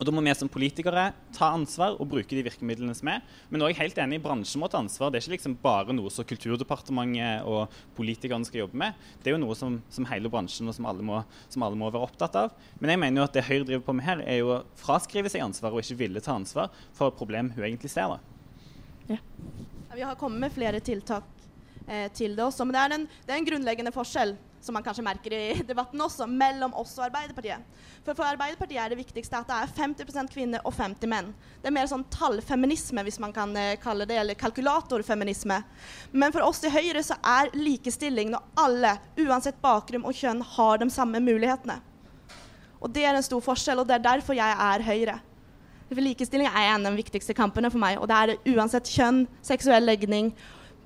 Og 0.00 0.06
Da 0.08 0.12
må 0.16 0.22
vi 0.24 0.32
som 0.32 0.48
politikere 0.48 1.10
ta 1.36 1.50
ansvar 1.52 1.98
og 2.00 2.08
bruke 2.08 2.32
de 2.32 2.44
virkemidlene 2.46 2.94
som 2.96 3.10
er. 3.12 3.20
Men 3.52 3.60
jeg 3.68 3.76
helt 3.76 3.98
enig, 4.00 4.22
bransjen 4.24 4.62
må 4.62 4.70
ta 4.72 4.80
ansvar. 4.80 5.10
Det 5.12 5.20
er 5.20 5.26
ikke 5.26 5.34
liksom 5.34 5.58
bare 5.60 5.92
noe 5.92 6.08
som 6.08 6.24
Kulturdepartementet 6.24 7.44
og 7.44 7.68
politikerne 7.98 8.48
skal 8.48 8.62
jobbe 8.62 8.80
med. 8.80 8.96
Det 9.20 9.28
er 9.28 9.36
jo 9.36 9.42
noe 9.42 9.56
som, 9.58 9.76
som 9.92 10.08
hele 10.08 10.32
bransjen 10.32 10.72
og 10.72 10.78
som 10.78 10.88
alle, 10.88 11.04
må, 11.04 11.20
som 11.52 11.66
alle, 11.66 11.76
må, 11.76 11.92
være 11.92 12.08
opptatt 12.08 12.38
av. 12.40 12.56
Men 12.80 12.94
jeg 12.94 13.02
mener 13.04 13.20
jo 13.20 13.28
at 13.28 13.36
det 13.36 13.44
Høyre 13.44 13.66
driver 13.68 13.84
på 13.90 13.96
med 13.98 14.08
her, 14.08 14.24
er 14.24 14.40
jo 14.40 14.54
å 14.54 14.62
fraskrive 14.80 15.28
seg 15.28 15.44
ansvar 15.44 15.76
og 15.76 15.84
ikke 15.84 16.00
ville 16.00 16.24
ta 16.24 16.32
ansvar 16.32 16.72
for 16.96 17.12
et 17.12 17.20
problem 17.20 17.52
hun 17.52 17.66
egentlig 17.68 17.92
ser. 17.92 18.16
da. 18.16 19.18
Ja, 19.18 19.20
vi 19.92 20.06
har 20.06 20.16
kommet 20.16 20.46
med 20.46 20.56
flere 20.56 20.80
tiltak 20.80 21.28
eh, 21.84 22.08
til 22.16 22.38
det 22.38 22.46
også, 22.46 22.64
men 22.64 22.78
det 22.78 22.86
er, 22.86 22.96
en, 22.96 23.10
det 23.26 23.34
er 23.34 23.42
en 23.42 23.50
grunnleggende 23.52 23.92
forskjell 23.92 24.38
som 24.60 24.76
man 24.76 24.84
kanskje 24.84 25.04
merker 25.04 25.34
i 25.34 25.62
debatten 25.70 26.00
også, 26.00 26.26
mellom 26.28 26.74
oss 26.78 26.92
og 26.98 27.06
Arbeiderpartiet. 27.08 27.64
For 28.04 28.16
for 28.16 28.28
Arbeiderpartiet 28.28 28.80
er 28.82 28.92
det 28.92 29.00
viktigste 29.00 29.40
at 29.40 29.48
det 29.48 29.58
er 29.58 29.74
50% 29.76 30.32
kvinner 30.32 30.64
og 30.68 30.74
50 30.76 31.10
menn. 31.10 31.30
Det 31.60 31.70
er 31.70 31.76
mer 31.76 31.88
sånn 31.90 32.06
tallfeminisme, 32.12 33.04
hvis 33.06 33.20
man 33.22 33.34
kan 33.36 33.54
eh, 33.56 33.76
kalle 33.82 34.06
det, 34.08 34.18
eller 34.20 34.38
kalkulatorfeminisme. 34.40 35.60
Men 36.12 36.36
for 36.36 36.46
oss 36.46 36.62
i 36.64 36.72
Høyre 36.72 37.04
så 37.06 37.16
er 37.24 37.52
likestilling 37.56 38.34
når 38.34 38.46
alle, 38.60 38.96
uansett 39.24 39.60
bakgrunn 39.62 40.06
og 40.06 40.16
kjønn, 40.16 40.44
har 40.56 40.82
de 40.82 40.90
samme 40.92 41.22
mulighetene. 41.24 41.80
Og 42.80 42.88
det 42.92 43.04
er 43.04 43.16
en 43.16 43.24
stor 43.24 43.42
forskjell, 43.44 43.82
og 43.82 43.88
det 43.88 43.98
er 43.98 44.06
derfor 44.06 44.36
jeg 44.38 44.56
er 44.68 44.86
Høyre. 44.86 45.18
For 45.90 45.98
likestilling 46.04 46.46
er 46.46 46.68
en 46.70 46.86
av 46.86 46.94
de 46.94 47.02
viktigste 47.02 47.34
kampene 47.34 47.70
for 47.72 47.82
meg, 47.82 47.98
og 47.98 48.06
det 48.08 48.16
er 48.16 48.30
det 48.30 48.54
uansett 48.54 48.88
kjønn, 48.88 49.24
seksuell 49.44 49.84
legning, 49.88 50.30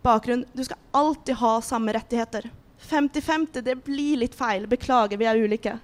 bakgrunn. 0.04 0.46
Du 0.56 0.62
skal 0.64 0.80
alltid 0.96 1.36
ha 1.42 1.58
samme 1.64 1.92
rettigheter. 1.94 2.48
50-50, 2.90 3.64
det 3.64 3.78
blir 3.86 4.20
litt 4.22 4.34
feil. 4.38 4.68
Beklager, 4.70 5.20
vi 5.20 5.28
er 5.28 5.40
ulike. 5.40 5.78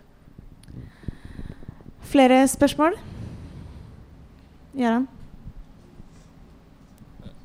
Flere 2.10 2.42
spørsmål? 2.50 2.98
Gøran? 4.74 5.08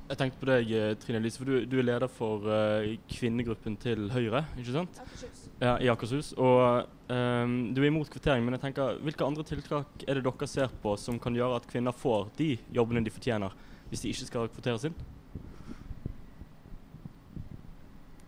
Jeg 0.06 0.20
tenkte 0.20 0.38
på 0.38 0.46
deg, 0.46 0.72
eh, 0.78 0.92
Trine 1.02 1.20
Lise, 1.22 1.40
for 1.42 1.50
du, 1.50 1.64
du 1.66 1.80
er 1.82 1.88
leder 1.88 2.10
for 2.14 2.46
uh, 2.46 2.86
kvinnegruppen 3.10 3.74
til 3.82 4.06
Høyre, 4.14 4.44
ikke 4.54 4.76
sant? 4.76 5.00
Akershus. 5.02 5.40
Ja, 5.58 5.72
I 5.82 5.90
Akershus. 5.90 6.30
Og 6.38 6.86
um, 7.10 7.56
du 7.74 7.82
er 7.82 7.90
imot 7.90 8.12
kvotering, 8.14 8.46
men 8.46 8.54
jeg 8.54 8.68
tenker, 8.68 9.00
hvilke 9.02 9.26
andre 9.26 9.46
tiltak 9.50 10.06
er 10.06 10.20
det 10.20 10.26
dere 10.28 10.50
ser 10.50 10.74
på 10.84 10.94
som 11.02 11.18
kan 11.22 11.34
gjøre 11.34 11.58
at 11.58 11.66
kvinner 11.72 11.96
får 11.96 12.30
de 12.38 12.52
jobbene 12.78 13.02
de 13.06 13.14
fortjener, 13.14 13.58
hvis 13.90 14.06
de 14.06 14.14
ikke 14.14 14.30
skal 14.30 14.54
kvoteres 14.54 14.86
inn? 14.92 14.98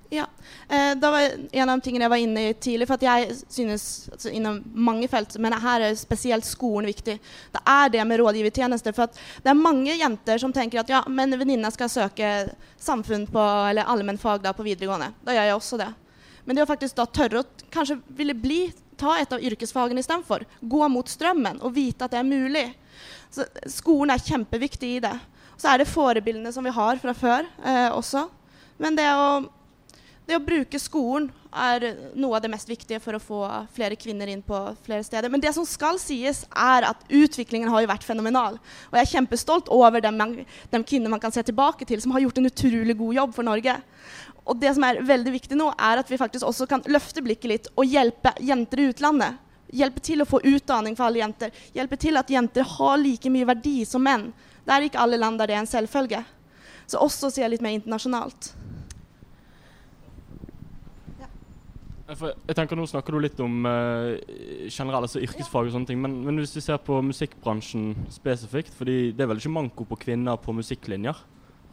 Ja. 0.10 0.26
Eh, 0.70 0.96
det 0.96 1.10
var 1.12 1.22
en 1.52 1.70
av 1.70 1.80
de 1.80 1.84
tingene 1.84 2.06
jeg 2.06 2.12
var 2.14 2.22
inne 2.24 2.44
i 2.48 2.54
tidlig. 2.54 2.88
For 2.88 3.04
jeg 3.04 3.36
synes 3.50 3.86
altså, 4.14 4.32
Innom 4.32 4.62
mange 4.74 5.10
felt, 5.12 5.36
men 5.44 5.56
her 5.60 5.90
er 5.90 6.00
spesielt 6.00 6.48
skolen 6.48 6.88
viktig. 6.88 7.18
Det 7.54 7.62
er 7.68 7.92
det 7.92 8.06
med 8.08 8.22
rådgivertjenester. 8.22 8.96
For 8.96 9.12
det 9.44 9.52
er 9.52 9.60
mange 9.60 9.96
jenter 9.98 10.40
som 10.42 10.56
tenker 10.56 10.82
at 10.84 10.92
ja, 10.92 11.04
men 11.12 11.36
venninna 11.40 11.72
skal 11.74 11.92
søke 11.92 12.34
samfunn 12.80 13.28
på, 13.32 13.46
eller 13.72 13.90
allmennfag 13.90 14.44
da, 14.46 14.56
på 14.56 14.66
videregående. 14.68 15.12
Da 15.26 15.36
gjør 15.36 15.50
jeg 15.50 15.60
også 15.60 15.82
det. 15.84 15.92
Men 16.48 16.56
det 16.56 16.64
å 16.64 16.70
faktisk 16.70 16.96
da 16.96 17.08
tørre 17.12 17.44
å 17.44 17.70
kanskje 17.74 18.00
ville 18.16 18.36
bli, 18.38 18.62
ta 18.98 19.18
et 19.20 19.34
av 19.36 19.44
yrkesfagene 19.44 20.02
istedenfor. 20.02 20.46
Gå 20.62 20.88
mot 20.90 21.10
strømmen 21.12 21.60
og 21.62 21.76
vite 21.76 22.08
at 22.08 22.16
det 22.16 22.22
er 22.22 22.30
mulig. 22.30 22.68
Så 23.30 23.44
skolen 23.70 24.16
er 24.16 24.24
kjempeviktig 24.24 24.96
i 24.96 25.02
det. 25.04 25.14
Så 25.58 25.70
er 25.70 25.82
det 25.82 25.90
forebildene 25.92 26.54
som 26.54 26.66
vi 26.66 26.74
har 26.74 26.98
fra 27.02 27.14
før 27.18 27.46
eh, 27.66 27.90
også. 27.92 28.24
Men 28.82 28.98
det 28.98 29.06
å 29.12 29.28
det 30.28 30.36
å 30.36 30.44
bruke 30.44 30.80
skolen 30.80 31.30
er 31.56 31.86
noe 32.20 32.36
av 32.36 32.44
det 32.44 32.52
mest 32.52 32.68
viktige 32.68 33.00
for 33.00 33.16
å 33.16 33.22
få 33.24 33.40
flere 33.74 33.96
kvinner 34.00 34.28
inn 34.28 34.44
på 34.46 34.58
flere 34.84 35.06
steder. 35.06 35.32
Men 35.32 35.42
det 35.42 35.54
som 35.56 35.66
skal 35.66 35.96
sies, 36.02 36.44
er 36.52 36.90
at 36.90 37.06
utviklingen 37.08 37.72
har 37.72 37.84
jo 37.84 37.90
vært 37.90 38.06
fenomenal. 38.06 38.60
Og 38.90 38.98
jeg 38.98 39.06
er 39.06 39.14
kjempestolt 39.14 39.72
over 39.74 40.04
de, 40.04 40.12
kvinner 40.84 41.14
man 41.14 41.24
kan 41.24 41.32
se 41.32 41.46
tilbake 41.48 41.88
til, 41.88 42.04
som 42.04 42.12
har 42.16 42.26
gjort 42.26 42.42
en 42.42 42.52
utrolig 42.52 42.98
god 43.00 43.22
jobb 43.22 43.38
for 43.40 43.48
Norge. 43.48 43.78
Og 44.48 44.60
det 44.60 44.76
som 44.76 44.84
er 44.88 45.02
veldig 45.08 45.34
viktig 45.38 45.60
nå, 45.60 45.72
er 45.80 46.04
at 46.04 46.12
vi 46.12 46.20
faktisk 46.20 46.48
også 46.48 46.68
kan 46.70 46.84
løfte 46.92 47.24
blikket 47.24 47.52
litt 47.52 47.72
og 47.76 47.88
hjelpe 47.88 48.36
jenter 48.44 48.84
i 48.84 48.92
utlandet. 48.92 49.40
Hjelpe 49.76 50.04
til 50.04 50.24
å 50.24 50.28
få 50.28 50.44
utdanning 50.48 50.96
for 50.96 51.08
alle 51.08 51.24
jenter. 51.24 51.56
Hjelpe 51.76 52.00
til 52.00 52.20
at 52.20 52.30
jenter 52.32 52.68
har 52.78 53.00
like 53.00 53.32
mye 53.32 53.48
verdi 53.48 53.82
som 53.88 54.04
menn. 54.04 54.30
Det 54.68 54.76
er 54.76 54.88
ikke 54.88 55.04
alle 55.04 55.20
land 55.20 55.40
der 55.40 55.52
det 55.52 55.56
er 55.56 55.64
en 55.64 55.76
selvfølge. 55.76 56.24
Så 56.88 57.00
også 57.04 57.32
se 57.32 57.48
litt 57.48 57.64
mer 57.64 57.76
internasjonalt. 57.76 58.54
For 61.08 61.97
jeg 62.08 62.56
tenker 62.56 62.80
Nå 62.80 62.86
snakker 62.88 63.16
du 63.16 63.20
litt 63.20 63.40
om 63.44 63.66
uh, 63.68 64.16
generell, 64.72 65.04
altså 65.04 65.20
yrkesfag 65.20 65.68
og 65.68 65.74
sånne 65.74 65.90
ting. 65.90 66.00
Men, 66.00 66.22
men, 66.24 66.40
hvis 66.40 66.56
vi 66.56 66.64
ser 66.64 66.80
på 66.80 67.02
musikkbransjen 67.04 67.90
spesifikt, 68.14 68.72
fordi 68.78 69.12
det 69.12 69.26
er 69.26 69.32
vel 69.32 69.42
ikke 69.42 69.52
manko 69.58 69.88
på 69.90 70.00
kvinner 70.08 70.40
på 70.40 70.56
musikklinjer 70.56 71.20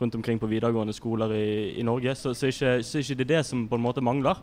rundt 0.01 0.17
omkring 0.19 0.41
på 0.43 0.51
videregående 0.51 0.95
skoler 0.97 1.31
i, 1.37 1.49
i 1.79 1.85
Norge, 1.87 2.17
så, 2.19 2.33
så, 2.35 2.51
ikke, 2.51 2.81
så 2.83 2.99
ikke 2.99 3.19
det 3.21 3.29
er 3.29 3.33
det 3.37 3.43
som 3.47 3.69
på 3.71 3.79
en 3.79 3.85
måte 3.85 4.03
mangler. 4.03 4.41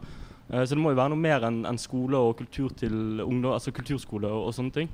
Uh, 0.48 0.64
så 0.64 0.72
det 0.72 0.80
må 0.80 0.94
jo 0.94 1.02
være 1.02 1.12
noe 1.12 1.26
mer 1.28 1.48
enn 1.50 1.66
en 1.68 1.82
skole 1.82 2.20
og 2.20 2.38
kultur 2.40 2.72
til 2.72 3.20
ungdom, 3.26 3.52
altså 3.58 3.76
kulturskole 3.76 4.32
og, 4.32 4.48
og 4.48 4.56
sånne 4.56 4.78
ting. 4.80 4.94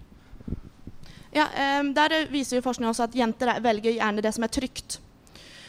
Ja, 1.35 1.45
um, 1.79 1.93
Der 1.93 2.23
viser 2.31 2.57
jo 2.57 2.65
forskning 2.65 2.89
også 2.89 3.05
at 3.05 3.17
jenter 3.17 3.59
velger 3.61 3.93
gjerne 3.99 4.25
det 4.25 4.33
som 4.33 4.47
er 4.47 4.53
trygt. 4.57 4.97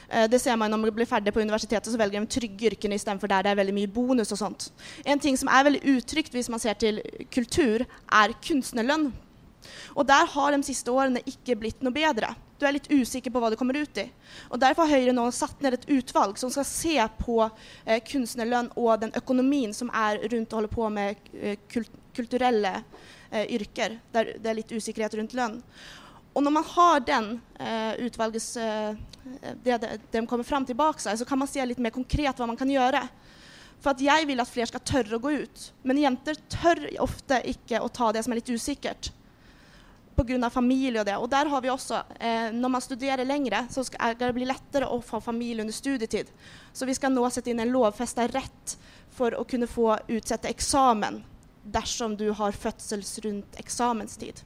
Eh, 0.08 0.26
det 0.30 0.40
ser 0.40 0.56
man 0.56 0.72
når 0.72 0.82
man 0.82 0.94
blir 0.96 1.08
ferdig 1.08 1.34
på 1.34 1.42
universitetet, 1.44 1.92
så 1.92 2.00
velger 2.00 2.20
de 2.20 2.32
trygge 2.32 2.72
yrkene 2.72 2.96
istedenfor 2.98 3.30
der 3.30 3.44
det 3.44 3.52
er 3.52 3.60
veldig 3.60 3.76
mye 3.76 3.92
bonus 3.92 4.32
og 4.32 4.40
sånt. 4.40 4.70
En 5.04 5.20
ting 5.20 5.36
som 5.36 5.50
er 5.52 5.66
veldig 5.68 5.84
utrygt 5.96 6.34
hvis 6.36 6.50
man 6.52 6.62
ser 6.62 6.78
til 6.80 7.02
kultur, 7.34 7.84
er 8.08 8.36
kunstnerlønn. 8.44 9.10
Og 9.94 10.06
der 10.08 10.28
har 10.32 10.54
de 10.54 10.62
siste 10.64 10.92
årene 10.92 11.20
ikke 11.28 11.56
blitt 11.58 11.82
noe 11.84 11.92
bedre. 11.94 12.32
Du 12.58 12.66
er 12.66 12.74
litt 12.74 12.88
usikker 12.90 13.30
på 13.30 13.40
hva 13.42 13.52
du 13.52 13.56
kommer 13.58 13.76
ut 13.78 14.00
i. 14.00 14.08
Og 14.50 14.58
Derfor 14.58 14.88
har 14.88 14.98
Høyre 14.98 15.14
nå 15.14 15.28
satt 15.34 15.60
ned 15.62 15.76
et 15.76 15.86
utvalg 15.94 16.40
som 16.40 16.50
skal 16.50 16.66
se 16.66 16.96
på 17.20 17.38
eh, 17.44 18.00
kunstnerlønn 18.06 18.72
og 18.74 19.04
den 19.04 19.14
økonomien 19.18 19.74
som 19.76 19.92
er 19.94 20.18
rundt 20.32 20.52
å 20.52 20.58
holde 20.58 20.72
på 20.72 20.88
med 20.90 21.30
eh, 21.38 21.60
kulturelle 22.16 22.80
eh, 23.30 23.46
yrker, 23.54 23.98
der 24.14 24.34
det 24.38 24.50
er 24.50 24.58
litt 24.58 24.74
usikkerhet 24.74 25.14
rundt 25.20 25.36
lønn. 25.38 25.60
Og 26.38 26.44
når 26.46 26.54
man 26.54 26.66
har 26.70 27.00
den 27.02 27.32
uh, 27.58 27.94
utvalgets 28.06 28.52
uh, 28.62 28.94
det, 29.64 29.78
de 30.12 30.22
kommer 30.30 30.46
fram 30.46 30.62
til 30.66 30.78
bak 30.78 31.02
seg, 31.02 31.18
så 31.18 31.26
kan 31.26 31.40
man 31.40 31.50
se 31.50 31.64
litt 31.66 31.80
mer 31.82 31.90
konkret 31.94 32.38
hva 32.38 32.46
man 32.46 32.58
kan 32.58 32.70
gjøre. 32.70 33.02
For 33.82 33.90
at 33.90 34.02
jeg 34.02 34.26
vil 34.26 34.42
at 34.42 34.50
flere 34.50 34.70
skal 34.70 34.84
tørre 34.86 35.18
å 35.18 35.22
gå 35.22 35.34
ut. 35.42 35.64
Men 35.86 36.00
jenter 36.02 36.38
tør 36.50 36.84
ofte 37.02 37.40
ikke 37.50 37.82
å 37.82 37.90
ta 37.90 38.10
det 38.14 38.24
som 38.24 38.34
er 38.34 38.40
litt 38.40 38.50
usikkert. 38.54 39.12
Pga. 40.18 40.50
familie 40.50 40.98
og 40.98 41.06
det. 41.06 41.16
Og 41.16 41.28
der 41.30 41.46
har 41.46 41.62
vi 41.62 41.70
også, 41.70 42.02
eh, 42.18 42.50
når 42.50 42.72
man 42.74 42.82
studerer 42.82 43.24
lengre, 43.24 43.66
så 43.70 43.84
skal 43.86 44.16
det 44.18 44.32
bli 44.34 44.48
lettere 44.48 44.88
å 44.90 44.98
få 45.02 45.20
familie 45.22 45.62
under 45.62 45.72
studietid. 45.72 46.26
Så 46.72 46.86
vi 46.86 46.94
skal 46.94 47.12
nå 47.14 47.22
sette 47.30 47.50
inn 47.50 47.60
en 47.60 47.70
lovfesta 47.70 48.26
rett 48.26 48.76
for 49.14 49.30
å 49.30 49.46
kunne 49.46 49.70
få 49.70 49.94
utsette 50.08 50.50
eksamen 50.50 51.22
dersom 51.62 52.16
du 52.16 52.32
har 52.32 52.50
fødsels 52.52 53.18
rundt 53.22 53.60
eksamenstid. 53.62 54.42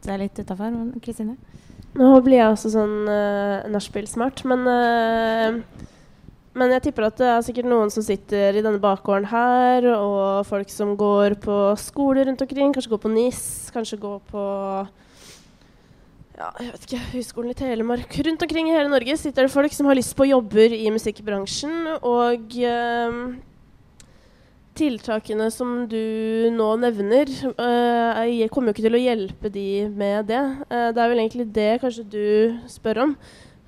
Det 0.00 0.12
er 0.14 0.22
litt 0.22 0.40
utafor. 0.40 0.76
Kristine? 1.04 1.36
Nå 1.98 2.10
blir 2.24 2.38
jeg 2.38 2.54
også 2.54 2.70
sånn 2.72 2.96
uh, 3.10 3.66
nachspiel-smart, 3.72 4.44
men 4.48 4.66
uh, 4.70 5.86
men 6.50 6.72
jeg 6.74 6.82
tipper 6.88 7.06
at 7.06 7.18
det 7.20 7.28
er 7.30 7.44
sikkert 7.46 7.68
noen 7.70 7.92
som 7.94 8.02
sitter 8.02 8.56
i 8.58 8.62
denne 8.64 8.80
bakgården 8.82 9.28
her, 9.30 9.86
og 9.94 10.48
folk 10.48 10.72
som 10.72 10.96
går 10.98 11.36
på 11.44 11.58
skoler 11.78 12.26
rundt 12.26 12.42
omkring, 12.42 12.72
kanskje 12.74 12.90
går 12.90 13.02
på 13.04 13.12
NIS, 13.12 13.44
kanskje 13.74 14.00
går 14.02 14.18
på 14.32 14.46
ja, 16.40 16.48
jeg 16.56 16.72
vet 16.72 16.86
ikke, 16.88 17.02
Høgskolen 17.12 17.52
i 17.52 17.58
Telemark. 17.58 18.16
Rundt 18.26 18.42
omkring 18.46 18.70
i 18.70 18.74
hele 18.74 18.90
Norge 18.90 19.14
sitter 19.20 19.44
det 19.46 19.52
folk 19.52 19.74
som 19.76 19.90
har 19.90 19.98
lyst 19.98 20.14
på 20.16 20.26
jobber 20.26 20.72
i 20.72 20.88
musikkbransjen. 20.90 21.74
Og 22.00 22.56
uh, 22.64 23.18
tiltakene 24.80 25.50
som 25.52 25.84
du 25.90 26.48
nå 26.54 26.70
nevner, 26.80 27.30
uh, 27.60 28.48
kommer 28.52 28.70
jo 28.70 28.76
ikke 28.78 28.86
til 28.86 28.96
å 28.96 29.02
hjelpe 29.04 29.52
de 29.52 29.68
med 29.92 30.30
det. 30.30 30.40
Uh, 30.70 30.88
det 30.94 31.02
er 31.02 31.12
vel 31.12 31.22
egentlig 31.22 31.46
det 31.54 31.70
kanskje 31.82 32.06
du 32.08 32.26
spør 32.70 33.04
om. 33.04 33.14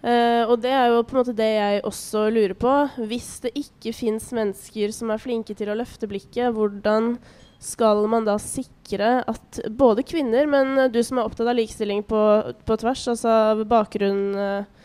Uh, 0.02 0.48
og 0.50 0.56
det 0.64 0.72
er 0.74 0.90
jo 0.90 1.04
på 1.06 1.14
en 1.14 1.20
måte 1.20 1.36
det 1.38 1.50
jeg 1.52 1.84
også 1.86 2.26
lurer 2.34 2.56
på. 2.58 2.72
Hvis 3.10 3.36
det 3.44 3.54
ikke 3.58 3.94
fins 3.94 4.32
mennesker 4.34 4.94
som 4.94 5.12
er 5.14 5.22
flinke 5.22 5.54
til 5.58 5.70
å 5.70 5.78
løfte 5.78 6.08
blikket, 6.10 6.50
hvordan 6.56 7.16
skal 7.62 8.02
man 8.10 8.24
da 8.26 8.34
sikre 8.42 9.20
at 9.30 9.60
både 9.78 10.02
kvinner, 10.02 10.48
men 10.50 10.88
du 10.90 10.98
som 11.06 11.20
er 11.20 11.28
opptatt 11.28 11.46
av 11.46 11.54
likestilling 11.54 12.02
på, 12.08 12.22
på 12.66 12.78
tvers, 12.82 13.04
altså 13.12 13.34
bakgrunn, 13.70 14.24
uh, 14.34 14.80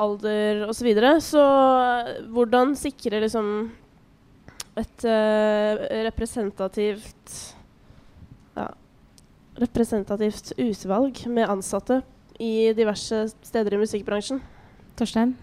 alder 0.00 0.66
osv., 0.66 0.82
så, 0.82 0.84
videre, 0.84 1.14
så 1.24 1.46
hvordan 2.32 2.76
sikre 2.76 3.22
liksom 3.24 3.70
et 4.80 5.06
uh, 5.06 5.84
representativt 6.08 7.36
ja, 8.56 8.66
representativt 9.60 10.52
utvalg 10.58 11.24
med 11.30 11.50
ansatte 11.50 12.00
i 12.40 12.70
diverse 12.76 13.26
steder 13.44 13.76
i 13.76 13.80
musikkbransjen. 13.82 14.40
Torstein? 14.96 15.34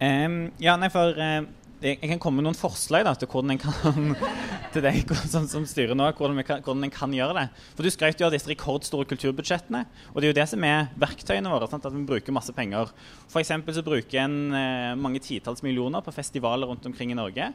Um, 0.00 0.46
ja, 0.62 0.76
nei, 0.80 0.88
for 0.92 1.16
uh, 1.18 1.42
jeg, 1.80 1.98
jeg, 1.98 2.08
kan 2.12 2.20
komme 2.22 2.40
med 2.40 2.46
noen 2.48 2.58
forslag 2.58 3.04
da, 3.06 3.12
til 3.18 3.28
hvordan 3.30 3.54
en 3.54 3.60
kan 3.60 4.14
til 4.74 4.84
deg 4.84 5.12
som, 5.32 5.48
som 5.50 5.66
styrer 5.68 5.96
nå, 5.98 6.06
hvordan, 6.16 6.40
kan, 6.46 6.62
hvordan 6.64 6.86
en 6.86 6.94
kan 6.94 7.14
gjøre 7.16 7.36
det. 7.40 7.46
For 7.74 7.86
Du 7.86 7.92
skrøt 7.92 8.20
jo 8.20 8.28
av 8.28 8.36
disse 8.36 8.50
rekordstore 8.50 9.08
kulturbudsjettene. 9.10 9.82
Og 10.12 10.20
det 10.20 10.28
er 10.28 10.34
jo 10.34 10.38
det 10.40 10.48
som 10.52 10.66
er 10.68 10.92
verktøyene 11.00 11.52
våre. 11.52 11.68
Sant? 11.70 11.88
At 11.88 11.96
vi 11.96 12.06
bruker 12.06 12.36
masse 12.36 12.54
penger. 12.56 12.92
For 13.32 13.42
så 13.42 13.84
bruker 13.86 14.22
en 14.22 14.38
eh, 14.56 14.94
mange 15.00 15.22
titalls 15.24 15.64
millioner 15.66 16.04
på 16.04 16.14
festivaler 16.14 16.70
rundt 16.70 16.86
omkring 16.86 17.12
i 17.14 17.18
Norge 17.18 17.50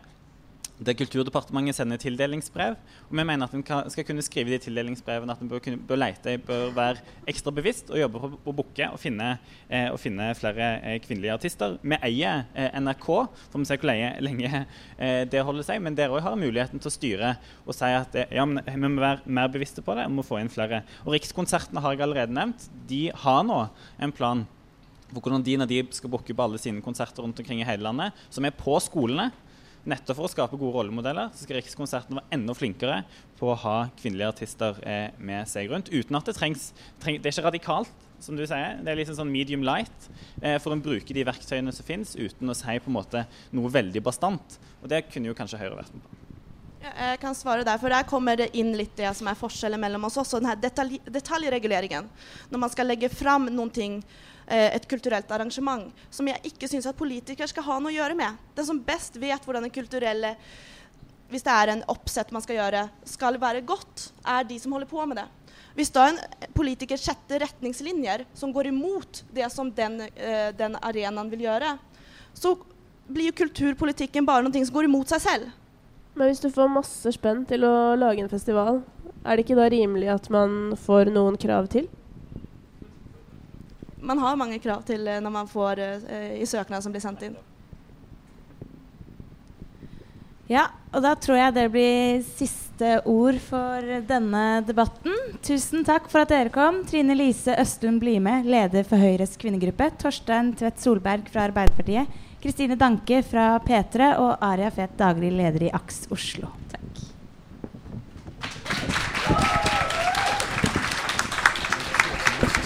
det 0.76 0.98
Kulturdepartementet 1.00 1.78
sender 1.78 2.00
tildelingsbrev. 2.02 2.76
Og 3.08 3.14
vi 3.16 3.24
mener 3.24 3.48
at 3.48 3.54
en 3.56 3.64
skal 3.92 4.06
kunne 4.08 4.24
skrive 4.26 4.52
de 4.52 4.60
tildelingsbrevene 4.66 5.32
at 5.32 5.44
en 5.44 5.50
bør, 5.50 5.62
bør 5.88 6.00
lete, 6.02 6.36
bør 6.44 6.74
være 6.76 7.04
ekstra 7.32 7.54
bevisst 7.56 7.92
og 7.94 8.02
jobbe 8.02 8.20
på 8.20 8.52
å 8.52 8.56
booke 8.56 8.90
og 8.92 9.06
eh, 9.06 9.88
og 9.92 10.00
finne 10.02 10.28
flere 10.36 10.72
eh, 10.82 10.98
kvinnelige 11.04 11.38
artister. 11.38 11.78
Vi 11.82 12.00
eier 12.02 12.44
eh, 12.54 12.76
NRK, 12.82 13.08
får 13.54 13.64
vi 13.64 13.70
se 13.70 13.80
hvor 13.80 13.94
lenge 14.28 14.66
eh, 14.98 15.24
det 15.32 15.46
holder 15.48 15.68
seg. 15.68 15.80
Men 15.86 15.96
dere 15.96 16.18
òg 16.18 16.26
har 16.26 16.36
muligheten 16.40 16.84
til 16.84 16.92
å 16.92 16.96
styre 16.96 17.32
og 17.64 17.78
si 17.78 17.94
at 17.96 18.20
eh, 18.20 18.36
ja, 18.36 18.44
vi 18.44 18.76
må 18.84 19.00
være 19.00 19.24
mer 19.26 19.54
bevisste 19.54 19.86
på 19.86 19.96
det 19.96 20.10
og 20.10 20.18
må 20.18 20.28
få 20.28 20.42
inn 20.42 20.52
flere. 20.52 20.84
Og 21.06 21.16
Rikskonsertene 21.16 21.84
har 21.84 21.96
jeg 21.96 22.04
allerede 22.04 22.36
nevnt. 22.36 22.68
De 22.90 23.08
har 23.24 23.48
nå 23.48 23.64
en 24.04 24.16
plan 24.16 24.44
for 25.16 25.22
hvordan 25.22 25.44
de 25.46 25.56
når 25.62 25.70
de 25.70 25.82
skal 25.96 26.12
booke 26.12 26.34
på 26.36 26.44
alle 26.44 26.60
sine 26.60 26.84
konserter 26.84 27.24
rundt 27.24 27.40
omkring 27.40 27.62
i 27.62 27.68
hele 27.68 27.86
landet, 27.86 28.16
som 28.34 28.44
er 28.44 28.56
på 28.58 28.76
skolene 28.84 29.30
Nettopp 29.86 30.18
for 30.18 30.26
å 30.26 30.32
skape 30.32 30.58
gode 30.58 30.80
rollemodeller 30.80 31.30
så 31.36 31.46
skal 31.46 31.60
Rikskonserten 31.60 32.18
være 32.18 32.34
enda 32.34 32.56
flinkere 32.58 33.04
på 33.38 33.52
å 33.52 33.58
ha 33.62 33.76
kvinnelige 34.00 34.32
artister 34.34 34.80
eh, 34.82 35.12
med 35.22 35.46
seg 35.50 35.70
rundt. 35.70 35.92
Uten 35.94 36.18
at 36.18 36.26
det 36.26 36.34
trengs 36.40 36.72
treng, 37.04 37.20
Det 37.22 37.30
er 37.30 37.36
ikke 37.36 37.46
radikalt, 37.46 38.06
som 38.24 38.38
du 38.38 38.42
sier. 38.48 38.80
Det 38.82 38.92
er 38.92 38.98
liksom 38.98 39.20
sånn 39.20 39.30
medium 39.30 39.62
light. 39.68 40.10
Eh, 40.42 40.58
for 40.64 40.74
å 40.74 40.82
bruke 40.82 41.14
de 41.14 41.28
verktøyene 41.30 41.74
som 41.76 41.86
finnes, 41.86 42.16
uten 42.18 42.50
å 42.50 42.58
si 42.58 42.80
på 42.82 42.90
en 42.90 42.98
måte 42.98 43.26
noe 43.54 43.70
veldig 43.70 44.02
bastant. 44.06 44.58
Og 44.82 44.90
det 44.90 45.06
kunne 45.12 45.30
jo 45.30 45.38
kanskje 45.38 45.62
Høyre 45.62 45.78
vært 45.78 45.94
med 45.94 46.08
på. 46.08 46.22
Jeg 46.86 47.18
kan 47.22 47.38
svare 47.38 47.66
der, 47.66 47.78
for 47.82 47.94
der 47.94 48.06
kommer 48.10 48.38
det 48.38 48.52
inn 48.58 48.74
litt 48.78 48.94
det 48.98 49.10
som 49.18 49.30
er 49.30 49.38
forskjellen 49.38 49.82
mellom 49.82 50.06
oss 50.10 50.18
også. 50.22 50.42
Den 50.42 50.50
her 50.50 50.60
detalj 50.62 51.00
detaljreguleringen. 51.06 52.10
Når 52.50 52.62
man 52.62 52.74
skal 52.74 52.90
legge 52.90 53.10
fram 53.14 53.50
noen 53.54 53.74
ting, 53.74 54.02
et 54.48 54.88
kulturelt 54.90 55.32
arrangement, 55.34 55.88
som 56.14 56.28
jeg 56.30 56.52
ikke 56.52 56.68
syns 56.70 56.86
at 56.86 56.98
politikere 56.98 57.50
skal 57.50 57.66
ha 57.66 57.80
noe 57.80 57.90
å 57.90 57.96
gjøre 57.96 58.18
med. 58.18 58.38
Den 58.58 58.68
som 58.68 58.82
best 58.86 59.18
vet 59.18 59.42
hvordan 59.46 59.66
den 59.66 59.74
kulturelle 59.74 60.36
Hvis 61.26 61.42
det 61.42 61.50
er 61.50 61.72
en 61.72 61.82
oppsett 61.90 62.30
man 62.30 62.44
skal 62.46 62.60
gjøre, 62.60 62.84
skal 63.10 63.40
være 63.42 63.64
godt, 63.66 64.12
er 64.30 64.44
de 64.46 64.60
som 64.62 64.76
holder 64.76 64.92
på 64.92 65.06
med 65.10 65.18
det. 65.18 65.26
Hvis 65.76 65.90
da 65.92 66.06
en 66.12 66.20
politiker 66.54 67.00
setter 67.02 67.42
retningslinjer 67.42 68.28
som 68.38 68.54
går 68.54 68.70
imot 68.70 69.24
det 69.34 69.50
som 69.52 69.72
den, 69.74 70.02
eh, 70.06 70.52
den 70.54 70.78
arenaen 70.78 71.32
vil 71.34 71.48
gjøre, 71.48 71.74
så 72.38 72.54
blir 73.10 73.32
jo 73.32 73.40
kulturpolitikken 73.42 74.26
bare 74.26 74.46
noe 74.46 74.66
som 74.66 74.76
går 74.76 74.88
imot 74.88 75.12
seg 75.12 75.24
selv. 75.26 75.52
Men 76.16 76.32
hvis 76.32 76.40
du 76.40 76.48
får 76.54 76.72
masse 76.72 77.12
spenn 77.18 77.44
til 77.50 77.66
å 77.68 77.96
lage 78.00 78.24
en 78.24 78.32
festival, 78.32 78.84
er 79.26 79.36
det 79.36 79.44
ikke 79.44 79.58
da 79.60 79.68
rimelig 79.72 80.14
at 80.14 80.30
man 80.32 80.76
får 80.80 81.12
noen 81.12 81.36
krav 81.42 81.68
til? 81.74 81.90
Man 84.02 84.20
har 84.20 84.36
mange 84.40 84.60
krav 84.60 84.84
til 84.88 85.08
eh, 85.08 85.22
når 85.24 85.34
man 85.34 85.50
får 85.50 85.82
eh, 85.82 86.32
i 86.42 86.48
søknad 86.50 86.84
som 86.84 86.94
blir 86.96 87.04
sendt 87.04 87.28
inn. 87.28 87.36
Ja, 90.52 90.68
og 90.94 91.02
da 91.02 91.16
tror 91.18 91.40
jeg 91.40 91.54
det 91.56 91.70
blir 91.74 92.20
siste 92.38 93.00
ord 93.10 93.40
for 93.42 93.88
denne 94.06 94.44
debatten. 94.68 95.16
Tusen 95.46 95.86
takk 95.88 96.06
for 96.12 96.22
at 96.22 96.30
dere 96.30 96.54
kom. 96.54 96.84
Trine 96.86 97.16
Lise 97.18 97.56
Østlund 97.58 98.04
Blime, 98.04 98.44
leder 98.46 98.86
for 98.86 99.02
Høyres 99.02 99.34
kvinnegruppe. 99.42 99.90
Torstein 100.04 100.54
Tvedt 100.60 100.84
Solberg 100.84 101.32
fra 101.34 101.48
Arbeiderpartiet. 101.50 102.22
Kristine 102.46 102.78
Danke 102.78 103.24
fra 103.26 103.56
P3 103.66 104.12
og 104.22 104.36
Aria 104.46 104.70
Fet, 104.70 104.94
daglig 105.00 105.34
leder 105.34 105.66
i 105.66 105.74
AKS 105.74 106.06
Oslo. 106.14 106.54
Takk. 106.70 106.86